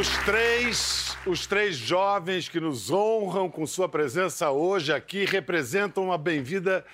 os 0.00 0.08
três, 0.24 1.14
os 1.26 1.46
três 1.46 1.76
jovens 1.76 2.48
que 2.48 2.58
nos 2.58 2.90
honram 2.90 3.50
com 3.50 3.66
sua 3.66 3.86
presença 3.86 4.50
hoje 4.50 4.94
aqui 4.94 5.26
representam 5.26 6.04
uma 6.06 6.16
bem-vinda 6.16 6.86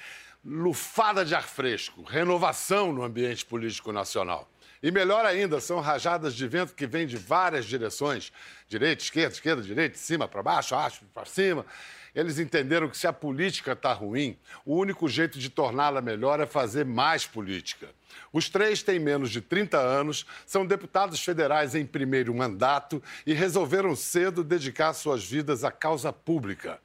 lufada 0.45 1.25
de 1.25 1.33
ar 1.33 1.45
fresco, 1.45 2.03
renovação 2.03 2.93
no 2.93 3.05
ambiente 3.05 3.45
político 3.45 3.93
nacional. 3.93 4.51
E 4.83 4.91
melhor 4.91 5.25
ainda, 5.25 5.61
são 5.61 5.79
rajadas 5.79 6.35
de 6.35 6.49
vento 6.49 6.75
que 6.75 6.85
vêm 6.85 7.07
de 7.07 7.17
várias 7.17 7.65
direções: 7.65 8.33
direita, 8.69 9.05
esquerda, 9.05 9.35
esquerda, 9.35 9.63
direita, 9.63 9.95
de 9.95 10.01
cima 10.01 10.27
para 10.27 10.43
baixo, 10.43 10.75
acho 10.75 11.05
para 11.15 11.27
cima. 11.27 11.65
Eles 12.17 12.39
entenderam 12.39 12.89
que 12.89 12.97
se 12.97 13.07
a 13.07 13.13
política 13.13 13.73
está 13.73 13.93
ruim, 13.93 14.39
o 14.65 14.75
único 14.75 15.07
jeito 15.07 15.39
de 15.39 15.51
torná-la 15.51 16.01
melhor 16.01 16.41
é 16.41 16.47
fazer 16.47 16.87
mais 16.87 17.27
política. 17.27 17.91
Os 18.33 18.49
três 18.49 18.83
têm 18.83 18.99
menos 18.99 19.31
de 19.31 19.43
30 19.43 19.77
anos, 19.77 20.25
são 20.47 20.65
deputados 20.65 21.23
federais 21.23 21.75
em 21.75 21.85
primeiro 21.85 22.35
mandato 22.35 23.03
e 23.27 23.35
resolveram 23.35 23.95
cedo 23.95 24.43
dedicar 24.43 24.95
suas 24.95 25.23
vidas 25.23 25.63
à 25.63 25.71
causa 25.71 26.11
pública. 26.11 26.81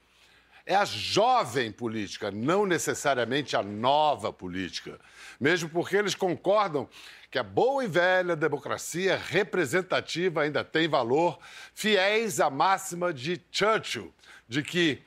É 0.66 0.76
a 0.76 0.84
jovem 0.84 1.72
política, 1.72 2.30
não 2.30 2.66
necessariamente 2.66 3.56
a 3.56 3.64
nova 3.64 4.34
política. 4.34 5.00
Mesmo 5.40 5.70
porque 5.70 5.96
eles 5.96 6.14
concordam 6.14 6.90
que 7.32 7.40
a 7.40 7.44
boa 7.44 7.86
e 7.86 7.88
velha 7.88 8.36
democracia 8.36 9.18
representativa 9.18 10.42
ainda 10.42 10.62
tem 10.62 10.90
valor, 10.90 11.40
fiéis 11.74 12.42
à 12.42 12.50
máxima 12.50 13.14
de 13.14 13.42
Churchill, 13.50 14.14
de 14.50 14.62
que 14.62 15.02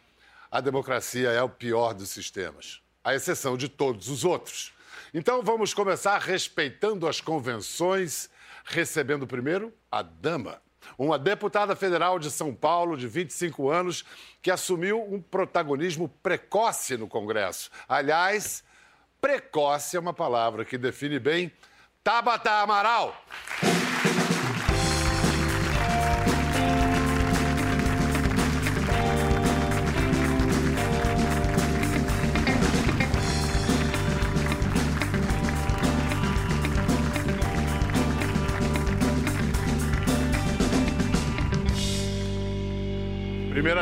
a 0.54 0.60
democracia 0.60 1.30
é 1.30 1.42
o 1.42 1.48
pior 1.48 1.92
dos 1.92 2.10
sistemas, 2.10 2.80
à 3.02 3.12
exceção 3.12 3.56
de 3.56 3.68
todos 3.68 4.08
os 4.08 4.24
outros. 4.24 4.72
Então 5.12 5.42
vamos 5.42 5.74
começar 5.74 6.16
respeitando 6.18 7.08
as 7.08 7.20
convenções, 7.20 8.30
recebendo 8.64 9.26
primeiro 9.26 9.74
a 9.90 10.00
dama. 10.00 10.62
Uma 10.96 11.18
deputada 11.18 11.74
federal 11.74 12.20
de 12.20 12.30
São 12.30 12.54
Paulo, 12.54 12.96
de 12.96 13.08
25 13.08 13.68
anos, 13.68 14.04
que 14.40 14.48
assumiu 14.48 15.02
um 15.02 15.20
protagonismo 15.20 16.08
precoce 16.22 16.96
no 16.96 17.08
Congresso. 17.08 17.68
Aliás, 17.88 18.62
precoce 19.20 19.96
é 19.96 20.00
uma 20.00 20.14
palavra 20.14 20.64
que 20.64 20.78
define 20.78 21.18
bem 21.18 21.50
Tabata 22.04 22.52
Amaral. 22.52 23.20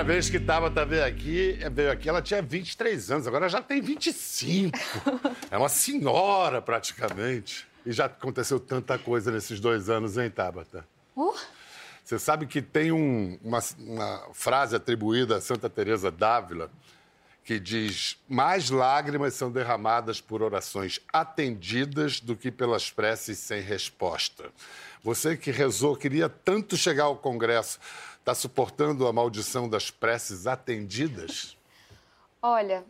Primeira 0.03 0.20
vez 0.20 0.28
que 0.28 0.41
Tabata 0.41 0.84
veio 0.84 1.05
aqui, 1.05 1.58
veio 1.70 1.92
aqui, 1.92 2.08
ela 2.08 2.20
tinha 2.20 2.42
23 2.42 3.11
anos, 3.12 3.27
agora 3.28 3.48
já 3.48 3.62
tem 3.62 3.81
25. 3.81 4.77
É 5.48 5.56
uma 5.56 5.69
senhora, 5.69 6.61
praticamente. 6.61 7.69
E 7.86 7.92
já 7.92 8.06
aconteceu 8.06 8.58
tanta 8.58 8.98
coisa 8.98 9.30
nesses 9.30 9.61
dois 9.61 9.89
anos, 9.89 10.19
hein, 10.19 10.28
Tabata? 10.28 10.84
Uh. 11.17 11.33
Você 12.03 12.19
sabe 12.19 12.47
que 12.47 12.61
tem 12.61 12.91
um, 12.91 13.39
uma, 13.45 13.61
uma 13.78 14.28
frase 14.33 14.75
atribuída 14.75 15.36
a 15.36 15.41
Santa 15.41 15.70
Teresa 15.70 16.11
d'Ávila 16.11 16.69
que 17.45 17.58
diz: 17.61 18.19
mais 18.28 18.70
lágrimas 18.70 19.34
são 19.34 19.50
derramadas 19.50 20.20
por 20.20 20.42
orações 20.42 21.00
atendidas 21.13 22.20
do 22.20 22.36
que 22.36 22.51
pelas 22.51 22.90
preces 22.90 23.39
sem 23.39 23.61
resposta. 23.61 24.51
Você 25.02 25.36
que 25.36 25.51
rezou, 25.51 25.96
queria 25.96 26.29
tanto 26.29 26.77
chegar 26.77 27.05
ao 27.05 27.17
Congresso, 27.17 27.80
está 28.22 28.34
suportando 28.36 29.08
a 29.08 29.12
maldição 29.12 29.68
das 29.68 29.90
preces 29.90 30.46
atendidas? 30.46 31.56
Olha, 32.40 32.84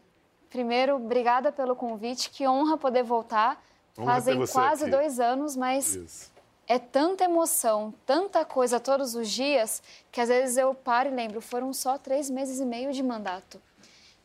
primeiro, 0.51 0.97
obrigada 0.97 1.51
pelo 1.51 1.75
convite, 1.75 2.29
que 2.29 2.47
honra 2.47 2.77
poder 2.77 3.03
voltar. 3.03 3.63
Honra 3.99 4.15
Fazem 4.15 4.47
quase 4.47 4.85
aqui. 4.85 4.91
dois 4.91 5.19
anos, 5.19 5.57
mas 5.57 5.95
Isso. 5.95 6.31
é 6.69 6.79
tanta 6.79 7.25
emoção, 7.25 7.95
tanta 8.05 8.45
coisa 8.45 8.79
todos 8.79 9.15
os 9.15 9.31
dias, 9.31 9.83
que 10.11 10.21
às 10.21 10.29
vezes 10.29 10.59
eu 10.59 10.75
paro 10.75 11.09
e 11.09 11.15
lembro, 11.15 11.41
foram 11.41 11.73
só 11.73 11.97
três 11.97 12.29
meses 12.29 12.61
e 12.61 12.65
meio 12.67 12.93
de 12.93 13.03
mandato. 13.03 13.61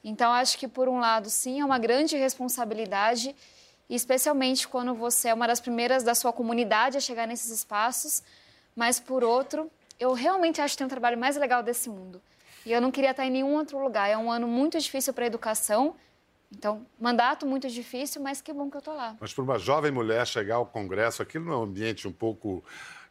Então, 0.03 0.31
acho 0.33 0.57
que, 0.57 0.67
por 0.67 0.89
um 0.89 0.99
lado, 0.99 1.29
sim, 1.29 1.61
é 1.61 1.65
uma 1.65 1.79
grande 1.79 2.17
responsabilidade, 2.17 3.33
especialmente 3.89 4.67
quando 4.67 4.93
você 4.93 5.29
é 5.29 5.33
uma 5.33 5.47
das 5.47 5.61
primeiras 5.61 6.03
da 6.03 6.13
sua 6.13 6.33
comunidade 6.33 6.97
a 6.97 7.01
chegar 7.01 7.25
nesses 7.25 7.49
espaços, 7.49 8.21
mas, 8.75 8.99
por 8.99 9.23
outro, 9.23 9.71
eu 9.99 10.13
realmente 10.13 10.61
acho 10.61 10.73
que 10.73 10.77
tem 10.79 10.85
um 10.85 10.89
trabalho 10.89 11.17
mais 11.17 11.35
legal 11.37 11.63
desse 11.63 11.89
mundo. 11.89 12.21
E 12.65 12.71
eu 12.71 12.81
não 12.81 12.91
queria 12.91 13.11
estar 13.11 13.25
em 13.25 13.31
nenhum 13.31 13.55
outro 13.55 13.77
lugar. 13.79 14.09
É 14.09 14.17
um 14.17 14.31
ano 14.31 14.47
muito 14.47 14.79
difícil 14.79 15.13
para 15.13 15.23
a 15.23 15.27
educação, 15.27 15.95
então, 16.51 16.85
mandato 16.99 17.45
muito 17.45 17.69
difícil, 17.69 18.21
mas 18.21 18.41
que 18.41 18.53
bom 18.53 18.69
que 18.69 18.77
eu 18.77 18.79
estou 18.79 18.95
lá. 18.95 19.17
Mas 19.19 19.33
para 19.33 19.43
uma 19.43 19.59
jovem 19.59 19.91
mulher 19.91 20.25
chegar 20.25 20.55
ao 20.55 20.65
Congresso, 20.65 21.21
aquilo 21.21 21.45
não 21.45 21.53
é 21.53 21.57
um 21.57 21.63
ambiente 21.63 22.07
um 22.07 22.11
pouco 22.11 22.63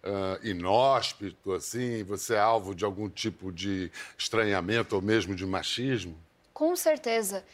ah, 0.03 0.39
inóspito, 0.43 1.53
assim? 1.53 2.03
Você 2.05 2.35
é 2.35 2.39
alvo 2.39 2.75
de 2.75 2.85
algum 2.85 3.09
tipo 3.09 3.53
de 3.53 3.91
estranhamento 4.17 4.97
ou 4.97 5.03
mesmo 5.03 5.35
de 5.35 5.45
machismo? 5.45 6.17
Com 6.55 6.75
certeza. 6.77 7.45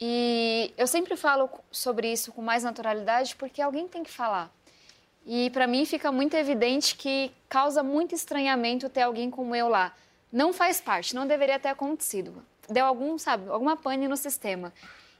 E 0.00 0.74
eu 0.76 0.86
sempre 0.86 1.16
falo 1.16 1.48
sobre 1.70 2.10
isso 2.10 2.32
com 2.32 2.42
mais 2.42 2.64
naturalidade 2.64 3.36
porque 3.36 3.62
alguém 3.62 3.86
tem 3.86 4.02
que 4.02 4.10
falar. 4.10 4.50
E 5.26 5.50
para 5.50 5.66
mim 5.66 5.84
fica 5.84 6.10
muito 6.10 6.34
evidente 6.34 6.96
que 6.96 7.30
causa 7.48 7.82
muito 7.82 8.14
estranhamento 8.14 8.88
ter 8.88 9.02
alguém 9.02 9.30
como 9.30 9.54
eu 9.54 9.68
lá. 9.68 9.94
Não 10.32 10.52
faz 10.52 10.80
parte, 10.80 11.14
não 11.14 11.26
deveria 11.26 11.58
ter 11.58 11.68
acontecido. 11.68 12.44
Deu 12.68 12.86
algum, 12.86 13.18
sabe, 13.18 13.48
alguma 13.50 13.76
pane 13.76 14.06
no 14.06 14.16
sistema. 14.16 14.72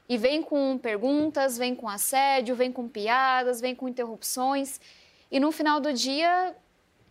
E 0.07 0.17
vem 0.17 0.41
com 0.41 0.77
perguntas, 0.77 1.57
vem 1.57 1.75
com 1.75 1.87
assédio, 1.87 2.55
vem 2.55 2.71
com 2.71 2.87
piadas, 2.87 3.61
vem 3.61 3.75
com 3.75 3.87
interrupções. 3.87 4.79
E 5.29 5.39
no 5.39 5.51
final 5.51 5.79
do 5.79 5.93
dia, 5.93 6.55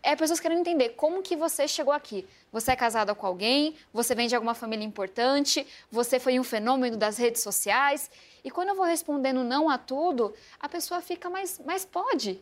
é 0.03 0.15
pessoas 0.15 0.39
querendo 0.39 0.59
entender 0.59 0.89
como 0.89 1.21
que 1.21 1.35
você 1.35 1.67
chegou 1.67 1.93
aqui. 1.93 2.27
Você 2.51 2.71
é 2.71 2.75
casada 2.75 3.15
com 3.15 3.25
alguém, 3.25 3.75
você 3.93 4.13
vem 4.13 4.27
de 4.27 4.35
alguma 4.35 4.53
família 4.53 4.85
importante, 4.85 5.65
você 5.91 6.19
foi 6.19 6.39
um 6.39 6.43
fenômeno 6.43 6.97
das 6.97 7.17
redes 7.17 7.41
sociais. 7.41 8.09
E 8.43 8.51
quando 8.51 8.69
eu 8.69 8.75
vou 8.75 8.85
respondendo 8.85 9.43
não 9.43 9.69
a 9.69 9.77
tudo, 9.77 10.33
a 10.59 10.67
pessoa 10.67 11.01
fica, 11.01 11.29
mas, 11.29 11.61
mas 11.65 11.85
pode. 11.85 12.41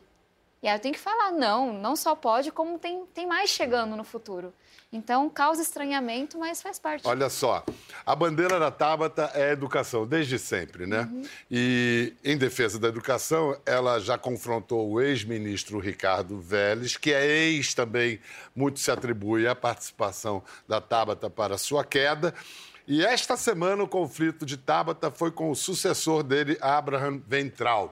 E 0.62 0.68
aí 0.68 0.76
eu 0.76 0.80
tenho 0.80 0.94
que 0.94 1.00
falar, 1.00 1.32
não, 1.32 1.72
não 1.72 1.96
só 1.96 2.16
pode, 2.16 2.52
como 2.52 2.78
tem, 2.78 3.06
tem 3.14 3.26
mais 3.26 3.50
chegando 3.50 3.96
no 3.96 4.04
futuro. 4.04 4.54
Então, 4.92 5.30
causa 5.30 5.62
estranhamento, 5.62 6.38
mas 6.38 6.62
faz 6.62 6.80
parte. 6.80 7.08
Olha 7.08 7.30
só, 7.30 7.64
a 8.06 8.16
bandeira 8.16 8.60
da 8.60 8.72
Tabata 8.72 9.32
é 9.36 9.50
a 9.50 9.54
educação, 9.54 10.06
desde 10.06 10.40
sempre, 10.40 10.86
né? 10.86 11.08
E, 11.50 12.14
em 12.24 12.36
defesa 12.38 12.80
da 12.80 12.88
educação, 12.88 13.56
ela 13.66 14.00
já 14.00 14.18
confrontou 14.18 14.90
o 14.90 15.00
ex-ministro 15.00 15.80
Ricardo 15.80 16.40
Vélez, 16.40 16.98
que 16.98 17.14
é 17.14 17.26
ex 17.26 17.74
também, 17.74 18.20
muito 18.56 18.80
se 18.80 18.90
atribui 18.90 19.48
à 19.48 19.56
participação 19.56 20.44
da 20.68 20.82
Tabata 20.82 21.30
para 21.30 21.58
sua 21.58 21.86
queda. 21.86 22.34
E 22.88 23.06
esta 23.06 23.38
semana 23.38 23.84
o 23.84 23.88
conflito 23.88 24.46
de 24.46 24.58
Tabata 24.58 25.12
foi 25.12 25.32
com 25.32 25.52
o 25.52 25.56
sucessor 25.56 26.24
dele, 26.24 26.58
Abraham 26.60 27.22
Weintraub. 27.32 27.92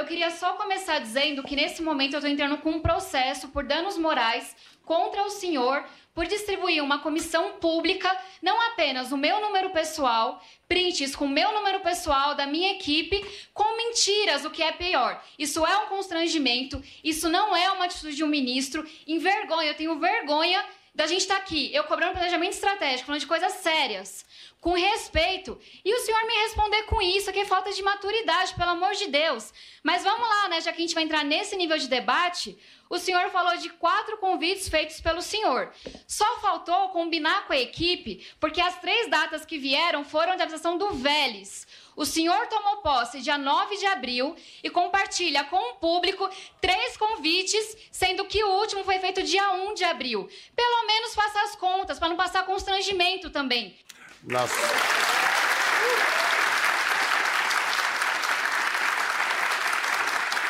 Eu 0.00 0.06
queria 0.06 0.30
só 0.30 0.54
começar 0.54 0.98
dizendo 0.98 1.42
que 1.42 1.54
nesse 1.54 1.82
momento 1.82 2.14
eu 2.14 2.20
estou 2.20 2.32
entrando 2.32 2.56
com 2.56 2.70
um 2.70 2.80
processo 2.80 3.48
por 3.48 3.62
danos 3.62 3.98
morais 3.98 4.56
contra 4.82 5.22
o 5.22 5.28
senhor 5.28 5.84
por 6.14 6.24
distribuir 6.24 6.82
uma 6.82 7.00
comissão 7.00 7.58
pública, 7.60 8.10
não 8.40 8.58
apenas 8.68 9.12
o 9.12 9.16
meu 9.18 9.42
número 9.42 9.68
pessoal, 9.68 10.42
prints 10.66 11.14
com 11.14 11.26
o 11.26 11.28
meu 11.28 11.52
número 11.52 11.80
pessoal 11.80 12.34
da 12.34 12.46
minha 12.46 12.70
equipe, 12.72 13.22
com 13.52 13.76
mentiras, 13.76 14.42
o 14.46 14.50
que 14.50 14.62
é 14.62 14.72
pior. 14.72 15.22
Isso 15.38 15.66
é 15.66 15.76
um 15.76 15.88
constrangimento, 15.88 16.82
isso 17.04 17.28
não 17.28 17.54
é 17.54 17.70
uma 17.70 17.84
atitude 17.84 18.16
de 18.16 18.24
um 18.24 18.26
ministro. 18.26 18.88
Envergonha, 19.06 19.68
eu 19.68 19.76
tenho 19.76 19.98
vergonha 19.98 20.64
da 20.94 21.06
gente 21.06 21.20
estar 21.20 21.36
aqui, 21.36 21.72
eu 21.74 21.84
cobrando 21.84 22.12
planejamento 22.12 22.52
estratégico, 22.52 23.06
falando 23.06 23.20
de 23.20 23.26
coisas 23.26 23.52
sérias, 23.54 24.24
com 24.60 24.72
respeito, 24.72 25.58
e 25.84 25.94
o 25.94 26.00
senhor 26.00 26.26
me 26.26 26.34
responder 26.42 26.82
com 26.82 27.00
isso, 27.00 27.32
que 27.32 27.40
é 27.40 27.44
falta 27.44 27.72
de 27.72 27.82
maturidade, 27.82 28.54
pelo 28.54 28.70
amor 28.70 28.92
de 28.92 29.06
Deus. 29.06 29.52
Mas 29.82 30.02
vamos 30.02 30.28
lá, 30.28 30.48
né, 30.48 30.60
já 30.60 30.72
que 30.72 30.78
a 30.78 30.80
gente 30.80 30.94
vai 30.94 31.04
entrar 31.04 31.24
nesse 31.24 31.56
nível 31.56 31.78
de 31.78 31.88
debate, 31.88 32.58
o 32.90 32.98
senhor 32.98 33.30
falou 33.30 33.56
de 33.56 33.70
quatro 33.70 34.18
convites 34.18 34.68
feitos 34.68 35.00
pelo 35.00 35.22
senhor. 35.22 35.72
Só 36.06 36.40
faltou 36.40 36.88
combinar 36.88 37.46
com 37.46 37.52
a 37.52 37.58
equipe, 37.58 38.26
porque 38.38 38.60
as 38.60 38.78
três 38.80 39.08
datas 39.08 39.46
que 39.46 39.58
vieram 39.58 40.04
foram 40.04 40.36
de 40.36 40.42
avisação 40.42 40.76
do 40.76 40.90
Vélez. 40.90 41.66
O 41.96 42.04
senhor 42.04 42.46
tomou 42.46 42.78
posse 42.78 43.20
dia 43.20 43.36
9 43.36 43.76
de 43.76 43.86
abril 43.86 44.36
e 44.62 44.70
compartilha 44.70 45.44
com 45.44 45.72
o 45.72 45.74
público 45.74 46.28
três 46.60 46.96
convites, 46.96 47.76
sendo 47.90 48.24
que 48.24 48.42
o 48.42 48.48
último 48.48 48.84
foi 48.84 48.98
feito 48.98 49.22
dia 49.22 49.52
1 49.52 49.74
de 49.74 49.84
abril. 49.84 50.28
Pelo 50.54 50.86
menos 50.86 51.14
faça 51.14 51.42
as 51.42 51.56
contas, 51.56 51.98
para 51.98 52.08
não 52.08 52.16
passar 52.16 52.46
constrangimento 52.46 53.30
também. 53.30 53.76
Nossa. 54.22 54.54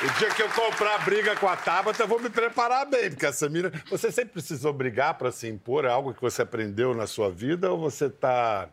O 0.02 0.18
dia 0.18 0.30
que 0.30 0.42
eu 0.42 0.48
comprar 0.48 1.04
briga 1.04 1.36
com 1.36 1.46
a 1.46 1.54
Tabata, 1.54 2.02
eu 2.02 2.08
vou 2.08 2.18
me 2.18 2.30
preparar 2.30 2.86
bem, 2.86 3.10
porque 3.10 3.26
a 3.26 3.32
Samira. 3.34 3.70
Você 3.90 4.10
sempre 4.10 4.32
precisou 4.32 4.72
brigar 4.72 5.18
para 5.18 5.30
se 5.30 5.46
impor? 5.46 5.84
É 5.84 5.90
algo 5.90 6.14
que 6.14 6.22
você 6.22 6.40
aprendeu 6.40 6.94
na 6.94 7.06
sua 7.06 7.30
vida 7.30 7.70
ou 7.70 7.78
você 7.78 8.06
está. 8.06 8.70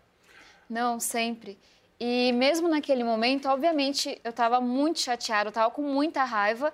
Não, 0.70 1.02
sempre. 1.02 1.60
E 2.00 2.32
mesmo 2.34 2.68
naquele 2.68 3.04
momento, 3.04 3.48
obviamente, 3.50 4.20
eu 4.24 4.30
estava 4.30 4.62
muito 4.62 5.00
chateada, 5.00 5.50
estava 5.50 5.72
com 5.72 5.82
muita 5.82 6.24
raiva, 6.24 6.72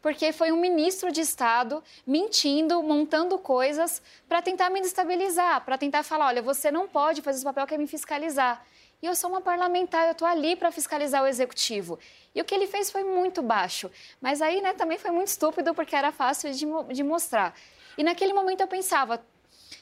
porque 0.00 0.32
foi 0.32 0.52
um 0.52 0.56
ministro 0.60 1.10
de 1.10 1.20
Estado 1.20 1.82
mentindo, 2.06 2.82
montando 2.82 3.38
coisas 3.38 4.00
para 4.28 4.40
tentar 4.40 4.70
me 4.70 4.80
destabilizar, 4.80 5.64
para 5.64 5.76
tentar 5.76 6.02
falar: 6.02 6.28
olha, 6.28 6.42
você 6.42 6.70
não 6.70 6.86
pode 6.86 7.20
fazer 7.20 7.38
esse 7.38 7.44
papel 7.44 7.66
que 7.66 7.74
é 7.74 7.78
me 7.78 7.86
fiscalizar. 7.86 8.64
E 9.02 9.06
eu 9.06 9.14
sou 9.14 9.30
uma 9.30 9.40
parlamentar, 9.40 10.06
eu 10.06 10.12
estou 10.12 10.28
ali 10.28 10.54
para 10.54 10.70
fiscalizar 10.70 11.22
o 11.22 11.26
executivo. 11.26 11.98
E 12.34 12.40
o 12.40 12.44
que 12.44 12.54
ele 12.54 12.66
fez 12.66 12.90
foi 12.90 13.02
muito 13.02 13.40
baixo. 13.40 13.90
Mas 14.20 14.42
aí, 14.42 14.60
né, 14.60 14.74
também 14.74 14.98
foi 14.98 15.10
muito 15.10 15.28
estúpido, 15.28 15.74
porque 15.74 15.96
era 15.96 16.12
fácil 16.12 16.52
de, 16.52 16.66
de 16.92 17.02
mostrar. 17.02 17.54
E 17.96 18.04
naquele 18.04 18.34
momento 18.34 18.60
eu 18.60 18.68
pensava, 18.68 19.24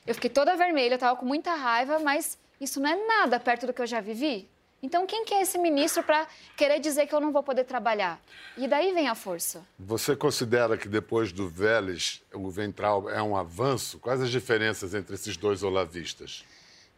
eu 0.07 0.15
fiquei 0.15 0.31
toda 0.31 0.57
vermelha, 0.57 0.95
estava 0.95 1.17
com 1.17 1.27
muita 1.27 1.53
raiva, 1.55 1.99
mas 1.99 2.39
isso 2.61 2.81
não 2.81 2.91
é 2.91 3.07
nada 3.07 3.41
perto 3.41 3.67
do 3.67 3.73
que 3.73 3.83
eu 3.83 3.87
já 3.87 4.01
vivi. 4.01 4.49
Então, 4.81 5.07
quem 5.07 5.25
que 5.25 5.35
é 5.35 5.43
esse 5.43 5.59
ministro 5.59 6.03
para 6.05 6.27
querer 6.57 6.79
dizer 6.79 7.07
que 7.07 7.15
eu 7.15 7.21
não 7.21 7.33
vou 7.33 7.43
poder 7.43 7.65
trabalhar? 7.65 8.21
E 8.57 8.69
daí 8.69 8.93
vem 8.93 9.09
a 9.09 9.15
força. 9.15 9.67
Você 9.79 10.15
considera 10.15 10.77
que 10.79 10.89
depois 10.89 11.33
do 11.33 11.49
Vélez, 11.49 12.23
o 12.33 12.49
Ventral 12.49 13.11
é 13.11 13.21
um 13.21 13.37
avanço? 13.37 13.99
Quais 13.99 14.21
as 14.21 14.31
diferenças 14.31 14.95
entre 14.95 15.15
esses 15.15 15.37
dois 15.37 15.65
olavistas? 15.65 16.45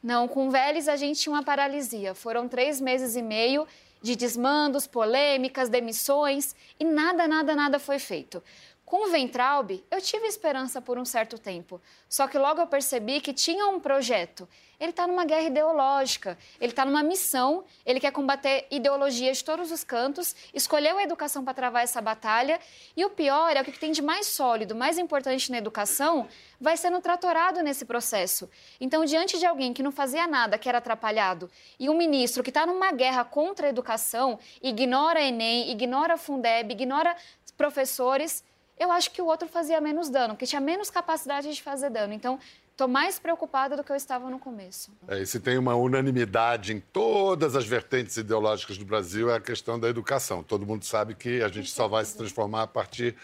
Não, 0.03 0.29
com 0.29 0.49
o 0.49 0.51
Vélez 0.51 0.89
a 0.89 0.97
gente 0.97 1.21
tinha 1.21 1.35
uma 1.35 1.43
paralisia. 1.43 2.15
Foram 2.15 2.49
três 2.49 2.81
meses 2.81 3.17
e 3.17 3.23
meio 3.23 3.67
de 4.03 4.15
desmandos, 4.15 4.87
polêmicas, 4.87 5.69
demissões 5.69 6.55
e 6.79 6.85
nada, 6.85 7.27
nada, 7.27 7.55
nada 7.55 7.79
foi 7.79 7.99
feito. 7.99 8.43
Com 8.91 9.07
o 9.07 9.09
Ventralbe, 9.13 9.85
eu 9.89 10.01
tive 10.01 10.27
esperança 10.27 10.83
por 10.83 10.99
um 10.99 11.05
certo 11.05 11.39
tempo. 11.39 11.81
Só 12.09 12.27
que 12.27 12.37
logo 12.37 12.61
eu 12.61 12.67
percebi 12.67 13.21
que 13.21 13.33
tinha 13.33 13.69
um 13.69 13.79
projeto. 13.79 14.49
Ele 14.81 14.91
está 14.91 15.07
numa 15.07 15.25
guerra 15.25 15.47
ideológica, 15.47 16.37
ele 16.61 16.73
está 16.73 16.85
numa 16.85 17.01
missão, 17.01 17.63
ele 17.87 18.01
quer 18.01 18.11
combater 18.11 18.67
ideologias 18.69 19.37
de 19.37 19.45
todos 19.45 19.71
os 19.71 19.85
cantos, 19.85 20.35
escolheu 20.53 20.99
a 20.99 21.05
educação 21.05 21.45
para 21.45 21.55
travar 21.55 21.85
essa 21.85 22.01
batalha. 22.01 22.59
E 22.97 23.05
o 23.05 23.11
pior 23.11 23.57
é 23.57 23.61
o 23.61 23.65
que 23.65 23.79
tem 23.79 23.93
de 23.93 24.03
mais 24.03 24.27
sólido, 24.27 24.75
mais 24.75 24.99
importante 24.99 25.53
na 25.53 25.59
educação, 25.59 26.27
vai 26.61 26.77
sendo 26.77 27.01
tratorado 27.01 27.63
nesse 27.63 27.85
processo. 27.85 28.51
Então, 28.81 29.05
diante 29.05 29.39
de 29.39 29.47
alguém 29.47 29.73
que 29.73 29.85
não 29.85 29.93
fazia 29.93 30.27
nada, 30.27 30.59
que 30.59 30.69
era 30.69 30.79
atrapalhado, 30.79 31.49
e 31.79 31.89
um 31.89 31.97
ministro 31.97 32.43
que 32.43 32.51
está 32.51 32.67
numa 32.67 32.91
guerra 32.91 33.23
contra 33.23 33.69
a 33.69 33.71
educação, 33.71 34.37
ignora 34.61 35.21
a 35.21 35.23
Enem, 35.23 35.71
ignora 35.71 36.15
a 36.15 36.19
Fundeb, 36.19 36.73
ignora 36.73 37.15
professores 37.57 38.43
eu 38.81 38.91
acho 38.91 39.11
que 39.11 39.21
o 39.21 39.27
outro 39.27 39.47
fazia 39.47 39.79
menos 39.79 40.09
dano, 40.09 40.35
que 40.35 40.47
tinha 40.47 40.61
menos 40.61 40.89
capacidade 40.89 41.53
de 41.53 41.63
fazer 41.63 41.91
dano. 41.91 42.15
Então, 42.15 42.39
estou 42.73 42.89
mais 42.89 43.19
preocupada 43.19 43.77
do 43.77 43.85
que 43.85 43.93
eu 43.93 43.97
estava 43.97 44.31
no 44.31 44.39
começo. 44.39 44.91
É, 45.07 45.21
e 45.21 45.27
se 45.27 45.39
tem 45.39 45.59
uma 45.59 45.75
unanimidade 45.75 46.73
em 46.73 46.81
todas 46.81 47.55
as 47.55 47.67
vertentes 47.67 48.17
ideológicas 48.17 48.79
do 48.79 48.87
Brasil, 48.87 49.31
é 49.31 49.37
a 49.37 49.41
questão 49.41 49.79
da 49.79 49.87
educação. 49.87 50.43
Todo 50.43 50.65
mundo 50.65 50.87
sabe 50.87 51.15
que 51.15 51.43
a 51.43 51.49
gente 51.49 51.71
só 51.71 51.87
vai 51.87 52.03
se 52.07 52.17
transformar 52.17 52.63
a 52.63 52.67
partir 52.67 53.15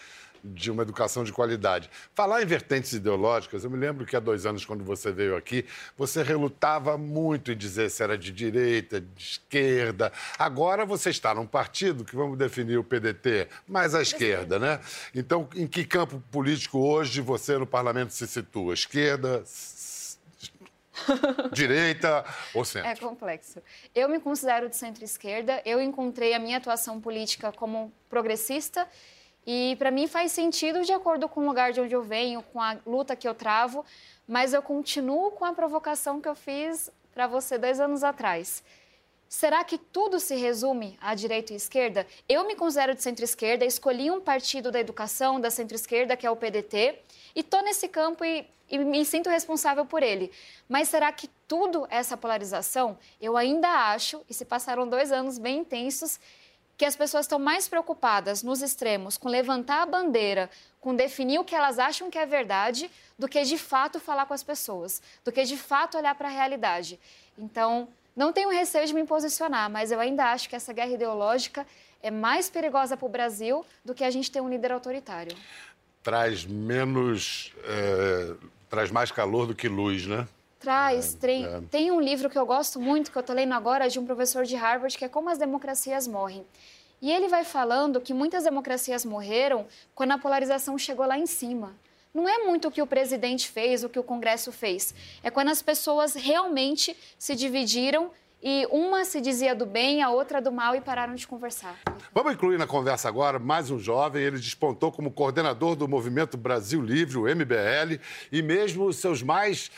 de 0.53 0.71
uma 0.71 0.83
educação 0.83 1.23
de 1.23 1.31
qualidade. 1.31 1.89
Falar 2.13 2.41
em 2.41 2.45
vertentes 2.45 2.93
ideológicas, 2.93 3.63
eu 3.63 3.69
me 3.69 3.77
lembro 3.77 4.05
que 4.05 4.15
há 4.15 4.19
dois 4.19 4.45
anos, 4.45 4.65
quando 4.65 4.83
você 4.83 5.11
veio 5.11 5.35
aqui, 5.35 5.65
você 5.97 6.23
relutava 6.23 6.97
muito 6.97 7.51
em 7.51 7.57
dizer 7.57 7.89
se 7.89 8.03
era 8.03 8.17
de 8.17 8.31
direita, 8.31 9.01
de 9.01 9.21
esquerda. 9.21 10.11
Agora 10.37 10.85
você 10.85 11.09
está 11.09 11.33
num 11.33 11.45
partido 11.45 12.05
que 12.05 12.15
vamos 12.15 12.37
definir 12.37 12.77
o 12.77 12.83
PDT 12.83 13.47
mais 13.67 13.93
à 13.93 14.01
esquerda, 14.01 14.59
né? 14.59 14.79
Então, 15.13 15.47
em 15.55 15.67
que 15.67 15.85
campo 15.85 16.21
político 16.31 16.79
hoje 16.79 17.21
você 17.21 17.57
no 17.57 17.67
parlamento 17.67 18.13
se 18.13 18.27
situa? 18.27 18.73
Esquerda, 18.73 19.43
direita 21.51 22.25
ou 22.53 22.65
centro? 22.65 22.89
É 22.89 22.95
complexo. 22.95 23.61
Eu 23.93 24.09
me 24.09 24.19
considero 24.19 24.69
de 24.69 24.75
centro-esquerda. 24.75 25.61
Eu 25.65 25.81
encontrei 25.81 26.33
a 26.33 26.39
minha 26.39 26.57
atuação 26.57 26.99
política 26.99 27.51
como 27.51 27.91
progressista 28.09 28.87
e 29.49 29.77
para 29.77 29.89
mim 29.89 30.07
faz 30.07 30.33
sentido 30.33 30.83
de 30.83 30.91
acordo 30.91 31.29
com 31.29 31.39
o 31.39 31.47
lugar 31.47 31.71
de 31.71 31.79
onde 31.79 31.95
eu 31.95 32.03
venho, 32.03 32.43
com 32.43 32.61
a 32.61 32.75
luta 32.85 33.15
que 33.15 33.25
eu 33.25 33.33
travo, 33.33 33.85
mas 34.27 34.53
eu 34.53 34.61
continuo 34.61 35.31
com 35.31 35.45
a 35.45 35.53
provocação 35.53 36.19
que 36.19 36.27
eu 36.27 36.35
fiz 36.35 36.91
para 37.13 37.27
você 37.27 37.57
dois 37.57 37.79
anos 37.79 38.03
atrás. 38.03 38.61
Será 39.29 39.63
que 39.63 39.77
tudo 39.77 40.19
se 40.19 40.35
resume 40.35 40.97
à 41.01 41.15
direita 41.15 41.53
e 41.53 41.55
esquerda? 41.55 42.05
Eu 42.27 42.45
me 42.45 42.55
considero 42.55 42.93
de 42.93 43.01
centro-esquerda, 43.01 43.65
escolhi 43.65 44.11
um 44.11 44.19
partido 44.19 44.69
da 44.69 44.81
educação 44.81 45.39
da 45.39 45.49
centro-esquerda, 45.49 46.17
que 46.17 46.27
é 46.27 46.31
o 46.31 46.35
PDT, 46.35 46.99
e 47.33 47.39
estou 47.39 47.61
nesse 47.61 47.87
campo 47.87 48.25
e, 48.25 48.45
e, 48.69 48.77
me 48.77 49.05
sinto 49.05 49.29
responsável 49.29 49.85
por 49.85 50.03
ele. 50.03 50.29
Mas 50.67 50.89
será 50.89 51.09
que 51.11 51.29
tudo 51.47 51.87
essa 51.89 52.17
polarização? 52.17 52.97
Eu 53.21 53.37
ainda 53.37 53.67
acho, 53.91 54.21
e 54.29 54.33
se 54.33 54.43
passaram 54.43 54.87
dois 54.87 55.11
anos 55.11 55.37
bem 55.37 55.59
intensos, 55.59 56.19
que 56.77 56.85
as 56.85 56.95
pessoas 56.95 57.25
estão 57.25 57.39
mais 57.39 57.67
preocupadas 57.67 58.43
nos 58.43 58.61
extremos 58.61 59.17
com 59.17 59.27
levantar 59.27 59.81
a 59.81 59.85
bandeira, 59.85 60.49
com 60.79 60.95
definir 60.95 61.39
o 61.39 61.43
que 61.43 61.55
elas 61.55 61.79
acham 61.79 62.09
que 62.09 62.19
é 62.19 62.25
verdade, 62.25 62.89
do 63.17 63.27
que 63.27 63.41
de 63.43 63.57
fato 63.57 63.99
falar 63.99 64.27
com 64.27 64.33
as 64.33 64.43
pessoas, 64.43 65.01
do 65.25 65.31
que 65.31 65.43
de 65.43 65.57
fato 65.57 65.97
olhar 65.97 66.13
para 66.13 66.27
a 66.27 66.31
realidade. 66.31 66.99
Então, 67.37 67.87
não 68.15 68.31
tenho 68.31 68.49
receio 68.49 68.85
de 68.85 68.93
me 68.93 69.03
posicionar, 69.05 69.69
mas 69.69 69.91
eu 69.91 69.99
ainda 69.99 70.31
acho 70.31 70.47
que 70.47 70.55
essa 70.55 70.71
guerra 70.71 70.91
ideológica 70.91 71.65
é 72.01 72.11
mais 72.11 72.49
perigosa 72.49 72.95
para 72.95 73.05
o 73.05 73.09
Brasil 73.09 73.65
do 73.83 73.95
que 73.95 74.03
a 74.03 74.11
gente 74.11 74.31
ter 74.31 74.39
um 74.39 74.49
líder 74.49 74.71
autoritário. 74.71 75.35
Traz 76.03 76.45
menos. 76.45 77.53
É, 77.63 78.35
traz 78.69 78.91
mais 78.91 79.11
calor 79.11 79.47
do 79.47 79.55
que 79.55 79.67
luz, 79.67 80.05
né? 80.05 80.27
Traz. 80.59 81.15
É, 81.15 81.17
tem, 81.17 81.45
é. 81.45 81.61
tem 81.69 81.91
um 81.91 82.01
livro 82.01 82.29
que 82.29 82.37
eu 82.37 82.45
gosto 82.45 82.79
muito, 82.79 83.11
que 83.11 83.17
eu 83.17 83.21
estou 83.21 83.35
lendo 83.35 83.53
agora, 83.53 83.87
de 83.89 83.99
um 83.99 84.05
professor 84.05 84.43
de 84.43 84.55
Harvard, 84.55 84.97
que 84.97 85.05
é 85.05 85.09
Como 85.09 85.29
as 85.29 85.37
Democracias 85.37 86.07
Morrem. 86.07 86.45
E 87.01 87.11
ele 87.11 87.27
vai 87.27 87.43
falando 87.43 88.01
que 88.01 88.13
muitas 88.13 88.43
democracias 88.43 89.05
morreram 89.05 89.67
quando 89.93 90.11
a 90.11 90.17
polarização 90.17 90.77
chegou 90.77 91.05
lá 91.05 91.17
em 91.17 91.27
cima. 91.27 91.75
Não 92.13 92.27
é 92.27 92.39
muito 92.39 92.67
o 92.67 92.71
que 92.71 92.81
o 92.81 92.87
presidente 92.87 93.47
fez, 93.49 93.83
o 93.83 93.89
que 93.89 93.99
o 93.99 94.03
Congresso 94.03 94.51
fez. 94.51 94.95
É 95.21 95.29
quando 95.29 95.49
as 95.49 95.61
pessoas 95.61 96.15
realmente 96.15 96.97
se 97.19 97.35
dividiram 97.35 98.09
e 98.41 98.67
uma 98.71 99.03
se 99.03 99.19
dizia 99.19 99.55
do 99.55 99.65
bem, 99.65 100.01
a 100.01 100.09
outra 100.09 100.41
do 100.41 100.51
mal 100.51 100.75
e 100.75 100.81
pararam 100.81 101.15
de 101.15 101.27
conversar. 101.27 101.75
Vamos 102.13 102.33
incluir 102.33 102.57
na 102.57 102.67
conversa 102.67 103.07
agora 103.07 103.37
mais 103.37 103.69
um 103.69 103.79
jovem. 103.79 104.23
Ele 104.23 104.37
despontou 104.37 104.91
como 104.91 105.11
coordenador 105.11 105.75
do 105.75 105.87
Movimento 105.87 106.37
Brasil 106.37 106.81
Livre, 106.81 107.17
o 107.17 107.23
MBL, 107.23 107.99
e 108.31 108.41
mesmo 108.41 108.85
os 108.85 108.97
seus 108.97 109.21
mais 109.21 109.71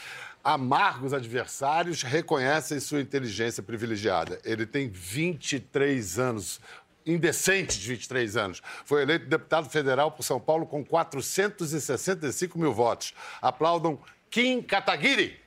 amargos 0.54 1.14
adversários 1.14 2.02
reconhecem 2.02 2.80
sua 2.80 3.00
inteligência 3.02 3.62
privilegiada. 3.62 4.40
Ele 4.44 4.66
tem 4.66 4.90
23 4.90 6.18
anos, 6.18 6.60
indecente 7.06 7.80
de 7.80 7.88
23 7.88 8.36
anos. 8.36 8.62
Foi 8.84 9.04
eleito 9.04 9.28
deputado 9.28 9.70
federal 9.70 10.12
por 10.12 10.24
São 10.24 10.40
Paulo 10.40 10.66
com 10.66 10.84
465 10.84 12.58
mil 12.58 12.74
votos. 12.74 13.14
Aplaudam 13.42 14.00
Kim 14.32 14.62
Kataguiri. 14.62 15.40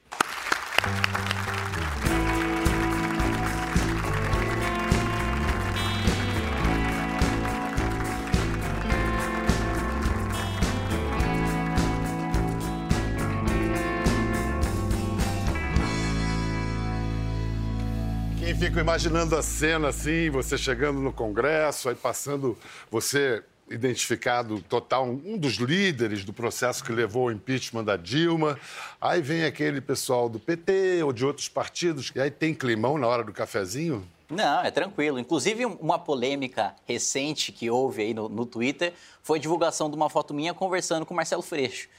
Fico 18.73 18.81
imaginando 18.81 19.37
a 19.37 19.43
cena 19.43 19.89
assim, 19.89 20.31
você 20.31 20.57
chegando 20.57 20.99
no 20.99 21.13
Congresso, 21.13 21.91
aí 21.91 21.95
passando, 21.95 22.57
você 22.91 23.43
identificado 23.71 24.63
total, 24.63 25.05
um 25.05 25.37
dos 25.37 25.57
líderes 25.57 26.25
do 26.25 26.33
processo 26.33 26.83
que 26.83 26.91
levou 26.91 27.25
ao 27.25 27.33
impeachment 27.33 27.85
da 27.85 27.99
Dilma. 27.99 28.59
Aí 28.99 29.21
vem 29.21 29.45
aquele 29.45 29.79
pessoal 29.83 30.27
do 30.27 30.41
PT 30.41 31.03
ou 31.03 31.13
de 31.13 31.23
outros 31.23 31.51
partidos, 31.51 32.11
e 32.15 32.21
aí 32.21 32.31
tem 32.31 32.55
climão 32.55 32.97
na 32.97 33.07
hora 33.07 33.23
do 33.23 33.31
cafezinho? 33.31 34.09
Não, 34.31 34.63
é 34.63 34.71
tranquilo. 34.71 35.19
Inclusive, 35.19 35.67
uma 35.67 35.99
polêmica 35.99 36.75
recente 36.87 37.53
que 37.53 37.69
houve 37.69 38.01
aí 38.01 38.15
no, 38.15 38.27
no 38.27 38.47
Twitter 38.47 38.95
foi 39.23 39.39
a 39.39 39.43
divulgação 39.43 39.91
de 39.91 39.97
uma 39.97 40.09
foto 40.09 40.33
minha 40.33 40.55
conversando 40.55 41.05
com 41.05 41.13
o 41.13 41.17
Marcelo 41.19 41.43
Freixo. 41.43 41.91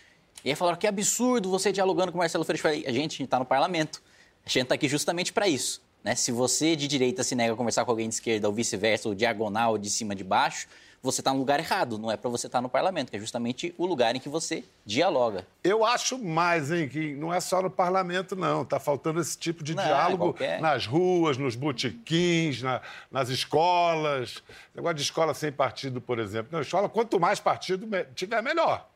E 0.43 0.49
aí 0.49 0.55
falaram 0.55 0.79
que 0.79 0.87
absurdo 0.87 1.51
você 1.51 1.71
dialogando 1.71 2.11
com 2.11 2.17
o 2.17 2.21
Marcelo 2.21 2.43
Freixo. 2.43 2.65
Eu 2.65 2.71
falei, 2.71 2.83
a 2.87 2.91
gente, 2.91 3.13
a 3.13 3.17
gente 3.17 3.23
está 3.25 3.37
no 3.37 3.45
parlamento. 3.45 4.01
A 4.43 4.49
gente 4.49 4.63
está 4.63 4.73
aqui 4.73 4.87
justamente 4.87 5.31
para 5.31 5.47
isso. 5.47 5.83
Né? 6.03 6.15
Se 6.15 6.31
você 6.31 6.75
de 6.75 6.87
direita 6.87 7.23
se 7.23 7.35
nega 7.35 7.53
a 7.53 7.55
conversar 7.55 7.85
com 7.85 7.91
alguém 7.91 8.09
de 8.09 8.15
esquerda 8.15 8.47
ou 8.47 8.53
vice-versa, 8.53 9.07
ou 9.07 9.15
diagonal, 9.15 9.71
ou 9.71 9.77
de 9.77 9.89
cima 9.89 10.13
de 10.13 10.23
baixo, 10.23 10.67
você 11.03 11.19
está 11.19 11.33
no 11.33 11.39
lugar 11.39 11.59
errado, 11.59 11.97
não 11.97 12.09
é 12.09 12.15
para 12.15 12.29
você 12.29 12.47
estar 12.47 12.59
tá 12.59 12.61
no 12.61 12.69
parlamento, 12.69 13.09
que 13.09 13.17
é 13.17 13.19
justamente 13.19 13.75
o 13.77 13.85
lugar 13.85 14.15
em 14.15 14.21
que 14.21 14.29
você 14.29 14.63
dialoga. 14.85 15.45
Eu 15.61 15.83
acho 15.83 16.17
mais, 16.17 16.71
hein, 16.71 16.87
que 16.87 17.13
não 17.15 17.33
é 17.33 17.41
só 17.41 17.61
no 17.61 17.69
parlamento, 17.69 18.37
não. 18.37 18.61
Está 18.61 18.79
faltando 18.79 19.19
esse 19.19 19.37
tipo 19.37 19.65
de 19.65 19.75
não, 19.75 19.83
diálogo 19.83 20.27
qualquer... 20.27 20.61
nas 20.61 20.85
ruas, 20.85 21.37
nos 21.37 21.57
botiquins, 21.57 22.61
na, 22.61 22.81
nas 23.11 23.27
escolas. 23.27 24.41
Negócio 24.73 24.95
de 24.95 25.01
escola 25.01 25.33
sem 25.33 25.51
partido, 25.51 25.99
por 25.99 26.19
exemplo. 26.19 26.47
Na 26.53 26.61
escola, 26.61 26.87
quanto 26.87 27.19
mais 27.19 27.37
partido 27.37 27.85
tiver, 28.15 28.41
melhor. 28.41 28.87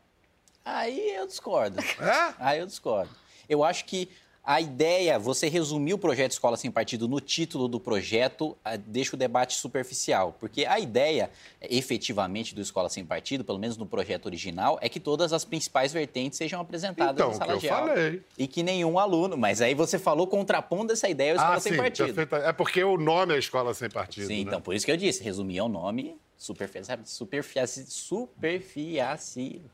Aí 0.64 1.14
eu 1.14 1.28
discordo. 1.28 1.78
É? 1.82 2.34
Aí 2.40 2.60
eu 2.60 2.66
discordo. 2.66 3.12
Eu 3.50 3.66
acho 3.66 3.84
que 3.84 4.10
a 4.48 4.62
ideia, 4.62 5.20
você 5.20 5.50
resumir 5.50 5.94
o 5.94 5.98
projeto 5.98 6.32
Escola 6.32 6.56
Sem 6.56 6.72
Partido 6.72 7.06
no 7.06 7.20
título 7.20 7.68
do 7.68 7.82
projeto, 7.82 8.58
ah, 8.64 8.78
deixa 8.78 9.14
o 9.14 9.20
debate 9.20 9.56
superficial. 9.56 10.38
Porque 10.40 10.66
a 10.66 10.80
ideia, 10.80 11.30
efetivamente, 11.62 12.56
do 12.56 12.62
Escola 12.62 12.88
Sem 12.88 13.06
Partido, 13.06 13.44
pelo 13.44 13.60
menos 13.60 13.76
no 13.76 13.86
projeto 13.86 14.26
original, 14.26 14.80
é 14.82 14.88
que 14.88 15.02
todas 15.02 15.34
as 15.34 15.44
principais 15.44 15.92
vertentes 15.92 16.38
sejam 16.38 16.62
apresentadas 16.62 17.14
então, 17.14 17.28
na 17.28 17.34
sala 17.34 17.54
que 17.56 17.60
de 17.60 17.70
aula. 17.70 17.90
Falei. 17.90 18.24
E 18.38 18.48
que 18.48 18.64
nenhum 18.64 18.98
aluno. 18.98 19.36
Mas 19.36 19.62
aí 19.62 19.76
você 19.76 20.00
falou 20.00 20.26
contrapondo 20.26 20.94
essa 20.94 21.10
ideia 21.10 21.32
ao 21.32 21.36
Escola 21.36 21.58
ah, 21.58 21.60
Sem 21.60 21.74
sim, 21.74 21.78
Partido. 21.78 22.14
Perfeito. 22.14 22.36
É 22.38 22.54
porque 22.54 22.82
o 22.82 22.96
nome 22.96 23.36
é 23.36 23.40
Escola 23.40 23.74
Sem 23.74 23.90
Partido. 23.90 24.28
Sim, 24.28 24.46
né? 24.46 24.52
então 24.52 24.62
por 24.62 24.74
isso 24.74 24.86
que 24.86 24.92
eu 24.94 24.98
disse, 24.98 25.22
resumir 25.22 25.58
é 25.58 25.64
o 25.64 25.68
nome 25.68 26.18
superficializa, 26.38 27.06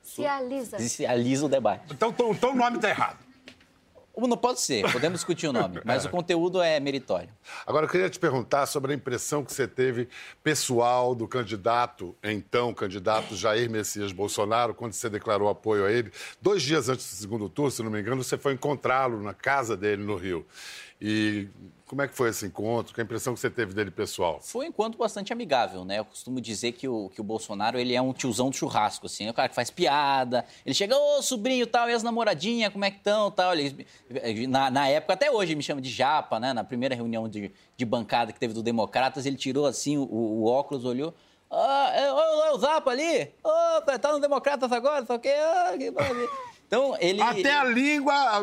superficializa 0.01 1.45
o 1.45 1.49
debate. 1.49 1.93
Então, 1.93 2.09
então, 2.09 2.31
então 2.31 2.53
o 2.53 2.55
nome 2.55 2.77
está 2.77 2.89
errado. 2.89 3.32
Não 4.15 4.37
pode 4.37 4.61
ser, 4.61 4.89
podemos 4.91 5.19
discutir 5.19 5.47
o 5.47 5.53
nome, 5.53 5.81
mas 5.85 6.05
é. 6.05 6.07
o 6.07 6.11
conteúdo 6.11 6.61
é 6.61 6.79
meritório. 6.79 7.29
Agora, 7.65 7.85
eu 7.85 7.89
queria 7.89 8.09
te 8.09 8.19
perguntar 8.19 8.67
sobre 8.67 8.91
a 8.91 8.95
impressão 8.95 9.43
que 9.43 9.51
você 9.51 9.67
teve 9.67 10.07
pessoal 10.43 11.15
do 11.15 11.27
candidato, 11.27 12.15
então 12.23 12.73
candidato 12.73 13.35
Jair 13.35 13.69
Messias 13.69 14.11
Bolsonaro, 14.11 14.75
quando 14.75 14.93
você 14.93 15.09
declarou 15.09 15.49
apoio 15.49 15.85
a 15.85 15.91
ele. 15.91 16.11
Dois 16.39 16.61
dias 16.61 16.89
antes 16.89 17.09
do 17.09 17.15
segundo 17.15 17.49
turno, 17.49 17.71
se 17.71 17.81
não 17.81 17.89
me 17.89 17.99
engano, 17.99 18.23
você 18.23 18.37
foi 18.37 18.53
encontrá-lo 18.53 19.21
na 19.21 19.33
casa 19.33 19.75
dele 19.75 20.03
no 20.03 20.15
Rio. 20.15 20.45
E 21.05 21.49
como 21.85 22.01
é 22.01 22.07
que 22.07 22.15
foi 22.15 22.29
esse 22.29 22.45
encontro? 22.45 22.95
Que 22.95 23.01
a 23.01 23.03
impressão 23.03 23.33
que 23.33 23.39
você 23.41 23.49
teve 23.49 23.73
dele 23.73 23.91
pessoal? 23.91 24.39
Foi 24.41 24.65
um 24.65 24.69
encontro 24.69 24.97
bastante 24.97 25.33
amigável, 25.33 25.83
né? 25.83 25.99
Eu 25.99 26.05
costumo 26.05 26.39
dizer 26.39 26.71
que 26.71 26.87
o, 26.87 27.09
que 27.09 27.19
o 27.19 27.23
Bolsonaro 27.25 27.77
ele 27.77 27.93
é 27.93 28.01
um 28.01 28.13
tiozão 28.13 28.49
do 28.49 28.55
churrasco, 28.55 29.07
assim. 29.07 29.27
É 29.27 29.29
o 29.29 29.33
cara 29.33 29.49
que 29.49 29.53
faz 29.53 29.69
piada. 29.69 30.45
Ele 30.65 30.73
chega, 30.73 30.97
ô 30.97 31.21
sobrinho 31.21 31.67
tal, 31.67 31.89
e 31.89 31.93
as 31.93 32.03
namoradinhas, 32.03 32.71
como 32.71 32.85
é 32.85 32.89
que 32.89 32.99
estão 32.99 33.29
tal. 33.29 33.53
Ele, 33.53 33.85
na, 34.47 34.71
na 34.71 34.87
época, 34.87 35.13
até 35.13 35.29
hoje, 35.29 35.55
me 35.55 35.61
chama 35.61 35.81
de 35.81 35.89
japa, 35.89 36.39
né? 36.39 36.53
Na 36.53 36.63
primeira 36.63 36.95
reunião 36.95 37.27
de, 37.27 37.51
de 37.75 37.85
bancada 37.85 38.31
que 38.31 38.39
teve 38.39 38.53
do 38.53 38.63
Democratas, 38.63 39.25
ele 39.25 39.35
tirou 39.35 39.65
assim 39.65 39.97
o, 39.97 40.07
o 40.09 40.45
óculos, 40.45 40.85
olhou. 40.85 41.13
Ah, 41.51 41.91
é, 41.93 42.05
é, 42.05 42.51
o 42.51 42.57
Zapa 42.57 42.89
ali? 42.89 43.29
Ô, 43.43 43.49
oh, 43.49 43.99
tá 43.99 44.11
no 44.11 44.19
Democratas 44.19 44.71
agora, 44.71 45.05
só 45.05 45.19
que... 45.19 45.29
Ah, 45.29 45.75
que 45.77 45.93
então, 46.73 46.97
ele. 46.99 47.21
Até 47.21 47.53
a 47.53 47.63
língua, 47.63 48.39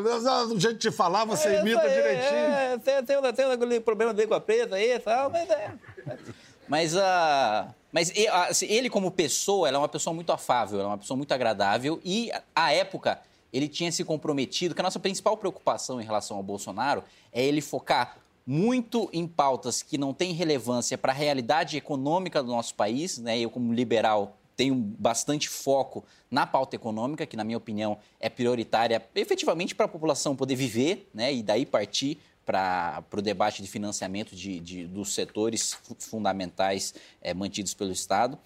o 0.47 0.61
jeito 0.61 0.79
de 0.79 0.93
falar, 0.93 1.25
você 1.25 1.49
é, 1.49 1.61
imita 1.61 1.81
aí, 1.81 1.95
direitinho. 1.95 2.31
É, 2.31 2.79
tem, 2.79 3.05
tem, 3.05 3.33
tem 3.33 3.79
um 3.79 3.83
problema 3.83 4.15
de 4.15 4.23
língua 4.23 4.41
preta 4.41 4.77
aí 4.77 4.93
e 4.93 4.99
tal, 5.01 5.29
mas 5.31 5.51
é. 5.51 5.73
Mas, 6.69 6.95
uh, 6.95 7.75
mas 7.93 8.13
assim, 8.49 8.67
ele, 8.67 8.89
como 8.89 9.11
pessoa, 9.11 9.67
ela 9.67 9.79
é 9.79 9.81
uma 9.81 9.89
pessoa 9.89 10.15
muito 10.15 10.31
afável, 10.31 10.79
ela 10.79 10.89
é 10.89 10.93
uma 10.93 10.99
pessoa 10.99 11.17
muito 11.17 11.33
agradável 11.33 12.01
e, 12.05 12.31
à 12.55 12.73
época, 12.73 13.21
ele 13.53 13.67
tinha 13.67 13.91
se 13.91 14.05
comprometido, 14.05 14.77
que 14.77 14.81
a 14.81 14.85
nossa 14.85 15.01
principal 15.01 15.37
preocupação 15.37 16.01
em 16.01 16.05
relação 16.05 16.37
ao 16.37 16.43
Bolsonaro 16.45 17.03
é 17.33 17.43
ele 17.45 17.61
focar 17.61 18.17
muito 18.47 19.11
em 19.13 19.27
pautas 19.27 19.83
que 19.83 19.99
não 19.99 20.15
têm 20.15 20.33
relevância 20.33 20.97
para 20.97 21.11
a 21.11 21.15
realidade 21.15 21.77
econômica 21.77 22.41
do 22.41 22.49
nosso 22.49 22.77
país, 22.77 23.19
né? 23.19 23.39
Eu, 23.41 23.51
como 23.51 23.73
liberal, 23.73 24.37
tenho 24.61 24.75
bastante 24.75 25.49
foco 25.49 26.05
na 26.31 26.47
pauta 26.47 26.76
econômica, 26.76 27.25
que, 27.25 27.35
na 27.35 27.43
minha 27.43 27.57
opinião, 27.57 27.97
é 28.21 28.29
prioritária 28.29 29.02
efetivamente 29.14 29.75
para 29.75 29.87
a 29.87 29.88
população 29.88 30.37
poder 30.37 30.55
viver, 30.55 31.09
né? 31.14 31.33
E 31.33 31.43
daí 31.43 31.64
partir 31.64 32.19
para 32.45 33.02
o 33.17 33.23
debate 33.23 33.62
de 33.62 33.69
financiamento 33.71 34.37
de, 34.37 34.61
de, 34.61 34.87
dos 34.87 35.14
setores 35.14 35.79
fundamentais 35.99 36.93
é, 37.23 37.33
mantidos 37.33 37.73
pelo 37.73 37.90
Estado. 37.90 38.38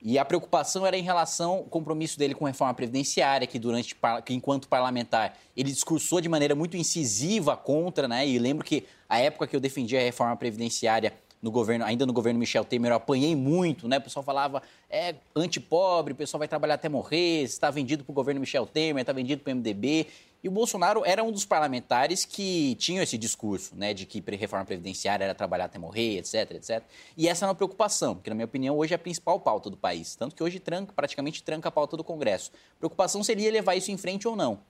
E 0.00 0.18
a 0.18 0.24
preocupação 0.24 0.86
era 0.86 0.96
em 0.96 1.02
relação 1.02 1.50
ao 1.50 1.64
compromisso 1.64 2.18
dele 2.18 2.34
com 2.34 2.46
a 2.46 2.48
reforma 2.48 2.72
previdenciária, 2.72 3.46
que 3.46 3.58
durante 3.58 3.94
que 4.24 4.32
enquanto 4.32 4.68
parlamentar 4.68 5.36
ele 5.54 5.70
discursou 5.70 6.22
de 6.22 6.30
maneira 6.30 6.54
muito 6.54 6.78
incisiva 6.78 7.58
contra, 7.58 8.08
né? 8.08 8.26
E 8.26 8.38
lembro 8.38 8.64
que 8.64 8.86
a 9.06 9.18
época 9.18 9.46
que 9.46 9.54
eu 9.54 9.60
defendia 9.60 10.00
a 10.00 10.02
reforma 10.02 10.34
previdenciária 10.34 11.12
no 11.42 11.50
governo, 11.50 11.84
ainda 11.84 12.06
no 12.06 12.12
governo 12.12 12.38
Michel 12.38 12.64
Temer, 12.64 12.92
eu 12.92 12.96
apanhei 12.96 13.34
muito, 13.34 13.88
né? 13.88 13.98
O 13.98 14.00
pessoal 14.00 14.22
falava, 14.22 14.62
é 14.88 15.16
antipobre, 15.34 16.12
o 16.12 16.16
pessoal 16.16 16.38
vai 16.38 16.46
trabalhar 16.46 16.74
até 16.74 16.88
morrer, 16.88 17.42
está 17.42 17.68
vendido 17.68 18.04
para 18.04 18.12
o 18.12 18.14
governo 18.14 18.40
Michel 18.40 18.64
Temer, 18.64 19.00
está 19.00 19.12
vendido 19.12 19.42
para 19.42 19.52
o 19.52 19.56
MDB. 19.56 20.06
E 20.44 20.48
o 20.48 20.52
Bolsonaro 20.52 21.02
era 21.04 21.22
um 21.22 21.30
dos 21.30 21.44
parlamentares 21.44 22.24
que 22.24 22.74
tinham 22.76 23.02
esse 23.02 23.16
discurso, 23.16 23.76
né, 23.76 23.94
de 23.94 24.06
que 24.06 24.22
reforma 24.36 24.64
previdenciária 24.64 25.24
era 25.24 25.34
trabalhar 25.34 25.66
até 25.66 25.78
morrer, 25.78 26.18
etc, 26.18 26.52
etc. 26.52 26.82
E 27.16 27.28
essa 27.28 27.44
é 27.44 27.48
uma 27.48 27.54
preocupação, 27.54 28.16
que 28.16 28.28
na 28.28 28.34
minha 28.34 28.46
opinião 28.46 28.76
hoje 28.76 28.92
é 28.92 28.96
a 28.96 28.98
principal 28.98 29.38
pauta 29.38 29.70
do 29.70 29.76
país, 29.76 30.16
tanto 30.16 30.34
que 30.34 30.42
hoje 30.42 30.58
tranca, 30.58 30.92
praticamente 30.92 31.42
tranca 31.42 31.68
a 31.68 31.72
pauta 31.72 31.96
do 31.96 32.02
Congresso. 32.02 32.50
A 32.76 32.78
preocupação 32.78 33.22
seria 33.22 33.50
levar 33.52 33.76
isso 33.76 33.92
em 33.92 33.96
frente 33.96 34.26
ou 34.26 34.34
não. 34.34 34.60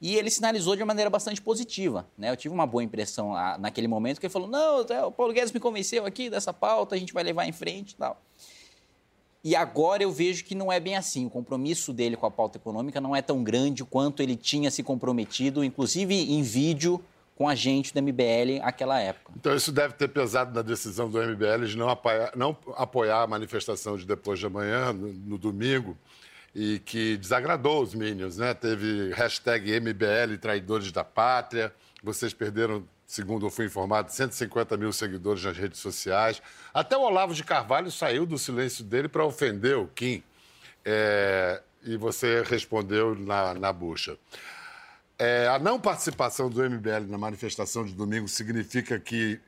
E 0.00 0.16
ele 0.16 0.30
sinalizou 0.30 0.76
de 0.76 0.82
uma 0.82 0.88
maneira 0.88 1.08
bastante 1.08 1.40
positiva. 1.40 2.06
Né? 2.18 2.30
Eu 2.30 2.36
tive 2.36 2.54
uma 2.54 2.66
boa 2.66 2.82
impressão 2.82 3.32
lá, 3.32 3.56
naquele 3.56 3.88
momento, 3.88 4.20
que 4.20 4.26
ele 4.26 4.32
falou: 4.32 4.48
não, 4.48 4.80
o 5.06 5.12
Paulo 5.12 5.32
Guedes 5.32 5.52
me 5.52 5.60
convenceu 5.60 6.04
aqui 6.04 6.28
dessa 6.28 6.52
pauta, 6.52 6.94
a 6.94 6.98
gente 6.98 7.14
vai 7.14 7.24
levar 7.24 7.46
em 7.46 7.52
frente 7.52 7.92
e 7.92 7.96
tal. 7.96 8.20
E 9.42 9.54
agora 9.54 10.02
eu 10.02 10.10
vejo 10.10 10.44
que 10.44 10.54
não 10.54 10.72
é 10.72 10.80
bem 10.80 10.96
assim. 10.96 11.24
O 11.24 11.30
compromisso 11.30 11.92
dele 11.92 12.16
com 12.16 12.26
a 12.26 12.30
pauta 12.30 12.58
econômica 12.58 13.00
não 13.00 13.14
é 13.14 13.22
tão 13.22 13.44
grande 13.44 13.84
quanto 13.84 14.22
ele 14.22 14.36
tinha 14.36 14.70
se 14.70 14.82
comprometido, 14.82 15.62
inclusive 15.62 16.14
em 16.14 16.42
vídeo, 16.42 17.02
com 17.36 17.48
a 17.48 17.54
gente 17.54 17.94
do 17.94 18.02
MBL 18.02 18.60
naquela 18.60 19.00
época. 19.00 19.32
Então 19.36 19.54
isso 19.54 19.70
deve 19.70 19.94
ter 19.94 20.08
pesado 20.08 20.52
na 20.52 20.62
decisão 20.62 21.08
do 21.08 21.22
MBL 21.22 21.64
de 21.66 21.76
não 21.76 21.88
apoiar, 21.88 22.32
não 22.34 22.56
apoiar 22.76 23.22
a 23.22 23.26
manifestação 23.26 23.96
de 23.96 24.04
depois 24.04 24.38
de 24.38 24.46
amanhã, 24.46 24.92
no, 24.92 25.12
no 25.12 25.38
domingo 25.38 25.96
e 26.58 26.78
que 26.78 27.18
desagradou 27.18 27.82
os 27.82 27.94
Minions, 27.94 28.38
né? 28.38 28.54
Teve 28.54 29.12
hashtag 29.12 29.78
MBL 29.78 30.38
Traidores 30.40 30.90
da 30.90 31.04
Pátria. 31.04 31.70
Vocês 32.02 32.32
perderam, 32.32 32.82
segundo 33.06 33.44
eu 33.44 33.50
fui 33.50 33.66
informado, 33.66 34.10
150 34.10 34.74
mil 34.78 34.90
seguidores 34.90 35.44
nas 35.44 35.54
redes 35.54 35.78
sociais. 35.78 36.40
Até 36.72 36.96
o 36.96 37.02
Olavo 37.02 37.34
de 37.34 37.44
Carvalho 37.44 37.90
saiu 37.90 38.24
do 38.24 38.38
silêncio 38.38 38.82
dele 38.82 39.06
para 39.06 39.22
ofender 39.22 39.76
o 39.76 39.86
Kim. 39.88 40.22
É... 40.82 41.60
E 41.84 41.94
você 41.98 42.42
respondeu 42.42 43.14
na, 43.14 43.52
na 43.52 43.70
bucha. 43.70 44.16
É, 45.18 45.48
a 45.48 45.58
não 45.58 45.78
participação 45.78 46.48
do 46.48 46.62
MBL 46.62 47.06
na 47.06 47.18
manifestação 47.18 47.84
de 47.84 47.92
domingo 47.92 48.26
significa 48.28 48.98
que 48.98 49.38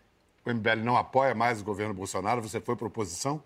o 0.44 0.50
MBL 0.52 0.84
não 0.84 0.96
apoia 0.96 1.34
mais 1.34 1.62
o 1.62 1.64
governo 1.64 1.94
Bolsonaro? 1.94 2.42
Você 2.42 2.60
foi 2.60 2.76
para 2.76 2.86
oposição? 2.86 3.42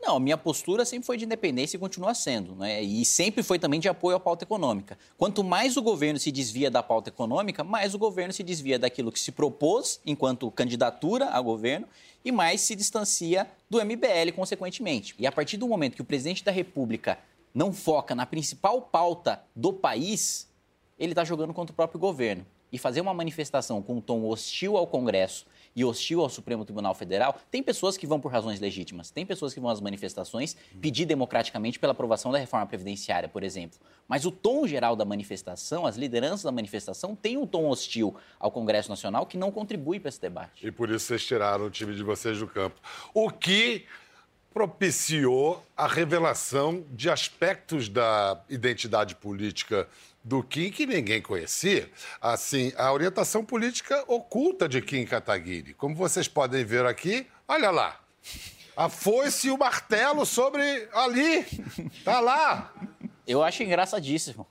Não, 0.00 0.16
a 0.16 0.20
minha 0.20 0.36
postura 0.36 0.84
sempre 0.84 1.06
foi 1.06 1.16
de 1.16 1.24
independência 1.24 1.76
e 1.76 1.80
continua 1.80 2.12
sendo, 2.14 2.54
né? 2.54 2.82
E 2.82 3.04
sempre 3.06 3.42
foi 3.42 3.58
também 3.58 3.80
de 3.80 3.88
apoio 3.88 4.16
à 4.16 4.20
pauta 4.20 4.44
econômica. 4.44 4.98
Quanto 5.16 5.42
mais 5.42 5.78
o 5.78 5.82
governo 5.82 6.18
se 6.18 6.30
desvia 6.30 6.70
da 6.70 6.82
pauta 6.82 7.08
econômica, 7.08 7.64
mais 7.64 7.94
o 7.94 7.98
governo 7.98 8.32
se 8.32 8.42
desvia 8.42 8.78
daquilo 8.78 9.10
que 9.10 9.18
se 9.18 9.32
propôs 9.32 10.00
enquanto 10.04 10.50
candidatura 10.50 11.30
ao 11.30 11.42
governo 11.42 11.88
e 12.22 12.30
mais 12.30 12.60
se 12.60 12.74
distancia 12.74 13.50
do 13.70 13.82
MBL, 13.82 14.32
consequentemente. 14.34 15.14
E 15.18 15.26
a 15.26 15.32
partir 15.32 15.56
do 15.56 15.66
momento 15.66 15.94
que 15.94 16.02
o 16.02 16.04
presidente 16.04 16.44
da 16.44 16.52
República 16.52 17.18
não 17.54 17.72
foca 17.72 18.14
na 18.14 18.26
principal 18.26 18.82
pauta 18.82 19.42
do 19.54 19.72
país, 19.72 20.48
ele 20.98 21.12
está 21.12 21.24
jogando 21.24 21.54
contra 21.54 21.72
o 21.72 21.76
próprio 21.76 22.00
governo. 22.00 22.44
E 22.72 22.78
fazer 22.78 23.00
uma 23.00 23.14
manifestação 23.14 23.80
com 23.80 23.96
um 23.96 24.00
tom 24.00 24.26
hostil 24.26 24.76
ao 24.76 24.86
Congresso 24.86 25.46
e 25.74 25.84
hostil 25.84 26.20
ao 26.20 26.28
Supremo 26.28 26.64
Tribunal 26.64 26.94
Federal, 26.94 27.38
tem 27.50 27.62
pessoas 27.62 27.96
que 27.96 28.06
vão 28.06 28.20
por 28.20 28.30
razões 28.30 28.60
legítimas, 28.60 29.10
tem 29.10 29.26
pessoas 29.26 29.52
que 29.52 29.60
vão 29.60 29.70
às 29.70 29.80
manifestações 29.80 30.56
pedir 30.80 31.04
democraticamente 31.04 31.78
pela 31.78 31.92
aprovação 31.92 32.30
da 32.30 32.38
reforma 32.38 32.66
previdenciária, 32.66 33.28
por 33.28 33.42
exemplo. 33.42 33.78
Mas 34.06 34.24
o 34.24 34.30
tom 34.30 34.66
geral 34.66 34.94
da 34.94 35.04
manifestação, 35.04 35.86
as 35.86 35.96
lideranças 35.96 36.42
da 36.42 36.52
manifestação, 36.52 37.16
têm 37.16 37.36
um 37.36 37.46
tom 37.46 37.68
hostil 37.68 38.14
ao 38.38 38.50
Congresso 38.50 38.88
Nacional 38.88 39.26
que 39.26 39.36
não 39.36 39.50
contribui 39.50 39.98
para 39.98 40.08
esse 40.08 40.20
debate. 40.20 40.66
E 40.66 40.70
por 40.70 40.90
isso 40.90 41.06
vocês 41.06 41.24
tiraram 41.24 41.66
o 41.66 41.70
time 41.70 41.94
de 41.94 42.02
vocês 42.02 42.38
do 42.38 42.46
campo. 42.46 42.80
O 43.12 43.30
que 43.30 43.86
propiciou 44.52 45.66
a 45.76 45.88
revelação 45.88 46.84
de 46.92 47.10
aspectos 47.10 47.88
da 47.88 48.40
identidade 48.48 49.16
política 49.16 49.88
do 50.24 50.42
Kim 50.42 50.70
que 50.70 50.86
ninguém 50.86 51.20
conhecia. 51.20 51.90
Assim, 52.20 52.72
a 52.76 52.90
orientação 52.90 53.44
política 53.44 54.02
oculta 54.08 54.66
de 54.66 54.80
Kim 54.80 55.04
Kataguiri. 55.04 55.74
Como 55.74 55.94
vocês 55.94 56.26
podem 56.26 56.64
ver 56.64 56.86
aqui, 56.86 57.26
olha 57.46 57.70
lá. 57.70 58.00
A 58.74 58.88
foice 58.88 59.48
e 59.48 59.50
o 59.50 59.58
martelo 59.58 60.24
sobre 60.24 60.88
ali. 60.92 61.44
Tá 62.02 62.18
lá. 62.20 62.72
Eu 63.26 63.42
acho 63.42 63.62
engraçadíssimo. 63.62 64.46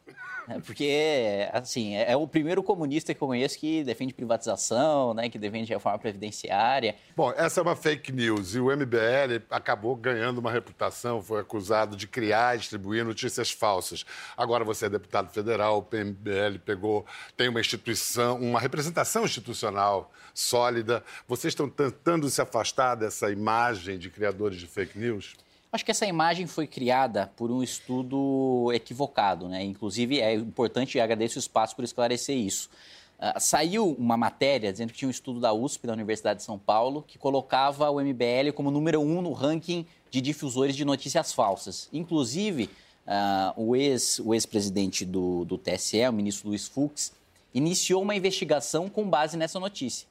É 0.47 0.59
porque, 0.59 1.47
assim, 1.51 1.95
é, 1.95 2.11
é 2.11 2.17
o 2.17 2.27
primeiro 2.27 2.61
comunista 2.61 3.13
que 3.13 3.21
eu 3.21 3.27
conheço 3.27 3.57
que 3.57 3.83
defende 3.83 4.13
privatização, 4.13 5.13
né, 5.13 5.29
que 5.29 5.37
defende 5.37 5.71
reforma 5.71 5.97
previdenciária. 5.97 6.95
Bom, 7.15 7.33
essa 7.35 7.59
é 7.59 7.63
uma 7.63 7.75
fake 7.75 8.11
news 8.11 8.55
e 8.55 8.59
o 8.59 8.65
MBL 8.65 9.43
acabou 9.49 9.95
ganhando 9.95 10.39
uma 10.39 10.51
reputação, 10.51 11.21
foi 11.21 11.41
acusado 11.41 11.95
de 11.95 12.07
criar 12.07 12.55
e 12.55 12.59
distribuir 12.59 13.05
notícias 13.05 13.51
falsas. 13.51 14.05
Agora 14.35 14.63
você 14.63 14.87
é 14.87 14.89
deputado 14.89 15.31
federal, 15.31 15.79
o 15.79 15.95
MBL 15.95 16.59
pegou, 16.65 17.05
tem 17.37 17.47
uma 17.47 17.61
instituição, 17.61 18.39
uma 18.39 18.59
representação 18.59 19.23
institucional 19.23 20.11
sólida. 20.33 21.03
Vocês 21.27 21.51
estão 21.51 21.69
tentando 21.69 22.29
se 22.29 22.41
afastar 22.41 22.95
dessa 22.95 23.31
imagem 23.31 23.97
de 23.97 24.09
criadores 24.09 24.59
de 24.59 24.67
fake 24.67 24.97
news? 24.97 25.35
Acho 25.73 25.83
que 25.83 25.89
essa 25.89 26.05
imagem 26.05 26.45
foi 26.45 26.67
criada 26.67 27.31
por 27.35 27.49
um 27.49 27.63
estudo 27.63 28.71
equivocado, 28.71 29.49
né? 29.49 29.63
Inclusive, 29.63 30.21
é 30.21 30.35
importante 30.35 30.99
e 30.99 31.01
agradeço 31.01 31.37
o 31.37 31.39
espaço 31.39 31.75
por 31.75 31.83
esclarecer 31.83 32.37
isso. 32.37 32.69
Uh, 33.17 33.39
saiu 33.39 33.95
uma 33.97 34.15
matéria 34.15 34.71
dizendo 34.71 34.91
que 34.91 34.99
tinha 34.99 35.07
um 35.07 35.11
estudo 35.11 35.39
da 35.39 35.51
USP, 35.51 35.87
da 35.87 35.93
Universidade 35.93 36.41
de 36.41 36.45
São 36.45 36.59
Paulo, 36.59 37.03
que 37.07 37.17
colocava 37.17 37.89
o 37.89 37.99
MBL 37.99 38.51
como 38.53 38.69
número 38.69 39.01
um 39.01 39.19
no 39.19 39.33
ranking 39.33 39.83
de 40.11 40.21
difusores 40.21 40.75
de 40.75 40.85
notícias 40.85 41.33
falsas. 41.33 41.89
Inclusive, 41.91 42.69
uh, 43.07 43.59
o 43.59 43.75
ex-presidente 43.75 45.05
ex 45.05 45.11
do, 45.11 45.43
do 45.43 45.57
TSE, 45.57 46.07
o 46.07 46.13
ministro 46.13 46.49
Luiz 46.49 46.67
Fux, 46.67 47.13
iniciou 47.51 48.03
uma 48.03 48.15
investigação 48.15 48.87
com 48.87 49.09
base 49.09 49.35
nessa 49.35 49.59
notícia. 49.59 50.07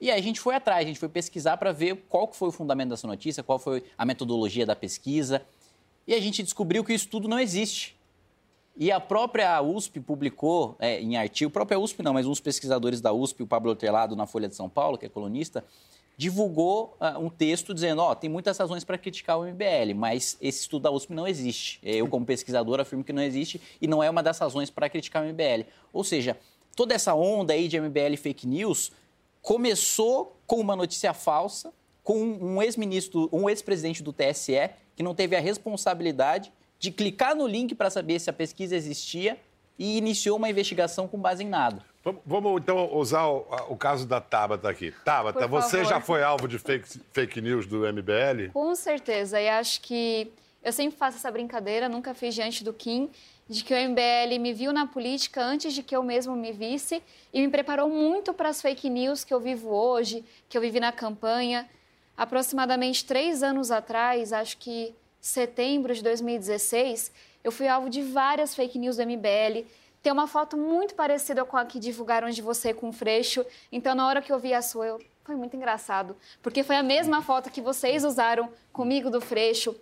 E 0.00 0.10
aí 0.10 0.18
a 0.18 0.22
gente 0.22 0.40
foi 0.40 0.54
atrás, 0.54 0.84
a 0.84 0.88
gente 0.88 0.98
foi 0.98 1.08
pesquisar 1.08 1.56
para 1.58 1.72
ver 1.72 2.04
qual 2.08 2.26
que 2.26 2.36
foi 2.36 2.48
o 2.48 2.52
fundamento 2.52 2.88
dessa 2.88 3.06
notícia, 3.06 3.42
qual 3.42 3.58
foi 3.58 3.84
a 3.98 4.06
metodologia 4.06 4.64
da 4.64 4.74
pesquisa. 4.74 5.42
E 6.06 6.14
a 6.14 6.20
gente 6.20 6.42
descobriu 6.42 6.82
que 6.82 6.92
o 6.92 6.94
estudo 6.94 7.28
não 7.28 7.38
existe. 7.38 7.96
E 8.76 8.90
a 8.90 8.98
própria 8.98 9.60
USP 9.60 10.00
publicou 10.00 10.74
é, 10.78 11.00
em 11.00 11.16
artigo, 11.16 11.50
a 11.50 11.52
própria 11.52 11.78
USP 11.78 12.02
não, 12.02 12.14
mas 12.14 12.26
uns 12.26 12.40
pesquisadores 12.40 13.00
da 13.00 13.12
USP, 13.12 13.42
o 13.42 13.46
Pablo 13.46 13.70
Hortelado, 13.70 14.16
na 14.16 14.26
Folha 14.26 14.48
de 14.48 14.54
São 14.54 14.70
Paulo, 14.70 14.96
que 14.96 15.04
é 15.04 15.08
colunista, 15.08 15.62
divulgou 16.16 16.96
uh, 16.98 17.18
um 17.18 17.28
texto 17.28 17.74
dizendo, 17.74 18.00
ó, 18.00 18.12
oh, 18.12 18.14
tem 18.14 18.30
muitas 18.30 18.56
razões 18.56 18.84
para 18.84 18.96
criticar 18.96 19.38
o 19.38 19.44
MBL, 19.44 19.94
mas 19.94 20.38
esse 20.40 20.60
estudo 20.60 20.82
da 20.82 20.90
USP 20.90 21.12
não 21.12 21.26
existe. 21.26 21.78
Eu, 21.82 22.08
como 22.08 22.24
pesquisador, 22.24 22.80
afirmo 22.80 23.04
que 23.04 23.12
não 23.12 23.22
existe 23.22 23.60
e 23.80 23.86
não 23.86 24.02
é 24.02 24.08
uma 24.08 24.22
das 24.22 24.38
razões 24.38 24.70
para 24.70 24.88
criticar 24.88 25.22
o 25.22 25.26
MBL. 25.26 25.66
Ou 25.92 26.04
seja, 26.04 26.38
toda 26.74 26.94
essa 26.94 27.14
onda 27.14 27.52
aí 27.52 27.68
de 27.68 27.78
MBL 27.78 28.16
fake 28.18 28.46
news 28.46 28.92
começou 29.42 30.40
com 30.46 30.56
uma 30.56 30.76
notícia 30.76 31.12
falsa, 31.14 31.72
com 32.02 32.18
um 32.18 32.62
ex-ministro, 32.62 33.28
um 33.32 33.48
ex-presidente 33.48 34.02
do 34.02 34.12
TSE, 34.12 34.70
que 34.96 35.02
não 35.02 35.14
teve 35.14 35.36
a 35.36 35.40
responsabilidade 35.40 36.52
de 36.78 36.90
clicar 36.90 37.34
no 37.34 37.46
link 37.46 37.74
para 37.74 37.90
saber 37.90 38.18
se 38.18 38.30
a 38.30 38.32
pesquisa 38.32 38.74
existia 38.74 39.38
e 39.78 39.96
iniciou 39.96 40.36
uma 40.36 40.48
investigação 40.48 41.06
com 41.06 41.18
base 41.18 41.44
em 41.44 41.48
nada. 41.48 41.84
Vamos 42.24 42.62
então 42.62 42.94
usar 42.94 43.26
o, 43.26 43.46
o 43.68 43.76
caso 43.76 44.06
da 44.06 44.20
Tabata 44.20 44.68
aqui. 44.68 44.92
Tabata, 45.04 45.46
você 45.46 45.84
já 45.84 46.00
foi 46.00 46.22
alvo 46.22 46.48
de 46.48 46.58
fake, 46.58 47.00
fake 47.12 47.40
news 47.42 47.66
do 47.66 47.80
MBL? 47.80 48.50
Com 48.52 48.74
certeza, 48.74 49.40
e 49.40 49.48
acho 49.48 49.82
que 49.82 50.32
eu 50.62 50.72
sempre 50.72 50.96
faço 50.98 51.18
essa 51.18 51.30
brincadeira, 51.30 51.88
nunca 51.88 52.14
fiz 52.14 52.34
diante 52.34 52.64
do 52.64 52.72
Kim, 52.72 53.10
de 53.50 53.64
que 53.64 53.74
o 53.74 53.76
MBL 53.76 54.38
me 54.38 54.52
viu 54.52 54.72
na 54.72 54.86
política 54.86 55.42
antes 55.42 55.74
de 55.74 55.82
que 55.82 55.96
eu 55.96 56.04
mesmo 56.04 56.36
me 56.36 56.52
visse 56.52 57.02
e 57.32 57.40
me 57.40 57.48
preparou 57.48 57.90
muito 57.90 58.32
para 58.32 58.48
as 58.48 58.62
fake 58.62 58.88
news 58.88 59.24
que 59.24 59.34
eu 59.34 59.40
vivo 59.40 59.70
hoje, 59.70 60.24
que 60.48 60.56
eu 60.56 60.62
vivi 60.62 60.78
na 60.78 60.92
campanha. 60.92 61.68
Aproximadamente 62.16 63.04
três 63.04 63.42
anos 63.42 63.72
atrás, 63.72 64.32
acho 64.32 64.56
que 64.56 64.94
setembro 65.20 65.92
de 65.92 66.00
2016, 66.00 67.10
eu 67.42 67.50
fui 67.50 67.66
alvo 67.66 67.90
de 67.90 68.02
várias 68.02 68.54
fake 68.54 68.78
news 68.78 68.98
do 68.98 69.02
MBL. 69.04 69.66
Tem 70.00 70.12
uma 70.12 70.28
foto 70.28 70.56
muito 70.56 70.94
parecida 70.94 71.44
com 71.44 71.56
a 71.56 71.64
que 71.64 71.80
divulgaram 71.80 72.30
de 72.30 72.40
você 72.40 72.72
com 72.72 72.90
o 72.90 72.92
Freixo. 72.92 73.44
Então, 73.72 73.96
na 73.96 74.06
hora 74.06 74.22
que 74.22 74.32
eu 74.32 74.38
vi 74.38 74.54
a 74.54 74.62
sua, 74.62 74.86
eu... 74.86 75.00
foi 75.24 75.34
muito 75.34 75.56
engraçado. 75.56 76.16
Porque 76.40 76.62
foi 76.62 76.76
a 76.76 76.84
mesma 76.84 77.20
foto 77.20 77.50
que 77.50 77.60
vocês 77.60 78.04
usaram 78.04 78.48
comigo 78.72 79.10
do 79.10 79.20
Freixo. 79.20 79.74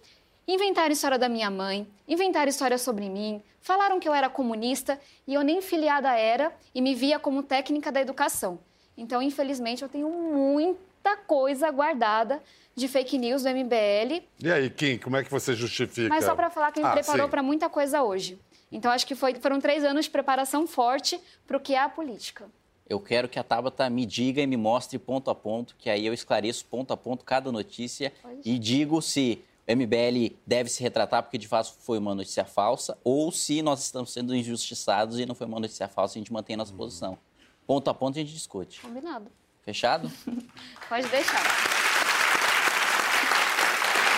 Inventaram 0.49 0.91
história 0.91 1.19
da 1.19 1.29
minha 1.29 1.51
mãe, 1.51 1.87
inventaram 2.09 2.49
história 2.49 2.79
sobre 2.79 3.11
mim, 3.11 3.43
falaram 3.61 4.01
que 4.01 4.09
eu 4.09 4.15
era 4.15 4.31
comunista 4.31 4.99
e 5.27 5.35
eu 5.35 5.43
nem 5.43 5.61
filiada 5.61 6.11
era 6.17 6.51
e 6.75 6.81
me 6.81 6.95
via 6.95 7.19
como 7.19 7.43
técnica 7.43 7.93
da 7.93 8.01
educação. 8.01 8.59
Então, 8.97 9.21
infelizmente, 9.21 9.83
eu 9.83 9.91
tenho 9.91 10.09
muita 10.09 11.19
coisa 11.19 11.71
guardada 11.71 12.43
de 12.75 12.89
fake 12.89 13.19
news 13.19 13.43
do 13.43 13.51
MBL. 13.51 14.23
E 14.43 14.51
aí, 14.51 14.71
Kim, 14.71 14.97
como 14.97 15.19
é 15.19 15.23
que 15.23 15.31
você 15.31 15.55
justifica? 15.55 16.09
Mas 16.09 16.25
só 16.25 16.35
para 16.35 16.49
falar 16.49 16.73
que 16.73 16.81
me 16.81 16.87
ah, 16.87 16.93
preparou 16.93 17.29
para 17.29 17.43
muita 17.43 17.69
coisa 17.69 18.03
hoje. 18.03 18.39
Então, 18.73 18.91
acho 18.91 19.07
que 19.07 19.15
foi, 19.15 19.35
foram 19.35 19.61
três 19.61 19.85
anos 19.85 20.07
de 20.07 20.11
preparação 20.11 20.67
forte 20.67 21.21
para 21.47 21.59
o 21.59 21.61
que 21.61 21.75
é 21.75 21.79
a 21.79 21.91
política. 21.91 22.47
Eu 22.89 22.99
quero 22.99 23.29
que 23.29 23.39
a 23.39 23.45
Tabata 23.45 23.89
me 23.91 24.07
diga 24.07 24.41
e 24.41 24.47
me 24.47 24.57
mostre 24.57 24.99
ponto 24.99 25.31
a 25.31 25.35
ponto, 25.35 25.77
que 25.79 25.91
aí 25.91 26.07
eu 26.07 26.15
esclareço 26.15 26.65
ponto 26.65 26.91
a 26.91 26.97
ponto 26.97 27.23
cada 27.23 27.53
notícia 27.53 28.15
Pode. 28.23 28.41
e 28.47 28.59
digo 28.59 29.03
se 29.03 29.45
MBL 29.69 30.37
deve 30.47 30.71
se 30.71 30.83
retratar 30.83 31.23
porque 31.23 31.37
de 31.37 31.47
fato 31.47 31.75
foi 31.81 31.99
uma 31.99 32.15
notícia 32.15 32.45
falsa, 32.45 32.97
ou 33.05 33.31
se 33.31 33.61
nós 33.61 33.83
estamos 33.83 34.13
sendo 34.13 34.35
injustiçados 34.35 35.19
e 35.19 35.27
não 35.27 35.35
foi 35.35 35.47
uma 35.47 35.61
notícia 35.61 35.87
falsa, 35.89 36.15
a 36.15 36.19
gente 36.19 36.33
mantém 36.33 36.55
a 36.55 36.59
nossa 36.59 36.73
uhum. 36.73 36.79
posição. 36.79 37.19
Ponto 37.67 37.91
a 37.91 37.95
ponto 37.95 38.19
a 38.19 38.23
gente 38.23 38.33
discute. 38.33 38.81
Combinado. 38.81 39.31
Fechado? 39.63 40.11
Pode 40.89 41.07
deixar. 41.09 41.43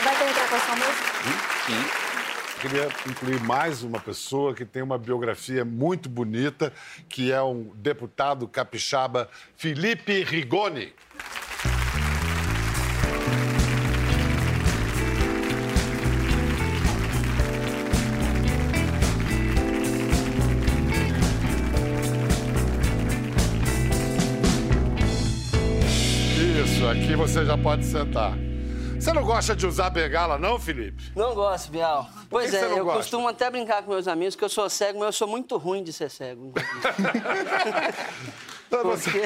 Vai 0.05 0.17
ter 0.17 0.31
interpretação 0.31 0.77
mesmo? 0.77 0.95
Sim. 1.67 2.01
Queria 2.61 2.89
incluir 3.09 3.41
mais 3.41 3.83
uma 3.83 3.99
pessoa 3.99 4.55
que 4.55 4.67
tem 4.67 4.83
uma 4.83 4.99
biografia 4.99 5.65
muito 5.65 6.11
bonita, 6.11 6.73
que 7.09 7.33
é 7.33 7.43
um 7.43 7.73
deputado 7.75 8.47
capixaba, 8.47 9.31
Felipe 9.57 10.23
Rigoni. 10.23 10.93
Você 27.31 27.47
já 27.47 27.57
pode 27.57 27.85
sentar. 27.85 28.37
Você 28.99 29.13
não 29.13 29.25
gosta 29.25 29.55
de 29.55 29.65
usar 29.65 29.89
bengala, 29.89 30.37
não, 30.37 30.59
Felipe? 30.59 31.13
Não 31.15 31.33
gosto, 31.33 31.71
Bial. 31.71 32.11
Pois 32.29 32.51
que 32.51 32.57
é, 32.57 32.65
eu 32.65 32.85
gosta? 32.85 32.99
costumo 32.99 33.29
até 33.29 33.49
brincar 33.49 33.85
com 33.85 33.93
meus 33.93 34.09
amigos 34.09 34.35
que 34.35 34.45
eu 34.45 34.49
sou 34.49 34.69
cego, 34.69 34.99
mas 34.99 35.07
eu 35.07 35.13
sou 35.13 35.29
muito 35.29 35.57
ruim 35.57 35.85
de 35.85 35.93
ser 35.93 36.11
cego. 36.11 36.53
Porque... 38.69 39.11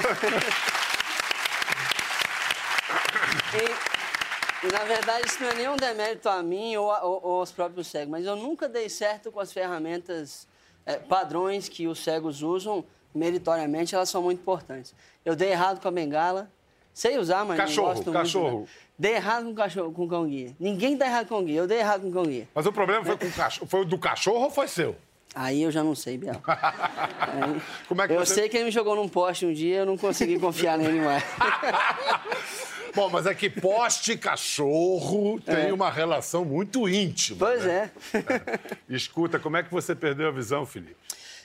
e, 4.64 4.66
na 4.70 4.84
verdade, 4.84 5.26
isso 5.26 5.42
não 5.42 5.48
é 5.48 5.54
nenhum 5.54 5.76
demérito 5.76 6.28
a 6.28 6.42
mim 6.42 6.76
ou, 6.76 6.88
ou, 6.88 7.20
ou 7.22 7.40
aos 7.40 7.52
próprios 7.52 7.86
cegos, 7.86 8.10
mas 8.10 8.26
eu 8.26 8.36
nunca 8.36 8.68
dei 8.68 8.90
certo 8.90 9.32
com 9.32 9.40
as 9.40 9.50
ferramentas 9.50 10.46
é, 10.84 10.96
padrões 10.96 11.70
que 11.70 11.88
os 11.88 12.04
cegos 12.04 12.42
usam 12.42 12.84
meritoriamente, 13.14 13.94
elas 13.94 14.10
são 14.10 14.20
muito 14.20 14.40
importantes. 14.40 14.94
Eu 15.24 15.34
dei 15.34 15.52
errado 15.52 15.80
com 15.80 15.88
a 15.88 15.90
bengala, 15.90 16.52
Sei 16.94 17.18
usar, 17.18 17.44
mas 17.44 17.56
cachorro, 17.56 17.88
não 17.88 17.94
gosto 17.94 18.12
cachorro. 18.12 18.44
muito. 18.44 18.66
Cachorro. 18.66 18.84
Dei 18.96 19.14
errado 19.14 19.44
com 19.46 19.54
cachorro, 19.54 19.92
com 19.92 20.08
cão 20.08 20.26
guia. 20.26 20.54
Ninguém 20.60 20.96
dá 20.96 21.06
errado 21.06 21.26
com 21.26 21.34
cão 21.34 21.44
guia. 21.44 21.58
Eu 21.58 21.66
dei 21.66 21.78
errado 21.78 22.02
com 22.02 22.12
cão 22.12 22.22
guia. 22.22 22.48
Mas 22.54 22.64
o 22.64 22.72
problema 22.72 23.04
foi 23.04 23.16
com 23.16 23.26
o 23.26 23.32
cachorro. 23.32 23.66
Foi 23.66 23.80
o 23.80 23.84
do 23.84 23.98
cachorro 23.98 24.44
ou 24.44 24.50
foi 24.50 24.68
seu? 24.68 24.96
Aí 25.34 25.62
eu 25.62 25.70
já 25.72 25.82
não 25.82 25.96
sei, 25.96 26.16
Biel. 26.16 26.40
Aí, 26.46 27.60
Como 27.88 28.00
é 28.00 28.06
que 28.06 28.12
eu 28.14 28.24
você... 28.24 28.34
sei 28.34 28.48
que 28.48 28.56
ele 28.56 28.66
me 28.66 28.70
jogou 28.70 28.94
num 28.94 29.08
poste 29.08 29.44
um 29.44 29.52
dia, 29.52 29.78
eu 29.78 29.86
não 29.86 29.98
consegui 29.98 30.38
confiar 30.38 30.78
nele 30.78 31.00
mais. 31.00 31.24
Bom, 32.94 33.10
mas 33.10 33.26
é 33.26 33.34
que 33.34 33.50
poste 33.50 34.12
e 34.12 34.16
cachorro 34.16 35.42
é. 35.48 35.54
tem 35.56 35.72
uma 35.72 35.90
relação 35.90 36.44
muito 36.44 36.88
íntima. 36.88 37.38
Pois 37.40 37.64
né? 37.64 37.90
é. 38.12 38.18
é. 38.18 38.58
Escuta, 38.88 39.40
como 39.40 39.56
é 39.56 39.64
que 39.64 39.72
você 39.72 39.96
perdeu 39.96 40.28
a 40.28 40.30
visão, 40.30 40.64
Felipe? 40.64 40.94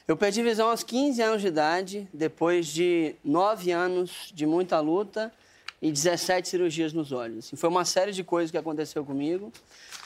Eu 0.10 0.17
perdi 0.17 0.41
visão 0.41 0.72
aos 0.72 0.82
15 0.82 1.22
anos 1.22 1.39
de 1.39 1.50
idade, 1.50 2.10
depois 2.12 2.65
de 2.65 3.13
nove 3.24 3.69
anos 3.69 4.32
de 4.34 4.43
muita 4.43 4.80
luta 4.80 5.32
e 5.80 5.91
17 5.91 6.50
cirurgias 6.50 6.93
nos 6.93 7.12
olhos. 7.12 7.54
E 7.54 7.56
foi 7.56 7.69
uma 7.69 7.86
série 7.86 8.12
de 8.12 8.24
coisas 8.24 8.50
que 8.50 8.58
aconteceu 8.58 9.06
comigo. 9.06 9.54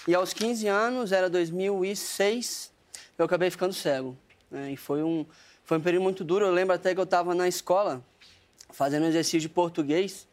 E 0.05 0.13
aos 0.13 0.33
15 0.33 0.67
anos, 0.67 1.13
era 1.13 1.29
2006, 1.29 2.69
eu 3.17 3.23
acabei 3.23 3.49
ficando 3.49 3.71
cego. 3.71 4.13
Né? 4.51 4.73
E 4.73 4.75
foi 4.75 5.01
um, 5.01 5.25
foi 5.63 5.77
um 5.77 5.81
período 5.81 6.03
muito 6.03 6.21
duro. 6.25 6.45
Eu 6.47 6.51
lembro 6.51 6.75
até 6.75 6.93
que 6.93 6.99
eu 6.99 7.05
estava 7.05 7.33
na 7.33 7.47
escola, 7.47 8.03
fazendo 8.71 9.03
um 9.03 9.07
exercício 9.07 9.39
de 9.39 9.47
português. 9.47 10.27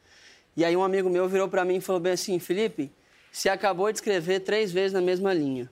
E 0.57 0.65
aí 0.65 0.77
um 0.77 0.83
amigo 0.83 1.09
meu 1.09 1.29
virou 1.29 1.47
para 1.47 1.65
mim 1.65 1.77
e 1.77 1.81
falou 1.81 2.01
bem 2.01 2.15
assim, 2.15 2.41
Felipe, 2.41 2.91
você 3.31 3.49
acabou 3.49 3.93
de 3.93 3.99
escrever 3.99 4.41
três 4.41 4.73
vezes 4.73 4.93
na 4.93 5.01
mesma 5.01 5.33
linha. 5.33 5.71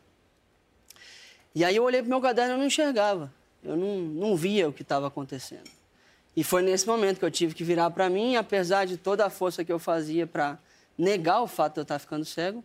E 1.53 1.65
aí 1.65 1.75
eu 1.75 1.83
olhei 1.83 2.01
para 2.01 2.09
meu 2.09 2.21
caderno 2.21 2.55
e 2.55 2.59
não 2.59 2.67
enxergava. 2.67 3.37
Eu 3.63 3.77
não, 3.77 3.99
não 3.99 4.37
via 4.37 4.69
o 4.69 4.73
que 4.73 4.83
estava 4.83 5.07
acontecendo. 5.09 5.69
E 6.37 6.45
foi 6.45 6.63
nesse 6.63 6.87
momento 6.87 7.19
que 7.19 7.25
eu 7.25 7.31
tive 7.31 7.55
que 7.55 7.65
virar 7.65 7.91
para 7.91 8.09
mim, 8.09 8.37
apesar 8.37 8.85
de 8.85 8.97
toda 8.97 9.27
a 9.27 9.31
força 9.31 9.65
que 9.65 9.73
eu 9.73 9.79
fazia 9.79 10.27
para 10.27 10.59
negar 10.97 11.43
o 11.43 11.47
fato 11.47 11.75
de 11.75 11.81
eu 11.81 11.83
estar 11.83 11.99
ficando 11.99 12.25
cego, 12.25 12.63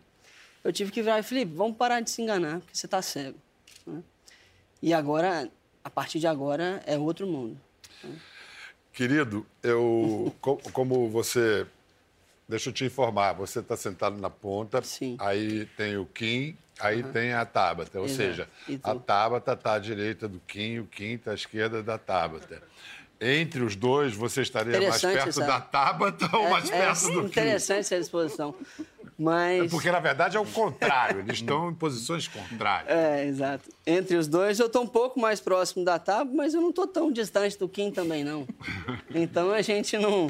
eu 0.62 0.72
tive 0.72 0.90
que 0.92 1.02
virar 1.02 1.18
e 1.18 1.22
Felipe, 1.22 1.52
vamos 1.54 1.76
parar 1.76 2.00
de 2.00 2.10
se 2.10 2.22
enganar, 2.22 2.60
porque 2.60 2.76
você 2.76 2.86
está 2.86 3.02
cego. 3.02 3.36
Né? 3.86 4.02
E 4.80 4.92
agora, 4.94 5.50
a 5.82 5.90
partir 5.90 6.18
de 6.20 6.26
agora 6.26 6.82
é 6.86 6.96
outro 6.96 7.26
mundo. 7.26 7.58
Querido, 8.92 9.44
eu, 9.62 10.32
co- 10.40 10.58
como 10.72 11.08
você. 11.08 11.66
Deixa 12.48 12.68
eu 12.68 12.72
te 12.72 12.84
informar, 12.84 13.32
você 13.32 13.60
está 13.60 13.76
sentado 13.76 14.18
na 14.18 14.28
ponta, 14.28 14.82
Sim. 14.82 15.16
aí 15.18 15.66
tem 15.76 15.96
o 15.96 16.04
Kim, 16.04 16.56
aí 16.78 17.02
tem 17.02 17.32
a 17.32 17.44
Tabata. 17.46 17.98
Ou 17.98 18.04
Exato. 18.04 18.16
seja, 18.16 18.48
a? 18.82 18.94
Tabata 18.94 19.52
está 19.52 19.74
à 19.74 19.78
direita 19.78 20.28
do 20.28 20.38
Kim, 20.40 20.78
o 20.80 20.86
Kim 20.86 21.14
está 21.14 21.30
à 21.30 21.34
esquerda 21.34 21.82
da 21.82 21.96
Tabata. 21.96 22.62
Entre 23.20 23.62
os 23.62 23.74
dois, 23.74 24.14
você 24.14 24.42
estaria 24.42 24.78
mais 24.80 25.00
perto 25.00 25.40
da 25.40 25.60
Tabata 25.60 26.36
ou 26.36 26.50
mais 26.50 26.70
é, 26.70 26.78
perto 26.78 27.08
é 27.08 27.12
do 27.12 27.20
Kim? 27.22 27.26
interessante 27.28 27.78
essa 27.78 27.98
disposição. 27.98 28.54
Mas. 29.18 29.70
Porque, 29.70 29.90
na 29.90 30.00
verdade, 30.00 30.36
é 30.36 30.40
o 30.40 30.44
contrário. 30.44 31.20
Eles 31.20 31.36
estão 31.36 31.70
em 31.70 31.74
posições 31.74 32.26
contrárias. 32.26 32.90
É, 32.90 33.26
exato. 33.26 33.70
Entre 33.86 34.16
os 34.16 34.26
dois, 34.26 34.58
eu 34.58 34.66
estou 34.66 34.82
um 34.82 34.86
pouco 34.86 35.20
mais 35.20 35.40
próximo 35.40 35.84
da 35.84 35.98
Tab, 35.98 36.28
mas 36.34 36.52
eu 36.52 36.60
não 36.60 36.70
estou 36.70 36.86
tão 36.86 37.12
distante 37.12 37.58
do 37.58 37.68
Kim 37.68 37.90
também, 37.90 38.24
não. 38.24 38.46
Então 39.14 39.52
a 39.52 39.62
gente 39.62 39.96
não. 39.96 40.28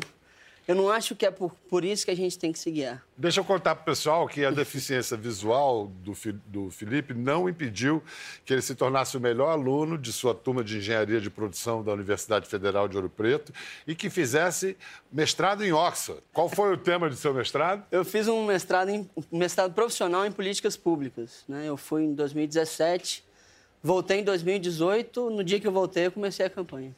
Eu 0.66 0.74
não 0.74 0.88
acho 0.88 1.14
que 1.14 1.26
é 1.26 1.30
por, 1.30 1.54
por 1.68 1.84
isso 1.84 2.06
que 2.06 2.10
a 2.10 2.16
gente 2.16 2.38
tem 2.38 2.50
que 2.50 2.58
se 2.58 2.70
guiar. 2.70 3.04
Deixa 3.16 3.40
eu 3.40 3.44
contar 3.44 3.74
para 3.74 3.82
o 3.82 3.84
pessoal 3.84 4.26
que 4.26 4.44
a 4.44 4.50
deficiência 4.50 5.14
visual 5.14 5.88
do, 6.02 6.14
do 6.46 6.70
Felipe 6.70 7.12
não 7.12 7.46
impediu 7.48 8.02
que 8.46 8.52
ele 8.52 8.62
se 8.62 8.74
tornasse 8.74 9.14
o 9.14 9.20
melhor 9.20 9.50
aluno 9.50 9.98
de 9.98 10.10
sua 10.10 10.34
turma 10.34 10.64
de 10.64 10.78
engenharia 10.78 11.20
de 11.20 11.28
produção 11.28 11.82
da 11.82 11.92
Universidade 11.92 12.48
Federal 12.48 12.88
de 12.88 12.96
Ouro 12.96 13.10
Preto 13.10 13.52
e 13.86 13.94
que 13.94 14.08
fizesse 14.08 14.74
mestrado 15.12 15.62
em 15.62 15.72
Oxford. 15.72 16.22
Qual 16.32 16.48
foi 16.48 16.72
o 16.72 16.78
tema 16.78 17.10
de 17.10 17.16
seu 17.16 17.34
mestrado? 17.34 17.84
Eu 17.90 18.04
fiz 18.04 18.26
um 18.26 18.46
mestrado, 18.46 18.88
em, 18.88 19.08
mestrado 19.30 19.74
profissional 19.74 20.24
em 20.24 20.32
políticas 20.32 20.78
públicas. 20.78 21.44
Né? 21.46 21.68
Eu 21.68 21.76
fui 21.76 22.04
em 22.04 22.14
2017, 22.14 23.22
voltei 23.82 24.20
em 24.20 24.24
2018. 24.24 25.28
No 25.28 25.44
dia 25.44 25.60
que 25.60 25.66
eu 25.66 25.72
voltei, 25.72 26.06
eu 26.06 26.12
comecei 26.12 26.46
a 26.46 26.50
campanha. 26.50 26.96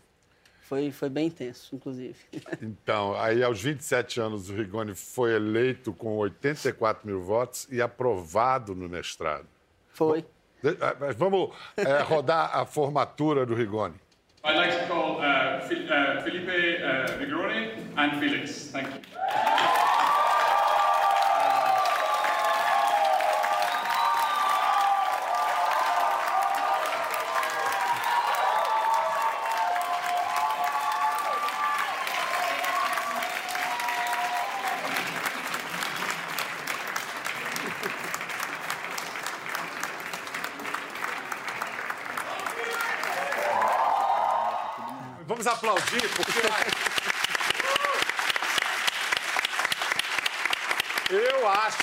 Foi, 0.69 0.91
foi 0.91 1.09
bem 1.09 1.29
intenso, 1.29 1.77
inclusive. 1.77 2.17
Então, 2.61 3.15
aí 3.19 3.43
aos 3.43 3.63
27 3.63 4.21
anos, 4.21 4.51
o 4.51 4.55
Rigoni 4.55 4.95
foi 4.95 5.35
eleito 5.35 5.93
com 5.93 6.17
84 6.17 7.07
mil 7.07 7.23
votos 7.23 7.69
e 7.71 7.81
aprovado 7.81 8.75
no 8.75 8.89
mestrado. 8.89 9.47
Foi. 9.89 10.25
Vamos 11.17 11.55
eh, 11.77 12.03
rodar 12.03 12.57
a 12.57 12.67
formatura 12.67 13.47
do 13.47 13.55
Rigoni. 13.55 13.95
I'd 14.45 14.57
like 14.57 14.73
to 14.79 14.87
call 14.87 15.19
uh, 15.19 15.59
uh, 15.59 16.23
Felipe 16.23 16.79
uh, 16.83 17.19
Vigroni 17.19 17.73
and 17.97 18.19
Felix. 18.19 18.71
Thank 18.73 18.89
you. 18.89 19.16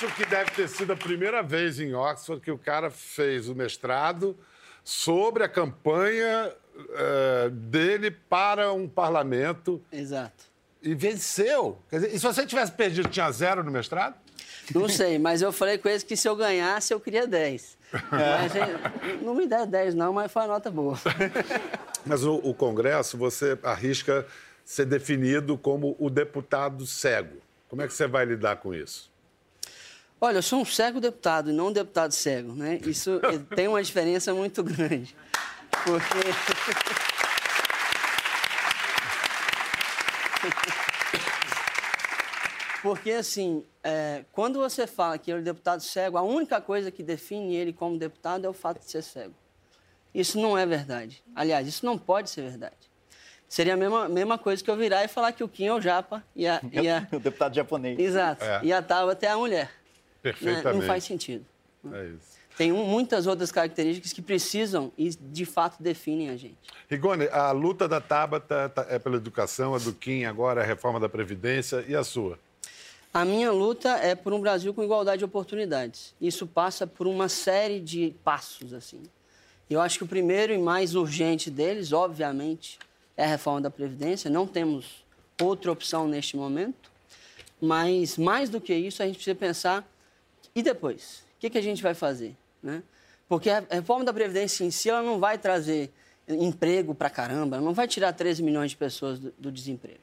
Acho 0.04 0.16
que 0.16 0.26
deve 0.26 0.50
ter 0.50 0.68
sido 0.68 0.92
a 0.92 0.96
primeira 0.96 1.42
vez 1.42 1.80
em 1.80 1.94
Oxford 1.94 2.40
que 2.42 2.50
o 2.50 2.58
cara 2.58 2.90
fez 2.90 3.48
o 3.48 3.54
mestrado 3.54 4.36
sobre 4.82 5.42
a 5.42 5.48
campanha 5.48 6.52
eh, 6.94 7.48
dele 7.50 8.10
para 8.10 8.72
um 8.72 8.86
parlamento 8.86 9.82
Exato. 9.90 10.44
e 10.82 10.94
venceu. 10.94 11.78
Quer 11.88 11.96
dizer, 11.96 12.14
e 12.14 12.18
se 12.18 12.24
você 12.24 12.46
tivesse 12.46 12.72
perdido, 12.72 13.08
tinha 13.08 13.30
zero 13.30 13.64
no 13.64 13.70
mestrado? 13.70 14.14
Não 14.74 14.88
sei, 14.88 15.18
mas 15.18 15.40
eu 15.40 15.52
falei 15.52 15.78
com 15.78 15.88
eles 15.88 16.02
que 16.02 16.16
se 16.16 16.28
eu 16.28 16.36
ganhasse, 16.36 16.92
eu 16.92 17.00
queria 17.00 17.26
10. 17.26 17.78
Mas, 18.10 18.52
não 19.22 19.34
me 19.34 19.46
der 19.46 19.66
10, 19.66 19.94
não, 19.94 20.12
mas 20.12 20.32
foi 20.32 20.42
uma 20.42 20.48
nota 20.48 20.68
boa. 20.68 20.98
Mas 22.04 22.24
o, 22.24 22.34
o 22.38 22.52
Congresso, 22.52 23.16
você 23.16 23.56
arrisca 23.62 24.26
ser 24.64 24.84
definido 24.84 25.56
como 25.56 25.94
o 25.96 26.10
deputado 26.10 26.84
cego. 26.86 27.36
Como 27.68 27.82
é 27.82 27.86
que 27.86 27.94
você 27.94 28.08
vai 28.08 28.24
lidar 28.24 28.56
com 28.56 28.74
isso? 28.74 29.13
Olha, 30.20 30.38
eu 30.38 30.42
sou 30.42 30.60
um 30.60 30.64
cego 30.64 31.00
deputado 31.00 31.50
e 31.50 31.52
não 31.52 31.68
um 31.68 31.72
deputado 31.72 32.12
cego, 32.12 32.52
né? 32.54 32.80
Isso 32.86 33.20
eh, 33.22 33.38
tem 33.54 33.68
uma 33.68 33.82
diferença 33.82 34.32
muito 34.32 34.62
grande. 34.62 35.14
Porque. 35.84 37.04
Porque, 42.84 43.12
assim, 43.12 43.64
é, 43.82 44.26
quando 44.30 44.58
você 44.58 44.86
fala 44.86 45.16
que 45.16 45.30
ele 45.30 45.40
é 45.40 45.42
deputado 45.42 45.80
cego, 45.80 46.18
a 46.18 46.22
única 46.22 46.60
coisa 46.60 46.90
que 46.90 47.02
define 47.02 47.56
ele 47.56 47.72
como 47.72 47.98
deputado 47.98 48.44
é 48.44 48.48
o 48.48 48.52
fato 48.52 48.80
de 48.80 48.90
ser 48.90 49.02
cego. 49.02 49.34
Isso 50.14 50.38
não 50.38 50.56
é 50.56 50.66
verdade. 50.66 51.24
Aliás, 51.34 51.66
isso 51.66 51.86
não 51.86 51.96
pode 51.96 52.28
ser 52.28 52.42
verdade. 52.42 52.76
Seria 53.48 53.72
a 53.72 53.76
mesma, 53.78 54.06
mesma 54.06 54.36
coisa 54.36 54.62
que 54.62 54.70
eu 54.70 54.76
virar 54.76 55.02
e 55.02 55.08
falar 55.08 55.32
que 55.32 55.42
o 55.42 55.48
Kim 55.48 55.64
é 55.64 55.72
o 55.72 55.80
japa 55.80 56.22
e 56.36 56.46
a, 56.46 56.60
e 56.70 56.86
a, 56.86 57.08
o 57.10 57.18
deputado 57.18 57.54
japonês. 57.54 57.98
Exato. 57.98 58.44
É. 58.44 58.60
E 58.62 58.70
a 58.70 58.82
Tabata 58.82 59.24
é 59.24 59.30
a 59.30 59.36
mulher. 59.38 59.70
Né? 60.24 60.32
Perfeitamente. 60.32 60.80
Não 60.80 60.86
faz 60.86 61.04
sentido. 61.04 61.44
É 61.92 62.06
isso. 62.06 62.34
Tem 62.56 62.72
um- 62.72 62.84
muitas 62.86 63.26
outras 63.26 63.50
características 63.52 64.12
que 64.12 64.22
precisam 64.22 64.92
e 64.96 65.10
de 65.10 65.44
fato 65.44 65.82
definem 65.82 66.30
a 66.30 66.36
gente. 66.36 66.56
Rigoni, 66.88 67.26
a 67.28 67.50
luta 67.50 67.86
da 67.88 68.00
Tabata 68.00 68.68
tá- 68.68 68.86
é 68.88 68.98
pela 68.98 69.16
educação, 69.16 69.74
a 69.74 69.78
do 69.78 69.92
Kim 69.92 70.24
agora 70.24 70.62
a 70.62 70.64
reforma 70.64 70.98
da 71.00 71.08
Previdência 71.08 71.84
e 71.86 71.94
a 71.96 72.04
sua? 72.04 72.38
A 73.12 73.24
minha 73.24 73.50
luta 73.52 73.90
é 73.98 74.14
por 74.14 74.32
um 74.32 74.40
Brasil 74.40 74.72
com 74.72 74.82
igualdade 74.82 75.18
de 75.18 75.24
oportunidades. 75.24 76.14
Isso 76.20 76.46
passa 76.46 76.86
por 76.86 77.06
uma 77.06 77.28
série 77.28 77.80
de 77.80 78.14
passos 78.24 78.72
assim. 78.72 79.02
Eu 79.68 79.80
acho 79.80 79.98
que 79.98 80.04
o 80.04 80.08
primeiro 80.08 80.52
e 80.52 80.58
mais 80.58 80.94
urgente 80.94 81.50
deles, 81.50 81.92
obviamente, 81.92 82.78
é 83.16 83.24
a 83.24 83.28
reforma 83.28 83.60
da 83.60 83.70
previdência. 83.70 84.30
Não 84.30 84.46
temos 84.46 85.04
outra 85.40 85.70
opção 85.72 86.06
neste 86.08 86.36
momento. 86.36 86.90
Mas 87.60 88.16
mais 88.18 88.48
do 88.50 88.60
que 88.60 88.74
isso, 88.74 89.02
a 89.02 89.06
gente 89.06 89.16
precisa 89.16 89.34
pensar 89.34 89.88
e 90.54 90.62
depois, 90.62 91.24
o 91.36 91.40
que, 91.40 91.50
que 91.50 91.58
a 91.58 91.62
gente 91.62 91.82
vai 91.82 91.94
fazer, 91.94 92.36
né? 92.62 92.82
Porque 93.28 93.50
a 93.50 93.64
reforma 93.70 94.04
da 94.04 94.12
previdência 94.12 94.64
em 94.64 94.70
si, 94.70 94.88
ela 94.88 95.02
não 95.02 95.18
vai 95.18 95.38
trazer 95.38 95.92
emprego 96.28 96.94
para 96.94 97.10
caramba, 97.10 97.60
não 97.60 97.74
vai 97.74 97.88
tirar 97.88 98.12
13 98.12 98.42
milhões 98.42 98.70
de 98.70 98.76
pessoas 98.76 99.18
do, 99.18 99.34
do 99.38 99.52
desemprego. 99.52 100.00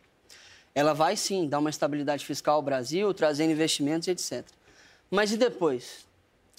Ela 0.73 0.93
vai 0.93 1.15
sim 1.15 1.47
dar 1.47 1.59
uma 1.59 1.69
estabilidade 1.69 2.25
fiscal 2.25 2.55
ao 2.55 2.61
Brasil, 2.61 3.13
trazendo 3.13 3.51
investimentos, 3.51 4.07
etc. 4.07 4.45
Mas 5.09 5.31
e 5.31 5.37
depois? 5.37 6.05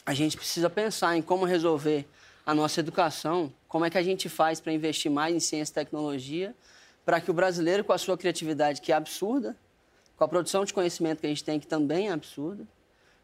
A 0.05 0.15
gente 0.15 0.37
precisa 0.37 0.69
pensar 0.69 1.17
em 1.17 1.23
como 1.23 1.45
resolver 1.45 2.07
a 2.45 2.55
nossa 2.55 2.81
educação, 2.81 3.53
como 3.69 3.85
é 3.85 3.91
que 3.91 3.99
a 3.99 4.03
gente 4.03 4.29
faz 4.29 4.61
para 4.61 4.73
investir 4.73 5.11
mais 5.11 5.35
em 5.35 5.41
ciência 5.41 5.73
e 5.73 5.75
tecnologia, 5.75 6.55
para 7.05 7.21
que 7.21 7.31
o 7.31 7.35
brasileiro, 7.35 7.85
com 7.85 7.93
a 7.93 7.99
sua 7.99 8.17
criatividade, 8.19 8.81
que 8.81 8.93
é 8.93 8.95
absurda, 8.95 9.57
com 10.17 10.25
a 10.25 10.29
produção 10.29 10.65
de 10.65 10.75
conhecimento 10.75 11.21
que 11.21 11.27
a 11.27 11.29
gente 11.29 11.45
tem, 11.45 11.59
que 11.59 11.67
também 11.67 12.09
é 12.09 12.13
absurda, 12.13 12.67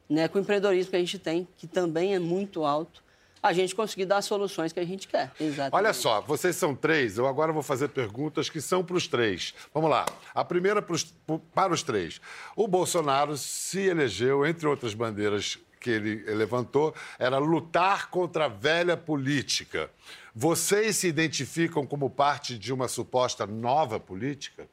né, 0.08 0.28
com 0.28 0.38
o 0.38 0.40
empreendedorismo 0.40 0.90
que 0.90 0.96
a 0.96 1.00
gente 1.00 1.18
tem, 1.18 1.46
que 1.56 1.66
também 1.66 2.14
é 2.14 2.18
muito 2.18 2.64
alto, 2.64 3.02
a 3.42 3.52
gente 3.52 3.74
conseguir 3.74 4.04
dar 4.04 4.16
as 4.18 4.24
soluções 4.24 4.72
que 4.72 4.80
a 4.80 4.84
gente 4.84 5.06
quer. 5.06 5.30
Exatamente. 5.38 5.74
Olha 5.74 5.92
só, 5.92 6.20
vocês 6.20 6.56
são 6.56 6.74
três, 6.74 7.18
eu 7.18 7.26
agora 7.26 7.52
vou 7.52 7.62
fazer 7.62 7.88
perguntas 7.88 8.50
que 8.50 8.60
são 8.60 8.82
para 8.84 8.96
os 8.96 9.06
três. 9.06 9.54
Vamos 9.72 9.88
lá. 9.90 10.06
A 10.34 10.44
primeira 10.44 10.82
pros- 10.82 11.04
pro- 11.24 11.38
para 11.54 11.72
os 11.72 11.82
três. 11.84 12.20
O 12.56 12.66
Bolsonaro 12.66 13.36
se 13.36 13.80
elegeu, 13.80 14.44
entre 14.44 14.66
outras 14.66 14.92
bandeiras 14.92 15.56
que 15.78 15.88
ele 15.90 16.16
levantou, 16.34 16.92
era 17.16 17.38
lutar 17.38 18.10
contra 18.10 18.46
a 18.46 18.48
velha 18.48 18.96
política. 18.96 19.88
Vocês 20.34 20.96
se 20.96 21.06
identificam 21.06 21.86
como 21.86 22.10
parte 22.10 22.58
de 22.58 22.72
uma 22.72 22.88
suposta 22.88 23.46
nova 23.46 24.00
política? 24.00 24.66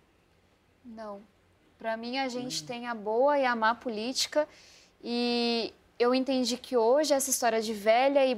Não. 0.83 1.21
Para 1.77 1.95
mim, 1.97 2.17
a 2.17 2.27
gente 2.27 2.63
tem 2.63 2.87
a 2.87 2.95
boa 2.95 3.37
e 3.37 3.45
a 3.45 3.55
má 3.55 3.75
política. 3.75 4.47
E 5.07 5.71
eu 5.99 6.15
entendi 6.15 6.57
que 6.57 6.75
hoje 6.75 7.13
essa 7.13 7.29
história 7.29 7.61
de 7.61 7.75
velha 7.75 8.25
e, 8.25 8.35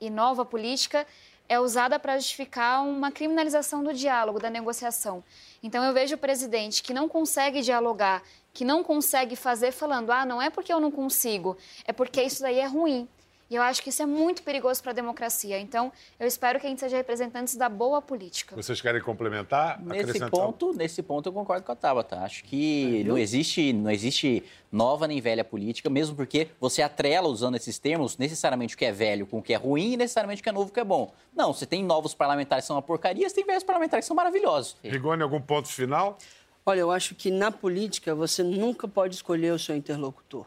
e 0.00 0.10
nova 0.10 0.44
política 0.44 1.06
é 1.48 1.60
usada 1.60 2.00
para 2.00 2.18
justificar 2.18 2.82
uma 2.82 3.12
criminalização 3.12 3.84
do 3.84 3.94
diálogo, 3.94 4.40
da 4.40 4.50
negociação. 4.50 5.22
Então, 5.62 5.84
eu 5.84 5.92
vejo 5.92 6.16
o 6.16 6.18
presidente 6.18 6.82
que 6.82 6.92
não 6.92 7.08
consegue 7.08 7.62
dialogar, 7.62 8.24
que 8.52 8.64
não 8.64 8.82
consegue 8.82 9.36
fazer, 9.36 9.70
falando: 9.70 10.10
ah, 10.10 10.26
não 10.26 10.42
é 10.42 10.50
porque 10.50 10.72
eu 10.72 10.80
não 10.80 10.90
consigo, 10.90 11.56
é 11.84 11.92
porque 11.92 12.20
isso 12.20 12.42
daí 12.42 12.58
é 12.58 12.66
ruim. 12.66 13.08
E 13.50 13.56
eu 13.56 13.62
acho 13.62 13.82
que 13.82 13.88
isso 13.88 14.00
é 14.00 14.06
muito 14.06 14.44
perigoso 14.44 14.80
para 14.80 14.92
a 14.92 14.94
democracia. 14.94 15.58
Então, 15.58 15.92
eu 16.20 16.26
espero 16.26 16.60
que 16.60 16.66
a 16.66 16.70
gente 16.70 16.78
seja 16.78 16.96
representantes 16.96 17.56
da 17.56 17.68
boa 17.68 18.00
política. 18.00 18.54
Vocês 18.54 18.80
querem 18.80 19.02
complementar? 19.02 19.82
Nesse 19.82 20.20
ponto, 20.30 20.72
nesse 20.72 21.02
ponto 21.02 21.28
eu 21.28 21.32
concordo 21.32 21.66
com 21.66 21.72
a 21.72 21.74
Tabata. 21.74 22.20
Acho 22.20 22.44
que 22.44 23.02
não 23.02 23.18
existe, 23.18 23.72
não 23.72 23.90
existe 23.90 24.44
nova 24.70 25.08
nem 25.08 25.20
velha 25.20 25.42
política, 25.42 25.90
mesmo 25.90 26.14
porque 26.14 26.46
você 26.60 26.80
atrela 26.80 27.26
usando 27.26 27.56
esses 27.56 27.76
termos 27.76 28.16
necessariamente 28.16 28.76
o 28.76 28.78
que 28.78 28.84
é 28.84 28.92
velho 28.92 29.26
com 29.26 29.38
o 29.38 29.42
que 29.42 29.52
é 29.52 29.56
ruim 29.56 29.94
e 29.94 29.96
necessariamente 29.96 30.40
o 30.40 30.44
que 30.44 30.48
é 30.48 30.52
novo 30.52 30.66
com 30.66 30.70
o 30.70 30.74
que 30.74 30.80
é 30.80 30.84
bom. 30.84 31.12
Não, 31.34 31.52
você 31.52 31.66
tem 31.66 31.82
novos 31.82 32.14
parlamentares 32.14 32.62
que 32.62 32.66
são 32.68 32.76
uma 32.76 32.82
porcaria, 32.82 33.28
você 33.28 33.34
tem 33.34 33.44
velhos 33.44 33.64
parlamentares 33.64 34.04
que 34.04 34.06
são 34.06 34.14
maravilhosos. 34.14 34.76
Rigoni, 34.84 35.24
algum 35.24 35.40
ponto 35.40 35.66
final? 35.66 36.16
Olha, 36.64 36.78
eu 36.78 36.92
acho 36.92 37.16
que 37.16 37.32
na 37.32 37.50
política 37.50 38.14
você 38.14 38.44
nunca 38.44 38.86
pode 38.86 39.16
escolher 39.16 39.52
o 39.52 39.58
seu 39.58 39.74
interlocutor. 39.74 40.46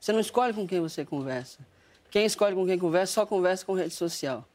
Você 0.00 0.12
não 0.14 0.20
escolhe 0.20 0.54
com 0.54 0.66
quem 0.66 0.80
você 0.80 1.04
conversa. 1.04 1.58
Quem 2.12 2.26
escolhe 2.26 2.54
com 2.54 2.66
quem 2.66 2.78
conversa 2.78 3.14
só 3.14 3.26
conversa 3.26 3.64
com 3.64 3.72
rede 3.72 3.94
social. 3.94 4.46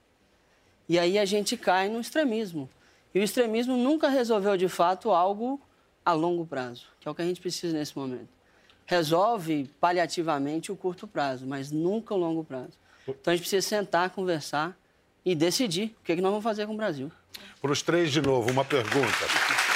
E 0.88 1.00
aí 1.00 1.17
a 1.17 1.26
gente 1.26 1.58
cai 1.58 1.89
no 1.89 2.00
extremismo. 2.00 2.70
E 3.15 3.20
o 3.20 3.24
extremismo 3.24 3.76
nunca 3.76 4.10
resolveu 4.10 4.56
de 4.56 4.70
fato 4.70 5.10
algo 5.10 5.60
a 6.06 6.13
longo 6.13 6.46
prazo, 6.46 6.86
que 7.00 7.08
é 7.08 7.12
o 7.12 7.15
que 7.15 7.24
a 7.24 7.26
gente 7.26 7.41
precisa 7.41 7.76
nesse 7.76 7.98
momento. 7.98 8.30
Resolve 8.86 9.72
paliativamente 9.82 10.72
o 10.72 10.76
curto 10.76 11.08
prazo, 11.08 11.48
mas 11.48 11.72
nunca 11.72 12.13
o 12.13 12.17
longo 12.17 12.43
prazo. 12.43 12.78
Então 13.08 13.34
a 13.34 13.36
gente 13.36 13.41
precisa 13.41 13.67
sentar, 13.67 14.12
conversar 14.12 14.78
e 15.26 15.34
decidir 15.34 15.96
o 16.00 16.04
que, 16.04 16.12
é 16.12 16.15
que 16.15 16.22
nós 16.22 16.30
vamos 16.30 16.43
fazer 16.43 16.67
com 16.67 16.76
o 16.76 16.78
Brasil. 16.78 17.12
Para 17.60 17.72
os 17.72 17.82
três, 17.82 18.12
de 18.12 18.22
novo, 18.22 18.52
uma 18.52 18.63
pergunta. 18.63 19.66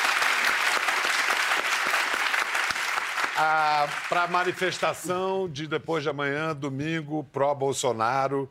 Para 4.08 4.23
a 4.23 4.27
manifestação 4.27 5.49
de 5.49 5.65
depois 5.65 6.04
de 6.04 6.10
amanhã, 6.10 6.56
domingo, 6.56 7.23
pró-Bolsonaro, 7.32 8.47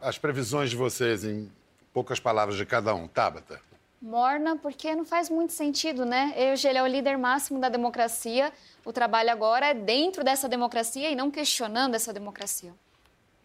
as 0.00 0.18
previsões 0.18 0.70
de 0.70 0.76
vocês, 0.76 1.24
em 1.24 1.50
poucas 1.92 2.20
palavras 2.20 2.56
de 2.56 2.64
cada 2.64 2.94
um. 2.94 3.08
Tabata. 3.08 3.60
Morna, 4.00 4.56
porque 4.56 4.94
não 4.94 5.04
faz 5.04 5.28
muito 5.28 5.52
sentido, 5.52 6.04
né? 6.04 6.34
Hoje 6.52 6.68
ele 6.68 6.78
é 6.78 6.82
o 6.82 6.86
líder 6.86 7.16
máximo 7.16 7.60
da 7.60 7.68
democracia. 7.68 8.52
O 8.84 8.92
trabalho 8.92 9.30
agora 9.30 9.66
é 9.66 9.74
dentro 9.74 10.24
dessa 10.24 10.48
democracia 10.48 11.10
e 11.10 11.16
não 11.16 11.30
questionando 11.30 11.94
essa 11.94 12.12
democracia. 12.12 12.72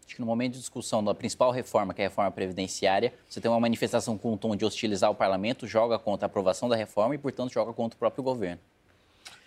Acho 0.04 0.14
que 0.14 0.20
no 0.20 0.26
momento 0.26 0.54
de 0.54 0.60
discussão 0.60 1.04
da 1.04 1.14
principal 1.14 1.50
reforma, 1.50 1.92
que 1.92 2.00
é 2.00 2.06
a 2.06 2.08
reforma 2.08 2.30
previdenciária, 2.30 3.12
você 3.28 3.40
tem 3.40 3.50
uma 3.50 3.60
manifestação 3.60 4.16
com 4.16 4.32
um 4.32 4.36
tom 4.36 4.56
de 4.56 4.64
hostilizar 4.64 5.10
o 5.10 5.14
parlamento, 5.14 5.66
joga 5.66 5.98
contra 5.98 6.26
a 6.26 6.28
aprovação 6.28 6.68
da 6.68 6.74
reforma 6.74 7.14
e, 7.14 7.18
portanto, 7.18 7.52
joga 7.52 7.72
contra 7.72 7.96
o 7.96 7.98
próprio 7.98 8.24
governo. 8.24 8.60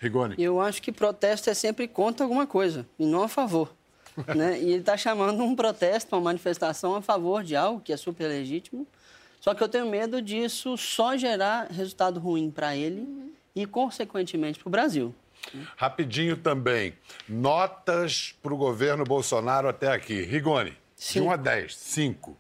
Rigoni. 0.02 0.36
Eu 0.38 0.60
acho 0.60 0.82
que 0.82 0.92
protesto 0.92 1.50
é 1.50 1.54
sempre 1.54 1.88
contra 1.88 2.26
alguma 2.26 2.48
coisa 2.48 2.88
e 2.98 3.06
não 3.06 3.22
a 3.22 3.28
favor. 3.28 3.72
né? 4.36 4.60
E 4.60 4.72
ele 4.72 4.80
está 4.80 4.98
chamando 4.98 5.44
um 5.44 5.56
protesto, 5.56 6.16
uma 6.16 6.22
manifestação 6.22 6.96
a 6.96 7.02
favor 7.02 7.44
de 7.44 7.56
algo 7.56 7.80
que 7.80 7.94
é 7.94 7.98
super 7.98 8.28
legítimo. 8.28 8.88
Só 9.40 9.54
que 9.54 9.64
eu 9.64 9.70
tenho 9.70 9.88
medo 9.90 10.22
disso 10.22 10.76
só 10.78 11.16
gerar 11.16 11.68
resultado 11.72 12.20
ruim 12.20 12.50
para 12.52 12.76
ele 12.76 13.02
uhum. 13.02 13.32
e, 13.56 13.66
consequentemente, 13.66 14.60
para 14.60 14.68
o 14.68 14.72
Brasil. 14.72 15.16
Rapidinho 15.76 16.38
também. 16.38 16.94
Notas 17.28 18.36
para 18.42 18.54
o 18.54 18.58
governo 18.58 19.04
Bolsonaro 19.04 19.68
até 19.68 19.92
aqui. 19.92 20.22
Rigoni, 20.22 20.78
Cinco. 20.96 21.24
de 21.24 21.30
1 21.30 21.32
a 21.32 21.36
10. 21.36 21.76
5. 21.76 22.38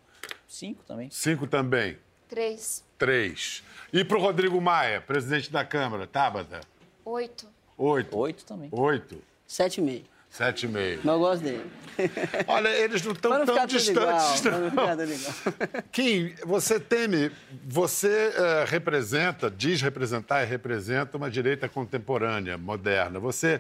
5 0.47 0.83
também. 0.83 1.09
5 1.09 1.47
também. 1.47 1.97
3. 2.29 2.83
3. 2.97 3.63
E 3.91 4.03
para 4.03 4.17
o 4.17 4.21
Rodrigo 4.21 4.61
Maia, 4.61 5.01
presidente 5.01 5.51
da 5.51 5.65
Câmara, 5.65 6.05
Tabata? 6.05 6.61
Oito. 7.05 7.47
Oito. 7.77 8.17
Oito 8.17 8.45
também. 8.45 8.69
Oito. 8.71 9.17
Sete 9.47 9.79
e 9.79 9.83
meio. 9.83 10.05
Sete 10.31 10.65
e 10.65 10.69
meio. 10.69 11.01
Não 11.03 11.19
gosto 11.19 11.43
dele. 11.43 11.69
Olha, 12.47 12.69
eles 12.69 13.03
não 13.03 13.11
estão 13.11 13.45
tão 13.45 13.65
distantes. 13.65 14.41
Não. 14.43 15.11
Kim, 15.91 16.33
você 16.45 16.79
teme, 16.79 17.29
você 17.65 18.29
uh, 18.29 18.65
representa, 18.65 19.51
diz 19.51 19.81
representar 19.81 20.41
e 20.43 20.45
representa 20.45 21.17
uma 21.17 21.29
direita 21.29 21.67
contemporânea, 21.67 22.57
moderna. 22.57 23.19
Você, 23.19 23.59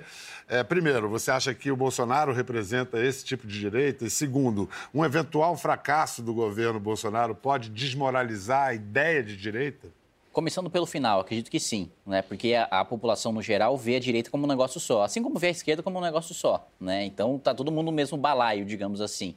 uh, 0.49 0.63
primeiro, 0.63 1.09
você 1.09 1.29
acha 1.29 1.53
que 1.53 1.69
o 1.69 1.75
Bolsonaro 1.75 2.31
representa 2.31 2.97
esse 3.03 3.25
tipo 3.25 3.45
de 3.45 3.59
direita? 3.59 4.05
E 4.05 4.09
segundo, 4.09 4.69
um 4.93 5.03
eventual 5.03 5.57
fracasso 5.57 6.21
do 6.21 6.33
governo 6.33 6.79
Bolsonaro 6.79 7.35
pode 7.35 7.69
desmoralizar 7.69 8.69
a 8.69 8.73
ideia 8.73 9.21
de 9.21 9.35
direita? 9.35 9.89
Começando 10.31 10.69
pelo 10.69 10.85
final, 10.85 11.19
acredito 11.19 11.51
que 11.51 11.59
sim, 11.59 11.91
né? 12.05 12.21
Porque 12.21 12.53
a, 12.53 12.63
a, 12.63 12.85
população 12.85 13.33
no 13.33 13.41
geral 13.41 13.75
vê 13.75 13.97
a 13.97 13.99
direita 13.99 14.31
como 14.31 14.45
um 14.45 14.47
negócio 14.47 14.79
só, 14.79 15.03
assim 15.03 15.21
como 15.21 15.37
vê 15.37 15.47
a 15.47 15.51
esquerda 15.51 15.83
como 15.83 15.97
um 15.97 16.01
negócio 16.01 16.33
só, 16.33 16.69
né? 16.79 17.03
Então 17.03 17.37
tá 17.37 17.53
todo 17.53 17.69
mundo 17.69 17.87
no 17.87 17.91
mesmo 17.91 18.17
balaio, 18.17 18.63
digamos 18.63 19.01
assim 19.01 19.35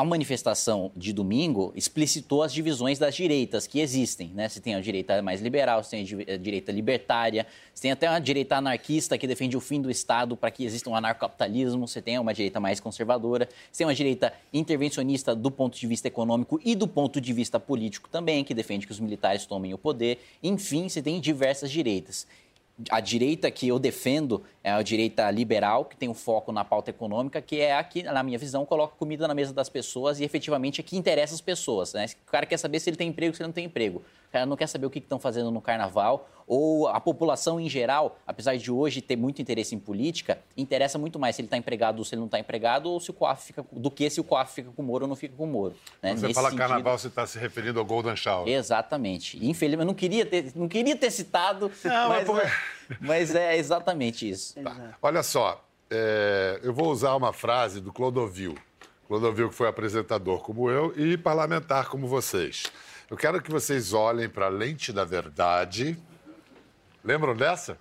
a 0.00 0.04
manifestação 0.04 0.90
de 0.96 1.12
domingo 1.12 1.74
explicitou 1.76 2.42
as 2.42 2.54
divisões 2.54 2.98
das 2.98 3.14
direitas 3.14 3.66
que 3.66 3.80
existem. 3.80 4.28
Né? 4.28 4.48
Você 4.48 4.58
tem 4.58 4.74
a 4.74 4.80
direita 4.80 5.20
mais 5.20 5.42
liberal, 5.42 5.84
você 5.84 5.90
tem 5.90 6.24
a 6.26 6.38
direita 6.38 6.72
libertária, 6.72 7.46
você 7.74 7.82
tem 7.82 7.90
até 7.90 8.08
uma 8.08 8.18
direita 8.18 8.56
anarquista 8.56 9.18
que 9.18 9.26
defende 9.26 9.58
o 9.58 9.60
fim 9.60 9.78
do 9.78 9.90
Estado 9.90 10.38
para 10.38 10.50
que 10.50 10.64
exista 10.64 10.88
um 10.88 10.96
anarcocapitalismo, 10.96 11.86
você 11.86 12.00
tem 12.00 12.18
uma 12.18 12.32
direita 12.32 12.58
mais 12.58 12.80
conservadora, 12.80 13.46
você 13.70 13.80
tem 13.80 13.86
uma 13.86 13.94
direita 13.94 14.32
intervencionista 14.54 15.34
do 15.34 15.50
ponto 15.50 15.78
de 15.78 15.86
vista 15.86 16.08
econômico 16.08 16.58
e 16.64 16.74
do 16.74 16.88
ponto 16.88 17.20
de 17.20 17.34
vista 17.34 17.60
político 17.60 18.08
também, 18.08 18.42
que 18.42 18.54
defende 18.54 18.86
que 18.86 18.92
os 18.92 19.00
militares 19.00 19.44
tomem 19.44 19.74
o 19.74 19.78
poder. 19.78 20.18
Enfim, 20.42 20.88
você 20.88 21.02
tem 21.02 21.20
diversas 21.20 21.70
direitas 21.70 22.26
a 22.88 23.00
direita 23.00 23.50
que 23.50 23.68
eu 23.68 23.78
defendo 23.78 24.42
é 24.62 24.70
a 24.70 24.82
direita 24.82 25.30
liberal, 25.30 25.84
que 25.84 25.96
tem 25.96 26.08
um 26.08 26.14
foco 26.14 26.52
na 26.52 26.64
pauta 26.64 26.90
econômica, 26.90 27.42
que 27.42 27.60
é 27.60 27.76
a 27.76 27.84
que, 27.84 28.02
na 28.02 28.22
minha 28.22 28.38
visão, 28.38 28.64
coloca 28.64 28.94
comida 28.96 29.26
na 29.28 29.34
mesa 29.34 29.52
das 29.52 29.68
pessoas 29.68 30.20
e 30.20 30.24
efetivamente 30.24 30.80
é 30.80 30.84
que 30.84 30.96
interessa 30.96 31.34
as 31.34 31.40
pessoas. 31.40 31.92
Né? 31.92 32.06
O 32.26 32.30
cara 32.30 32.46
quer 32.46 32.56
saber 32.56 32.80
se 32.80 32.88
ele 32.88 32.96
tem 32.96 33.08
emprego, 33.08 33.34
se 33.34 33.42
ele 33.42 33.48
não 33.48 33.54
tem 33.54 33.66
emprego. 33.66 34.02
O 34.30 34.32
cara 34.32 34.46
não 34.46 34.56
quer 34.56 34.68
saber 34.68 34.86
o 34.86 34.90
que 34.90 35.00
estão 35.00 35.18
fazendo 35.18 35.50
no 35.50 35.60
carnaval, 35.60 36.28
ou 36.46 36.86
a 36.86 37.00
população 37.00 37.58
em 37.58 37.68
geral, 37.68 38.16
apesar 38.24 38.56
de 38.56 38.70
hoje 38.70 39.00
ter 39.00 39.16
muito 39.16 39.42
interesse 39.42 39.74
em 39.74 39.78
política, 39.78 40.38
interessa 40.56 40.98
muito 40.98 41.18
mais 41.18 41.34
se 41.34 41.42
ele 41.42 41.46
está 41.46 41.56
empregado 41.56 41.98
ou 41.98 42.04
se 42.04 42.14
ele 42.14 42.20
não 42.20 42.26
está 42.26 42.38
empregado, 42.38 42.88
ou 42.88 43.00
se 43.00 43.10
o 43.10 43.12
COAF 43.12 43.44
fica, 43.44 43.66
do 43.72 43.90
que 43.90 44.08
se 44.08 44.20
o 44.20 44.24
COAF 44.24 44.54
fica 44.54 44.70
com 44.70 44.82
o 44.82 44.84
Moro 44.84 45.04
ou 45.04 45.08
não 45.08 45.16
fica 45.16 45.34
com 45.36 45.42
o 45.42 45.46
Moro. 45.48 45.74
Né? 46.00 46.10
Quando 46.10 46.20
você 46.20 46.34
fala 46.34 46.50
sentido... 46.50 46.60
carnaval, 46.60 46.96
você 46.96 47.08
está 47.08 47.26
se 47.26 47.40
referindo 47.40 47.80
ao 47.80 47.84
Golden 47.84 48.14
Shower. 48.14 48.46
Exatamente. 48.46 49.36
Infelizmente, 49.44 49.82
eu 49.82 49.86
não 49.86 49.94
queria 49.94 50.24
ter, 50.24 50.52
não 50.54 50.68
queria 50.68 50.94
ter 50.94 51.10
citado, 51.10 51.68
não, 51.82 52.08
mas, 52.08 52.28
mas, 52.28 52.52
mas, 53.00 53.34
é 53.34 53.56
exatamente 53.56 54.30
isso. 54.30 54.54
Tá. 54.62 54.94
Olha 55.02 55.22
só, 55.24 55.64
é, 55.90 56.60
eu 56.62 56.72
vou 56.72 56.88
usar 56.92 57.16
uma 57.16 57.32
frase 57.32 57.80
do 57.80 57.92
Clodovil. 57.92 58.54
Clodovil, 59.08 59.48
que 59.48 59.54
foi 59.56 59.66
apresentador 59.66 60.38
como 60.38 60.70
eu 60.70 60.92
e 60.96 61.16
parlamentar 61.16 61.88
como 61.88 62.06
vocês. 62.06 62.70
Eu 63.10 63.16
quero 63.16 63.42
que 63.42 63.50
vocês 63.50 63.92
olhem 63.92 64.28
para 64.28 64.46
a 64.46 64.48
lente 64.48 64.92
da 64.92 65.04
verdade. 65.04 66.00
Lembram 67.02 67.34
dessa? 67.34 67.76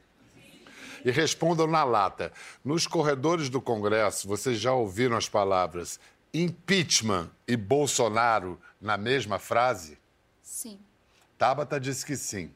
E 1.06 1.12
respondam 1.12 1.68
na 1.68 1.84
lata. 1.84 2.34
Nos 2.66 2.88
corredores 2.88 3.48
do 3.48 3.62
Congresso, 3.62 4.28
vocês 4.28 4.60
já 4.60 4.74
ouviram 4.74 5.16
as 5.16 5.30
palavras 5.30 6.00
impeachment 6.34 7.30
e 7.48 7.56
Bolsonaro 7.56 8.60
na 8.82 8.98
mesma 8.98 9.38
frase? 9.38 10.00
Sim. 10.42 10.80
Tabata 11.38 11.80
disse 11.80 12.04
que 12.04 12.18
sim. 12.18 12.52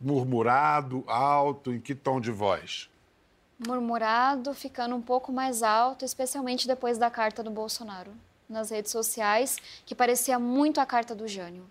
Murmurado, 0.00 1.02
alto, 1.08 1.72
em 1.72 1.80
que 1.80 1.96
tom 1.96 2.20
de 2.20 2.30
voz? 2.30 2.88
Murmurado, 3.58 4.54
ficando 4.54 4.94
um 4.94 5.02
pouco 5.02 5.32
mais 5.32 5.64
alto, 5.64 6.04
especialmente 6.04 6.68
depois 6.68 6.96
da 6.96 7.10
carta 7.10 7.42
do 7.42 7.50
Bolsonaro 7.50 8.12
nas 8.52 8.70
redes 8.70 8.92
sociais, 8.92 9.58
que 9.84 9.94
parecia 9.94 10.38
muito 10.38 10.80
a 10.80 10.86
carta 10.86 11.14
do 11.14 11.26
Jânio. 11.26 11.64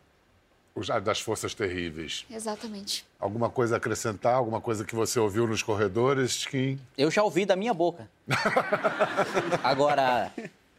Das 1.04 1.20
forças 1.20 1.54
terríveis. 1.54 2.26
Exatamente. 2.32 3.06
Alguma 3.20 3.50
coisa 3.50 3.76
a 3.76 3.78
acrescentar? 3.78 4.36
Alguma 4.36 4.62
coisa 4.62 4.86
que 4.86 4.96
você 4.96 5.20
ouviu 5.20 5.46
nos 5.46 5.62
corredores, 5.62 6.46
Kim? 6.46 6.80
Eu 6.98 7.12
já 7.12 7.22
ouvi 7.24 7.46
da 7.46 7.58
minha 7.58 7.74
boca. 7.74 8.10
Agora, 9.62 10.32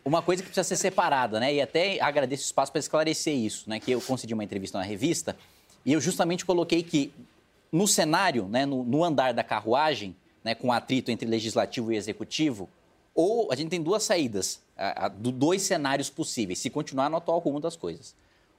uma 0.03 0.23
coisa 0.23 0.43
que 0.43 0.49
precisa 0.49 0.65
ser 0.65 0.77
separada, 0.77 1.39
né? 1.39 1.55
E 1.55 1.61
até 1.61 2.01
agradeço 2.01 2.43
o 2.43 2.47
espaço 2.47 2.73
para 2.73 2.79
esclarecer 2.79 3.35
isso, 3.35 3.69
né? 3.69 3.79
Que 3.79 3.93
eu 3.93 4.01
concedi 4.01 4.33
uma 4.33 4.43
entrevista 4.43 4.79
na 4.79 4.85
revista 4.85 5.37
e 5.85 5.93
eu 5.93 6.01
justamente 6.01 6.45
coloquei 6.45 6.83
que 6.83 7.13
no 7.71 7.87
cenário, 7.89 8.47
né, 8.49 8.67
no, 8.67 8.85
no 8.85 9.03
andar 9.03 9.33
da 9.33 9.43
carruagem, 9.43 10.15
né, 10.45 10.55
com 10.55 10.73
atrito 10.73 11.11
entre 11.11 11.27
legislativo 11.27 11.93
e 11.93 11.97
executivo, 11.97 12.69
ou 13.15 13.53
a 13.53 13.57
gente 13.57 13.71
tem 13.71 13.83
duas 13.83 14.03
saídas, 14.03 14.61
dois 15.35 15.63
cenários 15.63 16.09
possíveis, 16.11 16.59
se 16.59 16.71
continuar 16.71 17.11
no 17.11 17.17
atual 17.17 17.39
rumo 17.39 17.61
das 17.61 17.77
coisas. 17.77 18.15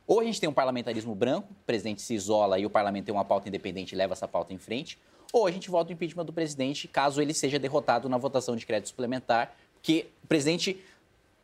Ou 0.05 0.19
a 0.19 0.23
gente 0.23 0.39
tem 0.39 0.49
um 0.49 0.53
parlamentarismo 0.53 1.15
branco, 1.15 1.47
o 1.51 1.65
presidente 1.65 2.01
se 2.01 2.13
isola 2.13 2.59
e 2.59 2.65
o 2.65 2.69
parlamento 2.69 3.05
tem 3.05 3.13
uma 3.13 3.25
pauta 3.25 3.47
independente 3.47 3.93
e 3.93 3.95
leva 3.95 4.13
essa 4.13 4.27
pauta 4.27 4.53
em 4.53 4.57
frente, 4.57 4.99
ou 5.31 5.47
a 5.47 5.51
gente 5.51 5.69
vota 5.69 5.89
o 5.89 5.93
impeachment 5.93 6.25
do 6.25 6.33
presidente 6.33 6.87
caso 6.87 7.21
ele 7.21 7.33
seja 7.33 7.57
derrotado 7.57 8.07
na 8.07 8.17
votação 8.17 8.55
de 8.55 8.65
crédito 8.65 8.89
suplementar, 8.89 9.55
que 9.81 10.07
o 10.23 10.27
presidente, 10.27 10.79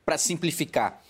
para 0.06 0.18
simplificar, 0.18 1.02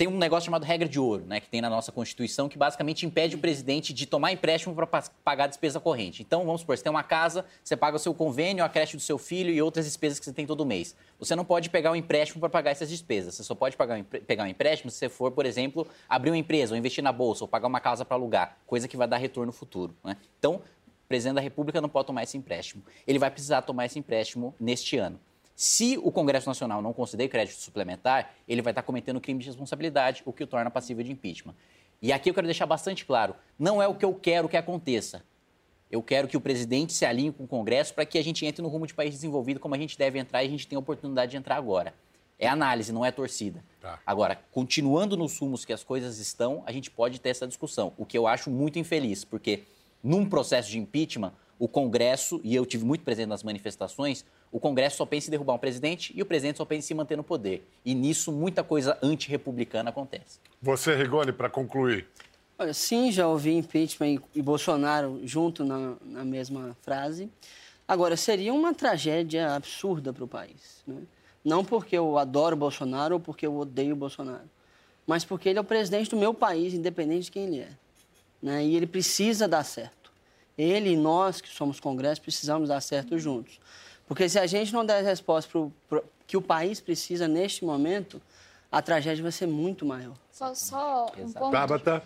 tem 0.00 0.08
um 0.08 0.16
negócio 0.16 0.46
chamado 0.46 0.64
regra 0.64 0.88
de 0.88 0.98
ouro, 0.98 1.26
né, 1.26 1.40
que 1.40 1.50
tem 1.50 1.60
na 1.60 1.68
nossa 1.68 1.92
Constituição, 1.92 2.48
que 2.48 2.56
basicamente 2.56 3.04
impede 3.04 3.36
o 3.36 3.38
presidente 3.38 3.92
de 3.92 4.06
tomar 4.06 4.32
empréstimo 4.32 4.74
para 4.74 4.86
pagar 4.86 5.44
a 5.44 5.46
despesa 5.46 5.78
corrente. 5.78 6.22
Então, 6.22 6.46
vamos 6.46 6.62
supor, 6.62 6.74
você 6.74 6.82
tem 6.82 6.88
uma 6.88 7.02
casa, 7.02 7.44
você 7.62 7.76
paga 7.76 7.98
o 7.98 7.98
seu 7.98 8.14
convênio, 8.14 8.64
a 8.64 8.68
creche 8.70 8.96
do 8.96 9.02
seu 9.02 9.18
filho 9.18 9.50
e 9.50 9.60
outras 9.60 9.84
despesas 9.84 10.18
que 10.18 10.24
você 10.24 10.32
tem 10.32 10.46
todo 10.46 10.64
mês. 10.64 10.96
Você 11.18 11.36
não 11.36 11.44
pode 11.44 11.68
pegar 11.68 11.92
um 11.92 11.94
empréstimo 11.94 12.40
para 12.40 12.48
pagar 12.48 12.70
essas 12.70 12.88
despesas. 12.88 13.34
Você 13.34 13.44
só 13.44 13.54
pode 13.54 13.76
pagar 13.76 14.02
pegar 14.02 14.44
um 14.44 14.46
empréstimo 14.46 14.90
se 14.90 14.96
você 14.96 15.10
for, 15.10 15.32
por 15.32 15.44
exemplo, 15.44 15.86
abrir 16.08 16.30
uma 16.30 16.38
empresa, 16.38 16.72
ou 16.72 16.78
investir 16.78 17.04
na 17.04 17.12
bolsa, 17.12 17.44
ou 17.44 17.48
pagar 17.48 17.68
uma 17.68 17.78
casa 17.78 18.02
para 18.02 18.16
alugar, 18.16 18.56
coisa 18.66 18.88
que 18.88 18.96
vai 18.96 19.06
dar 19.06 19.18
retorno 19.18 19.52
futuro. 19.52 19.94
Né? 20.02 20.16
Então, 20.38 20.54
o 20.54 21.08
presidente 21.08 21.34
da 21.34 21.42
República 21.42 21.78
não 21.78 21.90
pode 21.90 22.06
tomar 22.06 22.22
esse 22.22 22.38
empréstimo. 22.38 22.82
Ele 23.06 23.18
vai 23.18 23.30
precisar 23.30 23.60
tomar 23.60 23.84
esse 23.84 23.98
empréstimo 23.98 24.54
neste 24.58 24.96
ano. 24.96 25.20
Se 25.60 25.98
o 25.98 26.10
Congresso 26.10 26.48
Nacional 26.48 26.80
não 26.80 26.90
conceder 26.90 27.28
crédito 27.28 27.60
suplementar, 27.60 28.32
ele 28.48 28.62
vai 28.62 28.70
estar 28.70 28.82
cometendo 28.82 29.20
crime 29.20 29.40
de 29.40 29.46
responsabilidade, 29.46 30.22
o 30.24 30.32
que 30.32 30.42
o 30.42 30.46
torna 30.46 30.70
passível 30.70 31.04
de 31.04 31.12
impeachment. 31.12 31.54
E 32.00 32.14
aqui 32.14 32.30
eu 32.30 32.34
quero 32.34 32.46
deixar 32.46 32.64
bastante 32.64 33.04
claro: 33.04 33.34
não 33.58 33.82
é 33.82 33.86
o 33.86 33.94
que 33.94 34.02
eu 34.02 34.14
quero 34.14 34.48
que 34.48 34.56
aconteça. 34.56 35.22
Eu 35.90 36.02
quero 36.02 36.26
que 36.28 36.34
o 36.34 36.40
presidente 36.40 36.94
se 36.94 37.04
alinhe 37.04 37.30
com 37.30 37.44
o 37.44 37.46
Congresso 37.46 37.92
para 37.92 38.06
que 38.06 38.16
a 38.16 38.24
gente 38.24 38.46
entre 38.46 38.62
no 38.62 38.68
rumo 38.68 38.86
de 38.86 38.94
país 38.94 39.12
desenvolvido 39.12 39.60
como 39.60 39.74
a 39.74 39.78
gente 39.78 39.98
deve 39.98 40.18
entrar 40.18 40.42
e 40.42 40.46
a 40.46 40.50
gente 40.50 40.66
tem 40.66 40.76
a 40.76 40.78
oportunidade 40.78 41.32
de 41.32 41.36
entrar 41.36 41.56
agora. 41.56 41.92
É 42.38 42.48
análise, 42.48 42.90
não 42.90 43.04
é 43.04 43.10
torcida. 43.10 43.62
Tá. 43.82 44.00
Agora, 44.06 44.40
continuando 44.50 45.14
nos 45.14 45.38
rumos 45.38 45.66
que 45.66 45.74
as 45.74 45.84
coisas 45.84 46.18
estão, 46.18 46.62
a 46.64 46.72
gente 46.72 46.90
pode 46.90 47.20
ter 47.20 47.28
essa 47.28 47.46
discussão, 47.46 47.92
o 47.98 48.06
que 48.06 48.16
eu 48.16 48.26
acho 48.26 48.50
muito 48.50 48.78
infeliz, 48.78 49.26
porque 49.26 49.64
num 50.02 50.26
processo 50.26 50.70
de 50.70 50.78
impeachment, 50.78 51.34
o 51.58 51.68
Congresso, 51.68 52.40
e 52.42 52.54
eu 52.54 52.64
tive 52.64 52.82
muito 52.82 53.04
presente 53.04 53.28
nas 53.28 53.42
manifestações, 53.42 54.24
o 54.52 54.58
Congresso 54.58 54.96
só 54.96 55.06
pensa 55.06 55.28
em 55.28 55.30
derrubar 55.30 55.54
um 55.54 55.58
presidente 55.58 56.12
e 56.16 56.22
o 56.22 56.26
presidente 56.26 56.58
só 56.58 56.64
pensa 56.64 56.86
em 56.86 56.88
se 56.88 56.94
manter 56.94 57.16
no 57.16 57.22
poder. 57.22 57.66
E 57.84 57.94
nisso 57.94 58.32
muita 58.32 58.64
coisa 58.64 58.98
antirrepublicana 59.02 59.90
acontece. 59.90 60.40
Você, 60.60 60.94
Rigoni, 60.94 61.32
para 61.32 61.48
concluir. 61.48 62.06
Olha, 62.58 62.74
sim, 62.74 63.10
já 63.12 63.26
ouvi 63.26 63.54
impeachment 63.54 64.20
e 64.34 64.42
Bolsonaro 64.42 65.20
junto 65.24 65.64
na, 65.64 65.94
na 66.04 66.24
mesma 66.24 66.76
frase. 66.82 67.30
Agora, 67.86 68.16
seria 68.16 68.52
uma 68.52 68.74
tragédia 68.74 69.54
absurda 69.54 70.12
para 70.12 70.24
o 70.24 70.28
país. 70.28 70.82
Né? 70.86 71.02
Não 71.44 71.64
porque 71.64 71.96
eu 71.96 72.18
adoro 72.18 72.54
Bolsonaro 72.54 73.14
ou 73.14 73.20
porque 73.20 73.46
eu 73.46 73.56
odeio 73.56 73.96
Bolsonaro, 73.96 74.48
mas 75.06 75.24
porque 75.24 75.48
ele 75.48 75.58
é 75.58 75.62
o 75.62 75.64
presidente 75.64 76.10
do 76.10 76.16
meu 76.16 76.34
país, 76.34 76.74
independente 76.74 77.24
de 77.24 77.30
quem 77.30 77.44
ele 77.44 77.60
é. 77.60 77.70
Né? 78.42 78.64
E 78.64 78.76
ele 78.76 78.86
precisa 78.86 79.48
dar 79.48 79.64
certo. 79.64 80.12
Ele 80.58 80.90
e 80.90 80.96
nós, 80.96 81.40
que 81.40 81.48
somos 81.48 81.80
Congresso, 81.80 82.20
precisamos 82.20 82.68
dar 82.68 82.80
certo 82.80 83.18
juntos. 83.18 83.58
Porque 84.10 84.28
se 84.28 84.40
a 84.40 84.46
gente 84.48 84.72
não 84.72 84.84
der 84.84 84.98
a 84.98 85.02
resposta 85.02 85.48
pro, 85.48 85.72
pro, 85.88 86.04
que 86.26 86.36
o 86.36 86.42
país 86.42 86.80
precisa 86.80 87.28
neste 87.28 87.64
momento, 87.64 88.20
a 88.68 88.82
tragédia 88.82 89.22
vai 89.22 89.30
ser 89.30 89.46
muito 89.46 89.86
maior. 89.86 90.16
Só, 90.32 90.52
só 90.52 91.06
um 91.16 91.30
ponto. 91.30 91.52
Tabata 91.52 92.02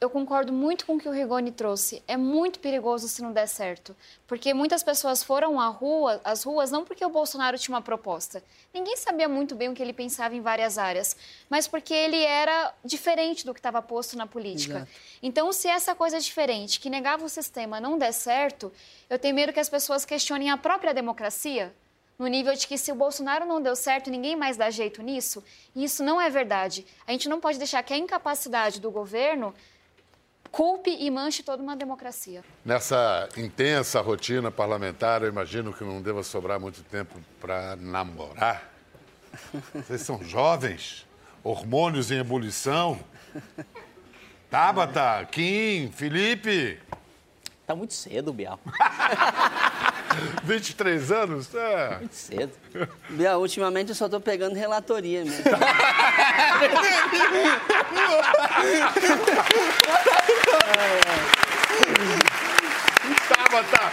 eu 0.00 0.08
concordo 0.08 0.50
muito 0.50 0.86
com 0.86 0.96
o 0.96 0.98
que 0.98 1.06
o 1.06 1.12
Rigoni 1.12 1.52
trouxe. 1.52 2.02
É 2.08 2.16
muito 2.16 2.58
perigoso 2.58 3.06
se 3.06 3.20
não 3.20 3.32
der 3.32 3.46
certo. 3.46 3.94
Porque 4.26 4.54
muitas 4.54 4.82
pessoas 4.82 5.22
foram 5.22 5.60
à 5.60 5.66
rua, 5.68 6.18
às 6.24 6.42
ruas 6.42 6.70
não 6.70 6.86
porque 6.86 7.04
o 7.04 7.10
Bolsonaro 7.10 7.58
tinha 7.58 7.74
uma 7.74 7.82
proposta. 7.82 8.42
Ninguém 8.72 8.96
sabia 8.96 9.28
muito 9.28 9.54
bem 9.54 9.68
o 9.68 9.74
que 9.74 9.82
ele 9.82 9.92
pensava 9.92 10.34
em 10.34 10.40
várias 10.40 10.78
áreas, 10.78 11.14
mas 11.50 11.68
porque 11.68 11.92
ele 11.92 12.24
era 12.24 12.72
diferente 12.82 13.44
do 13.44 13.52
que 13.52 13.60
estava 13.60 13.82
posto 13.82 14.16
na 14.16 14.26
política. 14.26 14.76
Exato. 14.76 14.90
Então, 15.22 15.52
se 15.52 15.68
essa 15.68 15.94
coisa 15.94 16.18
diferente, 16.18 16.80
que 16.80 16.88
negava 16.88 17.22
o 17.22 17.28
sistema, 17.28 17.78
não 17.78 17.98
der 17.98 18.12
certo, 18.12 18.72
eu 19.10 19.18
tenho 19.18 19.34
medo 19.34 19.52
que 19.52 19.60
as 19.60 19.68
pessoas 19.68 20.06
questionem 20.06 20.48
a 20.48 20.56
própria 20.56 20.94
democracia 20.94 21.74
no 22.18 22.26
nível 22.26 22.54
de 22.54 22.66
que 22.66 22.78
se 22.78 22.90
o 22.90 22.94
Bolsonaro 22.94 23.44
não 23.44 23.60
deu 23.60 23.76
certo, 23.76 24.10
ninguém 24.10 24.36
mais 24.36 24.56
dá 24.56 24.70
jeito 24.70 25.02
nisso. 25.02 25.44
E 25.74 25.84
isso 25.84 26.02
não 26.02 26.20
é 26.20 26.30
verdade. 26.30 26.86
A 27.06 27.12
gente 27.12 27.28
não 27.28 27.40
pode 27.40 27.58
deixar 27.58 27.82
que 27.82 27.92
a 27.92 27.98
incapacidade 27.98 28.78
do 28.78 28.90
governo 28.90 29.54
culpe 30.50 30.90
e 30.90 31.10
manche 31.10 31.42
toda 31.42 31.62
uma 31.62 31.76
democracia. 31.76 32.42
Nessa 32.64 33.28
intensa 33.36 34.00
rotina 34.00 34.50
parlamentar, 34.50 35.22
eu 35.22 35.28
imagino 35.28 35.72
que 35.72 35.84
não 35.84 36.02
deva 36.02 36.22
sobrar 36.22 36.58
muito 36.58 36.82
tempo 36.82 37.18
para 37.40 37.76
namorar. 37.76 38.70
Vocês 39.74 40.02
são 40.02 40.22
jovens, 40.22 41.06
hormônios 41.42 42.10
em 42.10 42.18
ebulição. 42.18 42.98
Tabata, 44.50 45.24
Kim, 45.30 45.90
Felipe. 45.92 46.80
Tá 47.66 47.76
muito 47.76 47.94
cedo, 47.94 48.32
Bial. 48.32 48.58
23 50.42 51.12
anos? 51.12 51.54
É. 51.54 51.98
Muito 51.98 52.16
cedo. 52.16 52.52
Bial, 53.10 53.40
ultimamente 53.40 53.90
eu 53.90 53.94
só 53.94 54.08
tô 54.08 54.20
pegando 54.20 54.56
relatoria 54.56 55.24
mesmo. 55.24 55.44
Tabata, 63.28 63.92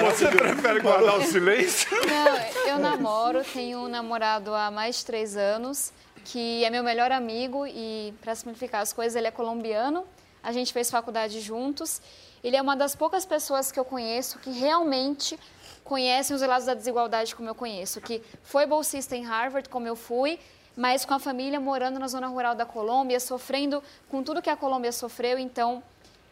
você 0.00 0.28
prefere 0.28 0.80
guardar 0.80 1.18
o 1.18 1.22
silêncio? 1.22 1.88
Não, 2.06 2.68
eu 2.68 2.78
namoro, 2.78 3.42
tenho 3.44 3.80
um 3.80 3.88
namorado 3.88 4.54
há 4.54 4.70
mais 4.70 4.98
de 4.98 5.06
três 5.06 5.36
anos, 5.36 5.92
que 6.24 6.64
é 6.64 6.70
meu 6.70 6.82
melhor 6.82 7.12
amigo 7.12 7.66
e, 7.66 8.14
para 8.20 8.34
simplificar 8.34 8.80
as 8.80 8.92
coisas, 8.92 9.16
ele 9.16 9.26
é 9.26 9.30
colombiano. 9.30 10.04
A 10.42 10.52
gente 10.52 10.72
fez 10.72 10.90
faculdade 10.90 11.40
juntos 11.40 12.00
ele 12.42 12.56
é 12.56 12.62
uma 12.62 12.74
das 12.74 12.96
poucas 12.96 13.24
pessoas 13.24 13.70
que 13.70 13.78
eu 13.78 13.84
conheço 13.84 14.38
que 14.40 14.50
realmente 14.50 15.38
conhecem 15.84 16.34
os 16.34 16.42
lados 16.42 16.66
da 16.66 16.74
desigualdade 16.74 17.34
como 17.34 17.48
eu 17.48 17.54
conheço, 17.54 18.00
que 18.00 18.22
foi 18.42 18.66
bolsista 18.66 19.16
em 19.16 19.24
Harvard, 19.24 19.68
como 19.68 19.86
eu 19.86 19.94
fui, 19.94 20.38
mas 20.76 21.04
com 21.04 21.14
a 21.14 21.18
família 21.18 21.60
morando 21.60 21.98
na 21.98 22.08
zona 22.08 22.28
rural 22.28 22.54
da 22.54 22.64
Colômbia, 22.64 23.20
sofrendo 23.20 23.82
com 24.08 24.22
tudo 24.22 24.42
que 24.42 24.50
a 24.50 24.56
Colômbia 24.56 24.92
sofreu, 24.92 25.38
então 25.38 25.82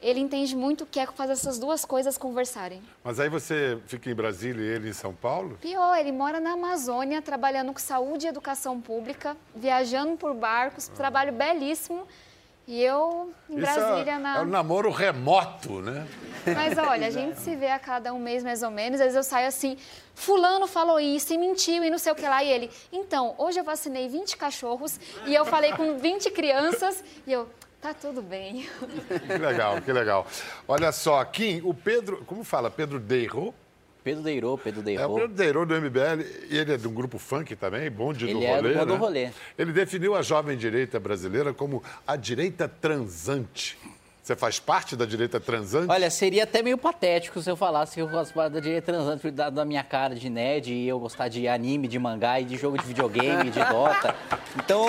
ele 0.02 0.18
entende 0.18 0.56
muito 0.56 0.86
que 0.86 0.98
é 0.98 1.06
fazer 1.06 1.32
essas 1.32 1.58
duas 1.58 1.84
coisas 1.84 2.16
conversarem. 2.16 2.82
Mas 3.04 3.20
aí 3.20 3.28
você 3.28 3.78
fica 3.86 4.10
em 4.10 4.14
Brasília 4.14 4.62
e 4.62 4.76
ele 4.76 4.88
em 4.88 4.92
São 4.92 5.12
Paulo? 5.12 5.58
Pior, 5.60 5.94
ele 5.96 6.10
mora 6.10 6.40
na 6.40 6.52
Amazônia, 6.52 7.20
trabalhando 7.20 7.72
com 7.72 7.78
saúde 7.78 8.26
e 8.26 8.28
educação 8.28 8.80
pública, 8.80 9.36
viajando 9.54 10.16
por 10.16 10.34
barcos, 10.34 10.88
ah. 10.88 10.96
trabalho 10.96 11.32
belíssimo. 11.32 12.06
E 12.70 12.84
eu 12.84 13.32
em 13.48 13.58
Isso 13.58 13.66
é 13.66 13.74
Brasília 13.74 14.12
é, 14.12 14.18
na. 14.18 14.38
É 14.38 14.42
um 14.42 14.44
namoro 14.44 14.92
remoto, 14.92 15.82
né? 15.82 16.06
Mas 16.54 16.78
olha, 16.78 17.08
a 17.08 17.10
gente 17.10 17.40
se 17.40 17.56
vê 17.56 17.66
a 17.66 17.80
cada 17.80 18.14
um 18.14 18.20
mês 18.20 18.44
mais 18.44 18.62
ou 18.62 18.70
menos. 18.70 19.00
Às 19.00 19.06
vezes 19.06 19.16
eu 19.16 19.24
saio 19.24 19.48
assim, 19.48 19.76
fulano 20.14 20.68
falou 20.68 21.00
isso 21.00 21.34
e 21.34 21.36
mentiu 21.36 21.82
e 21.82 21.90
não 21.90 21.98
sei 21.98 22.12
o 22.12 22.14
que 22.14 22.22
lá. 22.22 22.44
E 22.44 22.48
ele, 22.48 22.70
então, 22.92 23.34
hoje 23.38 23.58
eu 23.58 23.64
vacinei 23.64 24.08
20 24.08 24.36
cachorros 24.36 25.00
e 25.26 25.34
eu 25.34 25.44
falei 25.44 25.72
com 25.72 25.98
20 25.98 26.30
crianças 26.30 27.02
e 27.26 27.32
eu. 27.32 27.48
Tá 27.80 27.92
tudo 27.92 28.22
bem. 28.22 28.68
Que 29.26 29.38
legal, 29.38 29.80
que 29.82 29.92
legal. 29.92 30.24
Olha 30.68 30.92
só, 30.92 31.24
Kim, 31.24 31.62
o 31.64 31.74
Pedro, 31.74 32.22
como 32.24 32.44
fala? 32.44 32.70
Pedro 32.70 33.00
Deiro, 33.00 33.52
Pedro 34.02 34.22
Deirô, 34.22 34.58
Pedro 34.58 34.82
Deirô. 34.82 35.02
É 35.02 35.06
o 35.06 35.14
Pedro 35.14 35.34
Deirô 35.34 35.66
do 35.66 35.74
MBL, 35.74 36.22
e 36.48 36.58
ele 36.58 36.72
é 36.74 36.76
de 36.76 36.88
um 36.88 36.92
grupo 36.92 37.18
funk 37.18 37.54
também, 37.56 37.90
bonde 37.90 38.24
ele 38.24 38.34
do 38.34 38.44
é 38.44 38.56
rolê, 38.56 38.72
do, 38.72 38.78
né? 38.78 38.84
do 38.86 38.96
rolê. 38.96 39.30
Ele 39.58 39.72
definiu 39.72 40.14
a 40.14 40.22
jovem 40.22 40.56
direita 40.56 40.98
brasileira 40.98 41.52
como 41.52 41.82
a 42.06 42.16
direita 42.16 42.68
transante. 42.68 43.78
Você 44.22 44.36
faz 44.36 44.60
parte 44.60 44.94
da 44.94 45.04
direita 45.04 45.40
transante? 45.40 45.90
Olha, 45.90 46.10
seria 46.10 46.44
até 46.44 46.62
meio 46.62 46.78
patético 46.78 47.42
se 47.42 47.50
eu 47.50 47.56
falasse 47.56 47.94
que 47.94 48.00
eu 48.00 48.08
faço 48.08 48.32
parte 48.32 48.52
da 48.52 48.60
direita 48.60 48.92
transante, 48.92 49.30
dado 49.30 49.54
da 49.54 49.64
minha 49.64 49.82
cara 49.82 50.14
de 50.14 50.30
nerd 50.30 50.72
e 50.72 50.86
eu 50.86 50.98
gostar 51.00 51.28
de 51.28 51.48
anime, 51.48 51.88
de 51.88 51.98
mangá 51.98 52.40
e 52.40 52.44
de 52.44 52.56
jogo 52.56 52.78
de 52.78 52.84
videogame, 52.84 53.50
de 53.50 53.58
Dota. 53.58 54.14
Então... 54.56 54.84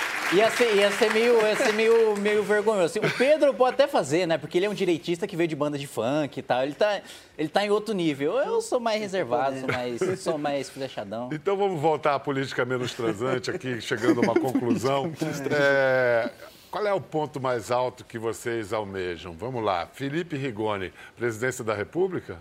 Ia 0.32 0.48
ser, 0.48 0.76
ia 0.76 0.92
ser, 0.92 1.12
meio, 1.12 1.44
ia 1.44 1.56
ser 1.56 1.72
meio, 1.72 2.16
meio 2.16 2.44
vergonhoso. 2.44 2.84
Assim, 2.84 3.00
o 3.00 3.18
Pedro 3.18 3.52
pode 3.52 3.74
até 3.74 3.88
fazer, 3.88 4.26
né? 4.26 4.38
Porque 4.38 4.58
ele 4.58 4.66
é 4.66 4.70
um 4.70 4.74
direitista 4.74 5.26
que 5.26 5.34
veio 5.34 5.48
de 5.48 5.56
banda 5.56 5.76
de 5.76 5.88
funk 5.88 6.38
e 6.38 6.42
tal. 6.42 6.62
Ele 6.62 6.72
tá, 6.72 7.00
ele 7.36 7.48
tá 7.48 7.66
em 7.66 7.70
outro 7.70 7.92
nível. 7.92 8.38
Eu 8.38 8.60
sou 8.60 8.78
mais 8.78 9.00
reservado, 9.00 9.58
sou 9.58 9.68
mais, 9.68 10.20
sou 10.20 10.38
mais 10.38 10.70
flechadão. 10.70 11.30
Então 11.32 11.56
vamos 11.56 11.80
voltar 11.80 12.14
à 12.14 12.20
política 12.20 12.64
menos 12.64 12.94
transante 12.94 13.50
aqui, 13.50 13.80
chegando 13.80 14.20
a 14.20 14.22
uma 14.22 14.34
conclusão. 14.34 15.12
É, 15.52 16.30
qual 16.70 16.86
é 16.86 16.92
o 16.92 17.00
ponto 17.00 17.40
mais 17.40 17.70
alto 17.70 18.04
que 18.04 18.18
vocês 18.18 18.72
almejam? 18.72 19.32
Vamos 19.32 19.64
lá. 19.64 19.88
Felipe 19.92 20.36
Rigoni, 20.36 20.92
presidência 21.16 21.64
da 21.64 21.74
República? 21.74 22.38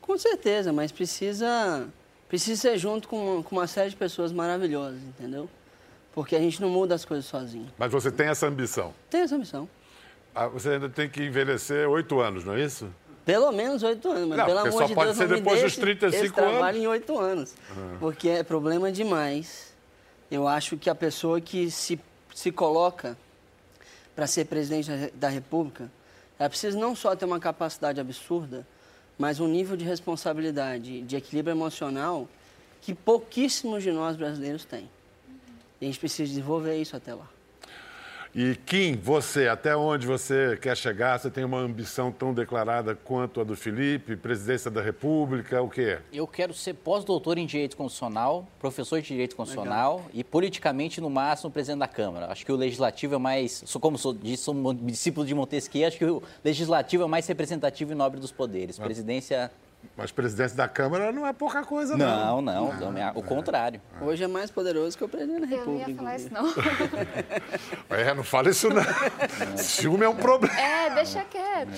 Com 0.00 0.16
certeza, 0.16 0.72
mas 0.72 0.90
precisa, 0.90 1.86
precisa 2.28 2.60
ser 2.62 2.78
junto 2.78 3.08
com, 3.08 3.42
com 3.42 3.56
uma 3.56 3.66
série 3.66 3.90
de 3.90 3.96
pessoas 3.96 4.32
maravilhosas, 4.32 5.02
entendeu? 5.02 5.48
Porque 6.14 6.34
a 6.34 6.40
gente 6.40 6.60
não 6.60 6.68
muda 6.68 6.94
as 6.94 7.04
coisas 7.04 7.26
sozinho. 7.26 7.68
Mas 7.78 7.92
você 7.92 8.10
tem 8.10 8.28
essa 8.28 8.46
ambição? 8.46 8.94
Tenho 9.10 9.24
essa 9.24 9.36
ambição. 9.36 9.68
Ah, 10.34 10.48
você 10.48 10.70
ainda 10.70 10.88
tem 10.88 11.08
que 11.08 11.22
envelhecer 11.22 11.88
oito 11.88 12.20
anos, 12.20 12.44
não 12.44 12.54
é 12.54 12.64
isso? 12.64 12.88
Pelo 13.24 13.52
menos 13.52 13.82
oito 13.82 14.10
anos, 14.10 14.28
mas 14.28 14.38
não, 14.38 14.46
pelo 14.46 14.58
amor 14.60 14.72
só 14.72 14.84
de 14.86 14.94
pode 14.94 15.06
Deus, 15.06 15.16
ser 15.18 15.28
depois 15.28 15.62
dos 15.62 15.76
35 15.76 16.16
esse 16.16 16.40
anos. 16.40 16.52
trabalho 16.52 16.78
em 16.78 16.86
oito 16.86 17.18
anos. 17.18 17.54
Uhum. 17.76 17.98
Porque 18.00 18.28
é 18.28 18.42
problema 18.42 18.90
demais. 18.90 19.74
Eu 20.30 20.48
acho 20.48 20.76
que 20.76 20.88
a 20.88 20.94
pessoa 20.94 21.40
que 21.40 21.70
se, 21.70 22.00
se 22.34 22.50
coloca 22.50 23.18
para 24.16 24.26
ser 24.26 24.46
presidente 24.46 25.12
da 25.14 25.28
República, 25.28 25.90
ela 26.38 26.48
precisa 26.48 26.78
não 26.78 26.94
só 26.96 27.14
ter 27.14 27.24
uma 27.24 27.38
capacidade 27.38 28.00
absurda, 28.00 28.66
mas 29.18 29.40
um 29.40 29.48
nível 29.48 29.76
de 29.76 29.84
responsabilidade, 29.84 31.02
de 31.02 31.16
equilíbrio 31.16 31.52
emocional 31.52 32.28
que 32.80 32.94
pouquíssimos 32.94 33.82
de 33.82 33.90
nós 33.92 34.16
brasileiros 34.16 34.64
têm. 34.64 34.88
E 35.80 35.84
a 35.84 35.88
gente 35.88 35.98
precisa 35.98 36.28
desenvolver 36.28 36.76
isso 36.76 36.96
até 36.96 37.14
lá. 37.14 37.28
E 38.34 38.54
Kim, 38.66 38.94
você, 38.94 39.48
até 39.48 39.74
onde 39.74 40.06
você 40.06 40.58
quer 40.60 40.76
chegar? 40.76 41.18
Você 41.18 41.30
tem 41.30 41.44
uma 41.44 41.58
ambição 41.58 42.12
tão 42.12 42.34
declarada 42.34 42.94
quanto 42.94 43.40
a 43.40 43.44
do 43.44 43.56
Felipe? 43.56 44.16
Presidência 44.16 44.70
da 44.70 44.82
República, 44.82 45.62
o 45.62 45.68
quê? 45.68 45.98
Eu 46.12 46.26
quero 46.26 46.52
ser 46.52 46.74
pós-doutor 46.74 47.38
em 47.38 47.46
Direito 47.46 47.76
Constitucional, 47.76 48.46
professor 48.60 49.00
de 49.00 49.08
Direito 49.08 49.34
Constitucional 49.34 49.96
Legal. 49.96 50.10
e 50.12 50.22
politicamente, 50.22 51.00
no 51.00 51.08
máximo, 51.08 51.50
presidente 51.50 51.80
da 51.80 51.88
Câmara. 51.88 52.30
Acho 52.30 52.44
que 52.44 52.52
o 52.52 52.56
Legislativo 52.56 53.14
é 53.14 53.18
mais, 53.18 53.62
sou, 53.64 53.80
como 53.80 53.96
sou, 53.96 54.14
sou 54.36 54.54
um 54.54 54.74
discípulo 54.74 55.26
de 55.26 55.34
Montesquieu, 55.34 55.88
acho 55.88 55.96
que 55.96 56.04
o 56.04 56.22
Legislativo 56.44 57.04
é 57.04 57.06
mais 57.06 57.26
representativo 57.26 57.92
e 57.92 57.94
nobre 57.94 58.20
dos 58.20 58.30
poderes. 58.30 58.78
Presidência 58.78 59.50
mas 59.96 60.12
presidente 60.12 60.54
da 60.54 60.68
Câmara 60.68 61.10
não 61.10 61.26
é 61.26 61.32
pouca 61.32 61.64
coisa, 61.64 61.96
não. 61.96 62.40
Não, 62.40 62.70
não. 62.72 62.92
não 62.92 63.12
o 63.16 63.22
contrário. 63.22 63.80
Hoje 64.00 64.22
é 64.22 64.28
mais 64.28 64.48
poderoso 64.48 64.96
que 64.96 65.02
o 65.02 65.08
presidente 65.08 65.40
da 65.40 65.46
República. 65.46 65.90
Eu 65.90 65.96
não 65.96 66.12
ia 66.12 66.16
falar 66.16 66.16
isso, 66.16 66.32
não. 66.32 66.54
é, 67.96 68.14
não 68.14 68.22
fala 68.22 68.50
isso, 68.50 68.68
não. 68.68 68.82
Ciúme 69.58 70.04
é 70.04 70.08
um 70.08 70.14
problema. 70.14 70.56
É, 70.56 70.94
deixa 70.94 71.24
quieto. 71.24 71.70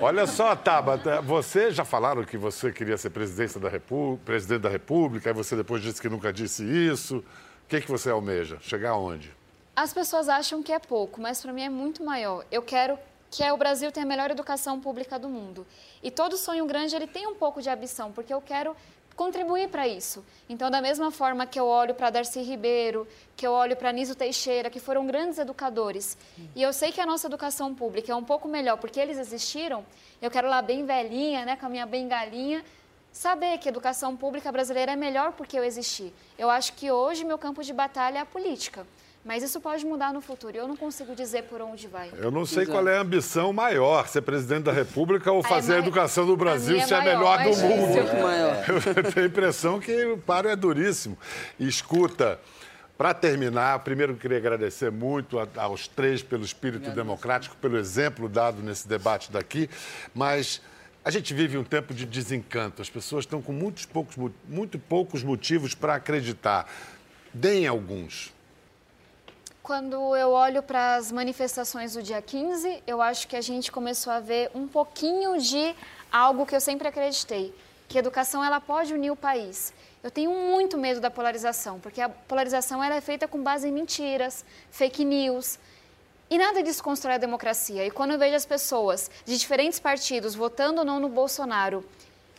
Olha 0.00 0.26
só, 0.26 0.56
Tabata, 0.56 1.20
você 1.20 1.70
já 1.70 1.84
falaram 1.84 2.24
que 2.24 2.36
você 2.36 2.72
queria 2.72 2.96
ser 2.96 3.10
presidente 3.10 3.60
da, 3.60 3.68
República, 3.68 4.24
presidente 4.24 4.62
da 4.62 4.68
República, 4.68 5.30
aí 5.30 5.34
você 5.34 5.54
depois 5.54 5.80
disse 5.80 6.00
que 6.02 6.08
nunca 6.08 6.32
disse 6.32 6.64
isso. 6.64 7.18
O 7.18 7.24
que, 7.68 7.80
que 7.80 7.88
você 7.88 8.10
almeja? 8.10 8.58
Chegar 8.60 8.90
aonde? 8.90 9.30
As 9.76 9.92
pessoas 9.92 10.28
acham 10.28 10.64
que 10.64 10.72
é 10.72 10.80
pouco, 10.80 11.20
mas 11.20 11.40
para 11.40 11.52
mim 11.52 11.62
é 11.62 11.68
muito 11.68 12.04
maior. 12.04 12.44
Eu 12.50 12.62
quero 12.62 12.98
que 13.30 13.42
é 13.42 13.52
o 13.52 13.56
Brasil 13.56 13.92
ter 13.92 14.00
a 14.00 14.06
melhor 14.06 14.30
educação 14.30 14.80
pública 14.80 15.18
do 15.18 15.28
mundo. 15.28 15.66
E 16.02 16.10
todo 16.10 16.36
sonho 16.36 16.66
grande 16.66 16.96
ele 16.96 17.06
tem 17.06 17.26
um 17.26 17.34
pouco 17.34 17.60
de 17.60 17.68
ambição, 17.68 18.12
porque 18.12 18.32
eu 18.32 18.40
quero 18.40 18.74
contribuir 19.18 19.68
para 19.68 19.86
isso. 19.88 20.24
Então, 20.48 20.70
da 20.70 20.80
mesma 20.80 21.10
forma 21.10 21.44
que 21.44 21.58
eu 21.58 21.66
olho 21.66 21.92
para 21.92 22.08
Darcy 22.08 22.40
Ribeiro, 22.40 23.06
que 23.36 23.44
eu 23.44 23.50
olho 23.50 23.74
para 23.74 23.90
Niso 23.90 24.14
Teixeira, 24.14 24.70
que 24.70 24.78
foram 24.78 25.04
grandes 25.06 25.38
educadores, 25.38 26.16
e 26.54 26.62
eu 26.62 26.72
sei 26.72 26.92
que 26.92 27.00
a 27.00 27.06
nossa 27.06 27.26
educação 27.26 27.74
pública 27.74 28.12
é 28.12 28.14
um 28.14 28.22
pouco 28.22 28.46
melhor 28.46 28.78
porque 28.78 29.00
eles 29.00 29.18
existiram, 29.18 29.84
eu 30.22 30.30
quero 30.30 30.48
lá 30.48 30.62
bem 30.62 30.86
velhinha, 30.86 31.44
né, 31.44 31.56
com 31.56 31.66
a 31.66 31.68
minha 31.68 31.84
bengalinha, 31.84 32.64
saber 33.10 33.58
que 33.58 33.68
a 33.68 33.70
educação 33.70 34.16
pública 34.16 34.52
brasileira 34.52 34.92
é 34.92 34.96
melhor 34.96 35.32
porque 35.32 35.58
eu 35.58 35.64
existi. 35.64 36.14
Eu 36.38 36.48
acho 36.48 36.74
que 36.74 36.88
hoje 36.88 37.24
meu 37.24 37.38
campo 37.38 37.64
de 37.64 37.72
batalha 37.72 38.18
é 38.18 38.20
a 38.20 38.26
política. 38.26 38.86
Mas 39.28 39.42
isso 39.42 39.60
pode 39.60 39.84
mudar 39.84 40.10
no 40.10 40.22
futuro. 40.22 40.56
Eu 40.56 40.66
não 40.66 40.74
consigo 40.74 41.14
dizer 41.14 41.42
por 41.42 41.60
onde 41.60 41.86
vai. 41.86 42.10
Eu 42.16 42.30
não 42.30 42.46
sei 42.46 42.62
Exato. 42.62 42.78
qual 42.78 42.88
é 42.88 42.96
a 42.96 43.02
ambição 43.02 43.52
maior, 43.52 44.08
ser 44.08 44.22
presidente 44.22 44.62
da 44.62 44.72
República 44.72 45.30
ou 45.30 45.42
fazer 45.42 45.74
é 45.74 45.76
a 45.76 45.78
educação 45.80 46.24
do 46.24 46.34
Brasil 46.34 46.80
ser 46.80 46.94
é 46.94 46.96
a 46.96 47.04
melhor 47.04 47.42
do 47.42 47.50
mundo. 47.50 47.98
É. 47.98 48.64
Eu 48.96 49.12
tenho 49.12 49.26
a 49.26 49.28
impressão 49.28 49.78
que 49.78 50.06
o 50.06 50.16
paro 50.16 50.48
é 50.48 50.56
duríssimo. 50.56 51.18
escuta, 51.60 52.40
para 52.96 53.12
terminar, 53.12 53.78
primeiro 53.80 54.14
eu 54.14 54.16
queria 54.16 54.38
agradecer 54.38 54.90
muito 54.90 55.38
aos 55.56 55.86
três 55.86 56.22
pelo 56.22 56.42
espírito 56.42 56.90
democrático, 56.90 57.54
pelo 57.56 57.76
exemplo 57.76 58.30
dado 58.30 58.62
nesse 58.62 58.88
debate 58.88 59.30
daqui, 59.30 59.68
mas 60.14 60.62
a 61.04 61.10
gente 61.10 61.34
vive 61.34 61.58
um 61.58 61.64
tempo 61.64 61.92
de 61.92 62.06
desencanto. 62.06 62.80
As 62.80 62.88
pessoas 62.88 63.26
estão 63.26 63.42
com 63.42 63.52
muitos 63.52 63.84
poucos, 63.84 64.16
muito 64.48 64.78
poucos 64.78 65.22
motivos 65.22 65.74
para 65.74 65.96
acreditar. 65.96 66.66
Deem 67.34 67.66
alguns 67.66 68.32
quando 69.68 70.16
eu 70.16 70.30
olho 70.30 70.62
para 70.62 70.96
as 70.96 71.12
manifestações 71.12 71.92
do 71.92 72.02
dia 72.02 72.22
15, 72.22 72.82
eu 72.86 73.02
acho 73.02 73.28
que 73.28 73.36
a 73.36 73.40
gente 73.42 73.70
começou 73.70 74.10
a 74.10 74.18
ver 74.18 74.50
um 74.54 74.66
pouquinho 74.66 75.38
de 75.38 75.76
algo 76.10 76.46
que 76.46 76.56
eu 76.56 76.60
sempre 76.60 76.88
acreditei, 76.88 77.54
que 77.86 77.98
a 77.98 78.00
educação 78.00 78.42
ela 78.42 78.62
pode 78.62 78.94
unir 78.94 79.10
o 79.10 79.14
país. 79.16 79.74
Eu 80.02 80.10
tenho 80.10 80.30
muito 80.30 80.78
medo 80.78 81.02
da 81.02 81.10
polarização, 81.10 81.78
porque 81.80 82.00
a 82.00 82.08
polarização 82.08 82.82
ela 82.82 82.94
é 82.94 83.02
feita 83.02 83.28
com 83.28 83.42
base 83.42 83.68
em 83.68 83.70
mentiras, 83.70 84.42
fake 84.70 85.04
news, 85.04 85.58
e 86.30 86.38
nada 86.38 86.62
disso 86.62 86.82
constrói 86.82 87.16
a 87.16 87.18
democracia. 87.18 87.84
E 87.84 87.90
quando 87.90 88.12
eu 88.12 88.18
vejo 88.18 88.36
as 88.36 88.46
pessoas 88.46 89.10
de 89.26 89.36
diferentes 89.36 89.78
partidos 89.78 90.34
votando 90.34 90.78
ou 90.78 90.86
não 90.86 90.98
no 90.98 91.10
Bolsonaro, 91.10 91.84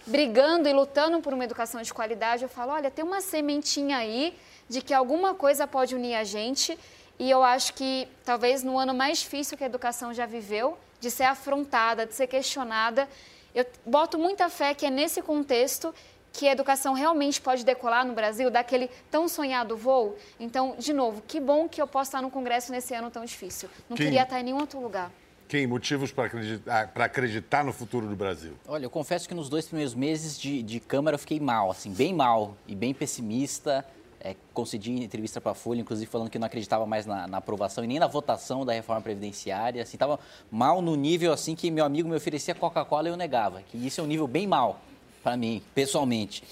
brigando 0.04 0.68
e 0.68 0.74
lutando 0.74 1.22
por 1.22 1.32
uma 1.32 1.44
educação 1.44 1.80
de 1.80 1.94
qualidade, 1.94 2.42
eu 2.42 2.50
falo, 2.50 2.72
olha, 2.72 2.90
tem 2.90 3.06
uma 3.06 3.22
sementinha 3.22 3.98
aí 3.98 4.36
de 4.68 4.82
que 4.82 4.96
alguma 4.96 5.36
coisa 5.36 5.68
pode 5.68 5.94
unir 5.94 6.16
a 6.16 6.24
gente 6.24 6.76
e 7.20 7.30
eu 7.30 7.44
acho 7.44 7.74
que 7.74 8.08
talvez 8.24 8.64
no 8.64 8.80
ano 8.80 8.94
mais 8.94 9.20
difícil 9.20 9.58
que 9.58 9.64
a 9.64 9.68
educação 9.68 10.14
já 10.14 10.26
viveu, 10.26 10.78
de 11.02 11.12
ser 11.12 11.26
afrontada, 11.26 12.06
de 12.06 12.16
ser 12.16 12.28
questionada, 12.28 13.08
eu 13.54 13.66
boto 13.86 14.18
muita 14.18 14.50
fé 14.50 14.74
que 14.74 14.86
é 14.86 14.90
nesse 14.90 15.22
contexto 15.22 15.94
que 16.32 16.48
a 16.48 16.52
educação 16.52 16.94
realmente 16.94 17.42
pode 17.42 17.66
decolar 17.66 18.06
no 18.06 18.14
Brasil, 18.14 18.50
daquele 18.50 18.90
tão 19.12 19.28
sonhado 19.28 19.76
voo. 19.76 20.16
Então, 20.40 20.76
de 20.78 20.94
novo, 20.94 21.22
que 21.28 21.40
bom 21.40 21.68
que 21.68 21.82
eu 21.82 21.88
posso 21.88 22.10
estar 22.10 22.22
no 22.22 22.30
Congresso 22.30 22.72
nesse 22.72 22.94
ano 22.94 23.10
tão 23.10 23.26
difícil. 23.26 23.68
Não 23.90 23.98
Quem? 23.98 24.06
queria 24.06 24.24
estar 24.24 24.40
em 24.40 24.44
nenhum 24.44 24.60
outro 24.60 24.80
lugar. 24.80 25.12
Quem? 25.48 25.66
Motivos 25.66 26.12
para 26.12 26.26
acreditar, 26.26 26.92
acreditar 26.96 27.64
no 27.66 27.74
futuro 27.74 28.06
do 28.06 28.16
Brasil? 28.16 28.54
Olha, 28.68 28.86
eu 28.86 28.90
confesso 28.90 29.28
que 29.28 29.34
nos 29.34 29.50
dois 29.50 29.66
primeiros 29.66 29.96
meses 29.96 30.40
de, 30.40 30.62
de 30.62 30.80
Câmara 30.80 31.16
eu 31.16 31.20
fiquei 31.20 31.40
mal, 31.40 31.72
assim, 31.72 31.92
bem 31.92 32.14
mal 32.14 32.56
e 32.68 32.76
bem 32.76 32.94
pessimista 32.94 33.84
é, 34.22 34.36
concedi 34.54 34.92
entrevista 34.92 35.40
para 35.40 35.54
a 35.54 35.56
Folha, 35.56 35.82
inclusive 35.82 36.10
falando 36.10 36.30
que 36.30 36.38
não 36.38 36.46
acreditava 36.46 36.86
mais 36.86 37.06
na, 37.06 37.28
na, 37.28 37.38
aprovação 37.38 37.84
e 37.84 37.88
nem 37.88 38.00
na 38.00 38.08
votação 38.08 38.66
da 38.66 38.74
reforma 38.74 39.02
previdenciária. 39.02 39.82
Assim, 39.82 39.96
estava 39.96 40.20
mal 40.52 40.82
no 40.82 40.96
nível 40.96 41.32
assim 41.32 41.56
que 41.56 41.72
meu 41.72 41.86
amigo 41.86 42.10
me 42.10 42.16
oferecia 42.16 42.54
Coca-Cola 42.54 43.08
e 43.08 43.12
eu 43.12 43.18
negava. 43.18 43.62
Que 43.62 43.78
isso 43.78 44.02
é 44.02 44.04
um 44.04 44.08
nível 44.08 44.28
bem 44.28 44.46
mal 44.46 44.80
para 45.24 45.36
mim, 45.36 45.62
pessoalmente. 45.74 46.44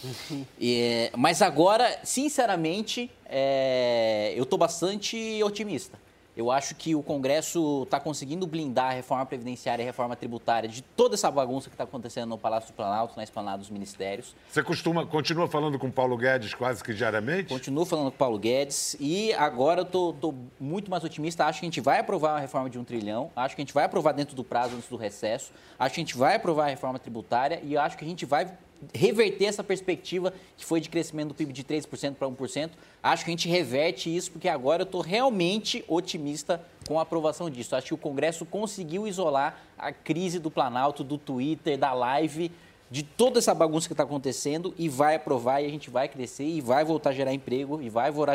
mas 1.18 1.42
agora, 1.42 2.00
sinceramente, 2.04 3.10
é, 3.26 4.34
eu 4.36 4.44
estou 4.44 4.58
bastante 4.58 5.42
otimista. 5.44 5.98
Eu 6.38 6.52
acho 6.52 6.76
que 6.76 6.94
o 6.94 7.02
Congresso 7.02 7.82
está 7.82 8.00
conseguindo 8.00 8.46
blindar 8.46 8.92
a 8.92 8.94
reforma 8.94 9.26
previdenciária 9.26 9.82
e 9.82 9.86
a 9.86 9.88
reforma 9.88 10.16
tributária 10.16 10.70
de 10.70 10.84
toda 10.84 11.16
essa 11.16 11.32
bagunça 11.32 11.68
que 11.68 11.74
está 11.74 11.84
acontecendo 11.84 12.30
no 12.30 12.38
Palácio 12.38 12.72
do 12.72 12.76
Planalto, 12.76 13.18
na 13.18 13.24
esplanada 13.24 13.58
dos 13.58 13.72
ministérios. 13.72 14.36
Você 14.48 14.62
costuma, 14.62 15.04
continua 15.04 15.48
falando 15.48 15.80
com 15.80 15.88
o 15.88 15.92
Paulo 15.92 16.16
Guedes 16.16 16.54
quase 16.54 16.84
que 16.84 16.94
diariamente? 16.94 17.50
Continuo 17.50 17.86
falando 17.86 18.12
com 18.12 18.16
o 18.16 18.20
Paulo 18.20 18.38
Guedes 18.38 18.96
e 19.00 19.34
agora 19.34 19.82
eu 19.82 19.84
estou 19.84 20.36
muito 20.60 20.92
mais 20.92 21.04
otimista. 21.04 21.44
Acho 21.46 21.60
que 21.60 21.66
a 21.66 21.70
gente 21.70 21.82
vai 21.82 22.02
aprovar 22.02 22.36
a 22.36 22.40
reforma 22.40 22.70
de 22.70 22.78
um 22.78 22.84
trilhão, 22.84 23.32
acho 23.36 23.56
que 23.56 23.62
a 23.64 23.66
gente 23.66 23.74
vai 23.74 23.86
aprovar 23.86 24.12
dentro 24.12 24.36
do 24.36 24.44
prazo, 24.44 24.76
antes 24.76 24.88
do 24.88 24.96
recesso, 24.96 25.52
acho 25.80 25.96
que 25.96 26.02
a 26.02 26.04
gente 26.04 26.16
vai 26.16 26.36
aprovar 26.36 26.66
a 26.66 26.70
reforma 26.70 27.00
tributária 27.00 27.60
e 27.64 27.76
acho 27.76 27.98
que 27.98 28.06
a 28.06 28.08
gente 28.08 28.28
vai 28.28 28.48
reverter 28.94 29.46
essa 29.46 29.64
perspectiva 29.64 30.34
que 30.56 30.66
foi 30.66 30.80
de 30.80 30.90
crescimento 30.90 31.30
do 31.30 31.34
PIB 31.34 31.54
de 31.54 31.64
3% 31.64 32.16
para 32.16 32.28
1%. 32.28 32.72
Acho 33.02 33.24
que 33.24 33.32
a 33.32 33.34
gente 33.34 33.48
reverte 33.48 34.16
isso, 34.16 34.32
porque 34.32 34.48
agora 34.48 34.84
eu 34.84 34.86
estou 34.86 35.02
realmente 35.02 35.84
otimista 35.88 36.62
com 36.88 37.00
a 37.00 37.02
aprovação 37.04 37.50
disso. 37.50 37.76
Acho 37.76 37.88
que 37.88 37.94
o 37.94 37.98
Congresso 37.98 38.46
conseguiu 38.46 39.08
isolar 39.08 39.60
a 39.78 39.92
crise 39.92 40.40
do 40.40 40.50
Planalto, 40.50 41.04
do 41.04 41.18
Twitter, 41.18 41.78
da 41.78 41.94
live, 41.94 42.52
de 42.90 43.04
toda 43.04 43.40
essa 43.40 43.54
bagunça 43.54 43.88
que 43.88 43.94
está 43.94 44.04
acontecendo 44.04 44.74
e 44.78 44.88
vai 44.88 45.16
aprovar 45.16 45.62
e 45.62 45.66
a 45.66 45.70
gente 45.70 45.90
vai 45.90 46.08
crescer 46.08 46.46
e 46.46 46.62
vai 46.62 46.86
voltar 46.86 47.10
a 47.10 47.14
gerar 47.14 47.34
emprego 47.34 47.82
e 47.82 47.90
vai 47.90 48.12
voltar 48.12 48.34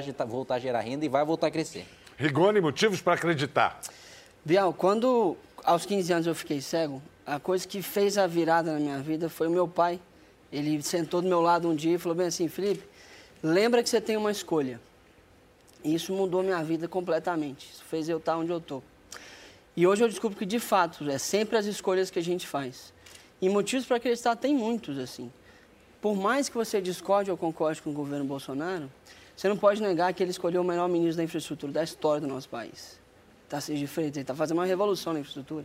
a 0.50 0.58
gerar 0.58 0.80
renda 0.80 1.04
e 1.04 1.08
vai 1.08 1.24
voltar 1.24 1.46
a 1.46 1.50
crescer. 1.50 1.86
Rigoni, 2.18 2.60
motivos 2.60 3.00
para 3.00 3.14
acreditar? 3.14 3.80
Bial, 4.44 4.74
quando 4.74 5.36
aos 5.64 5.86
15 5.86 6.12
anos 6.12 6.26
eu 6.26 6.34
fiquei 6.34 6.60
cego, 6.60 7.00
a 7.24 7.38
coisa 7.38 7.66
que 7.66 7.80
fez 7.80 8.18
a 8.18 8.26
virada 8.26 8.72
na 8.72 8.78
minha 8.78 8.98
vida 8.98 9.28
foi 9.28 9.46
o 9.46 9.50
meu 9.50 9.66
pai 9.66 10.00
ele 10.52 10.82
sentou 10.82 11.22
do 11.22 11.28
meu 11.28 11.40
lado 11.40 11.68
um 11.68 11.74
dia 11.74 11.94
e 11.94 11.98
falou 11.98 12.14
bem 12.14 12.26
assim, 12.26 12.46
Felipe, 12.46 12.84
lembra 13.42 13.82
que 13.82 13.88
você 13.88 14.00
tem 14.00 14.16
uma 14.16 14.30
escolha. 14.30 14.80
Isso 15.82 16.12
mudou 16.12 16.42
minha 16.42 16.62
vida 16.62 16.86
completamente. 16.86 17.70
Isso 17.72 17.84
fez 17.84 18.08
eu 18.08 18.18
estar 18.18 18.36
onde 18.36 18.50
eu 18.50 18.58
estou. 18.58 18.82
E 19.76 19.86
hoje 19.86 20.04
eu 20.04 20.08
descubro 20.08 20.38
que, 20.38 20.44
de 20.44 20.60
fato, 20.60 21.08
é 21.10 21.18
sempre 21.18 21.56
as 21.56 21.64
escolhas 21.64 22.10
que 22.10 22.18
a 22.18 22.22
gente 22.22 22.46
faz. 22.46 22.92
E 23.40 23.48
motivos 23.48 23.86
para 23.86 23.96
acreditar 23.96 24.36
tem 24.36 24.54
muitos, 24.54 24.98
assim. 24.98 25.32
Por 26.00 26.14
mais 26.14 26.48
que 26.48 26.54
você 26.54 26.80
discorde 26.80 27.30
ou 27.30 27.36
concorde 27.36 27.80
com 27.80 27.90
o 27.90 27.92
governo 27.92 28.24
Bolsonaro, 28.24 28.90
você 29.34 29.48
não 29.48 29.56
pode 29.56 29.80
negar 29.80 30.12
que 30.12 30.22
ele 30.22 30.30
escolheu 30.30 30.60
o 30.60 30.64
melhor 30.64 30.88
ministro 30.88 31.16
da 31.16 31.24
infraestrutura 31.24 31.72
da 31.72 31.82
história 31.82 32.20
do 32.20 32.26
nosso 32.26 32.48
país. 32.48 33.00
Tarcísio 33.48 33.80
de 33.80 33.86
Freitas, 33.86 34.16
ele 34.16 34.22
está 34.22 34.34
fazendo 34.34 34.58
uma 34.58 34.66
revolução 34.66 35.12
na 35.12 35.20
infraestrutura. 35.20 35.64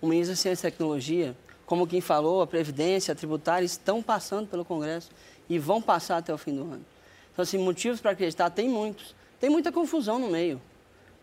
O 0.00 0.06
ministro 0.06 0.34
da 0.34 0.36
Ciência 0.36 0.68
e 0.68 0.70
Tecnologia, 0.70 1.36
como 1.70 1.86
quem 1.86 2.00
falou, 2.00 2.42
a 2.42 2.48
Previdência, 2.48 3.12
a 3.12 3.14
tributária 3.14 3.64
estão 3.64 4.02
passando 4.02 4.48
pelo 4.48 4.64
Congresso 4.64 5.08
e 5.48 5.56
vão 5.56 5.80
passar 5.80 6.16
até 6.16 6.34
o 6.34 6.36
fim 6.36 6.52
do 6.52 6.62
ano. 6.62 6.84
Então, 7.32 7.44
assim, 7.44 7.58
motivos 7.58 8.00
para 8.00 8.10
acreditar 8.10 8.50
tem 8.50 8.68
muitos. 8.68 9.14
Tem 9.38 9.48
muita 9.48 9.70
confusão 9.70 10.18
no 10.18 10.28
meio. 10.28 10.60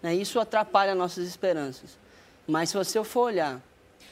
Né? 0.01 0.15
Isso 0.15 0.39
atrapalha 0.39 0.95
nossas 0.95 1.27
esperanças. 1.27 1.97
Mas 2.47 2.69
se 2.69 2.77
você 2.77 3.03
for 3.03 3.23
olhar 3.23 3.61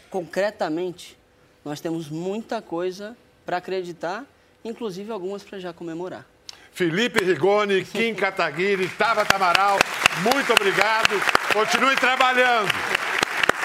concretamente, 0.10 1.18
nós 1.64 1.80
temos 1.80 2.10
muita 2.10 2.62
coisa 2.62 3.16
para 3.46 3.56
acreditar, 3.56 4.26
inclusive 4.62 5.10
algumas 5.14 5.42
para 5.42 5.58
já 5.58 5.72
comemorar. 5.72 6.26
Felipe 6.74 7.24
Rigoni, 7.24 7.86
Kim 7.88 8.14
Kataguiri, 8.14 8.90
Tava 8.90 9.24
Tamaral, 9.24 9.80
muito 10.22 10.52
obrigado. 10.52 11.16
Continue 11.54 11.96
trabalhando. 11.96 12.68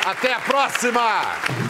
Até 0.07 0.35
a 0.35 0.39
próxima! 0.39 1.70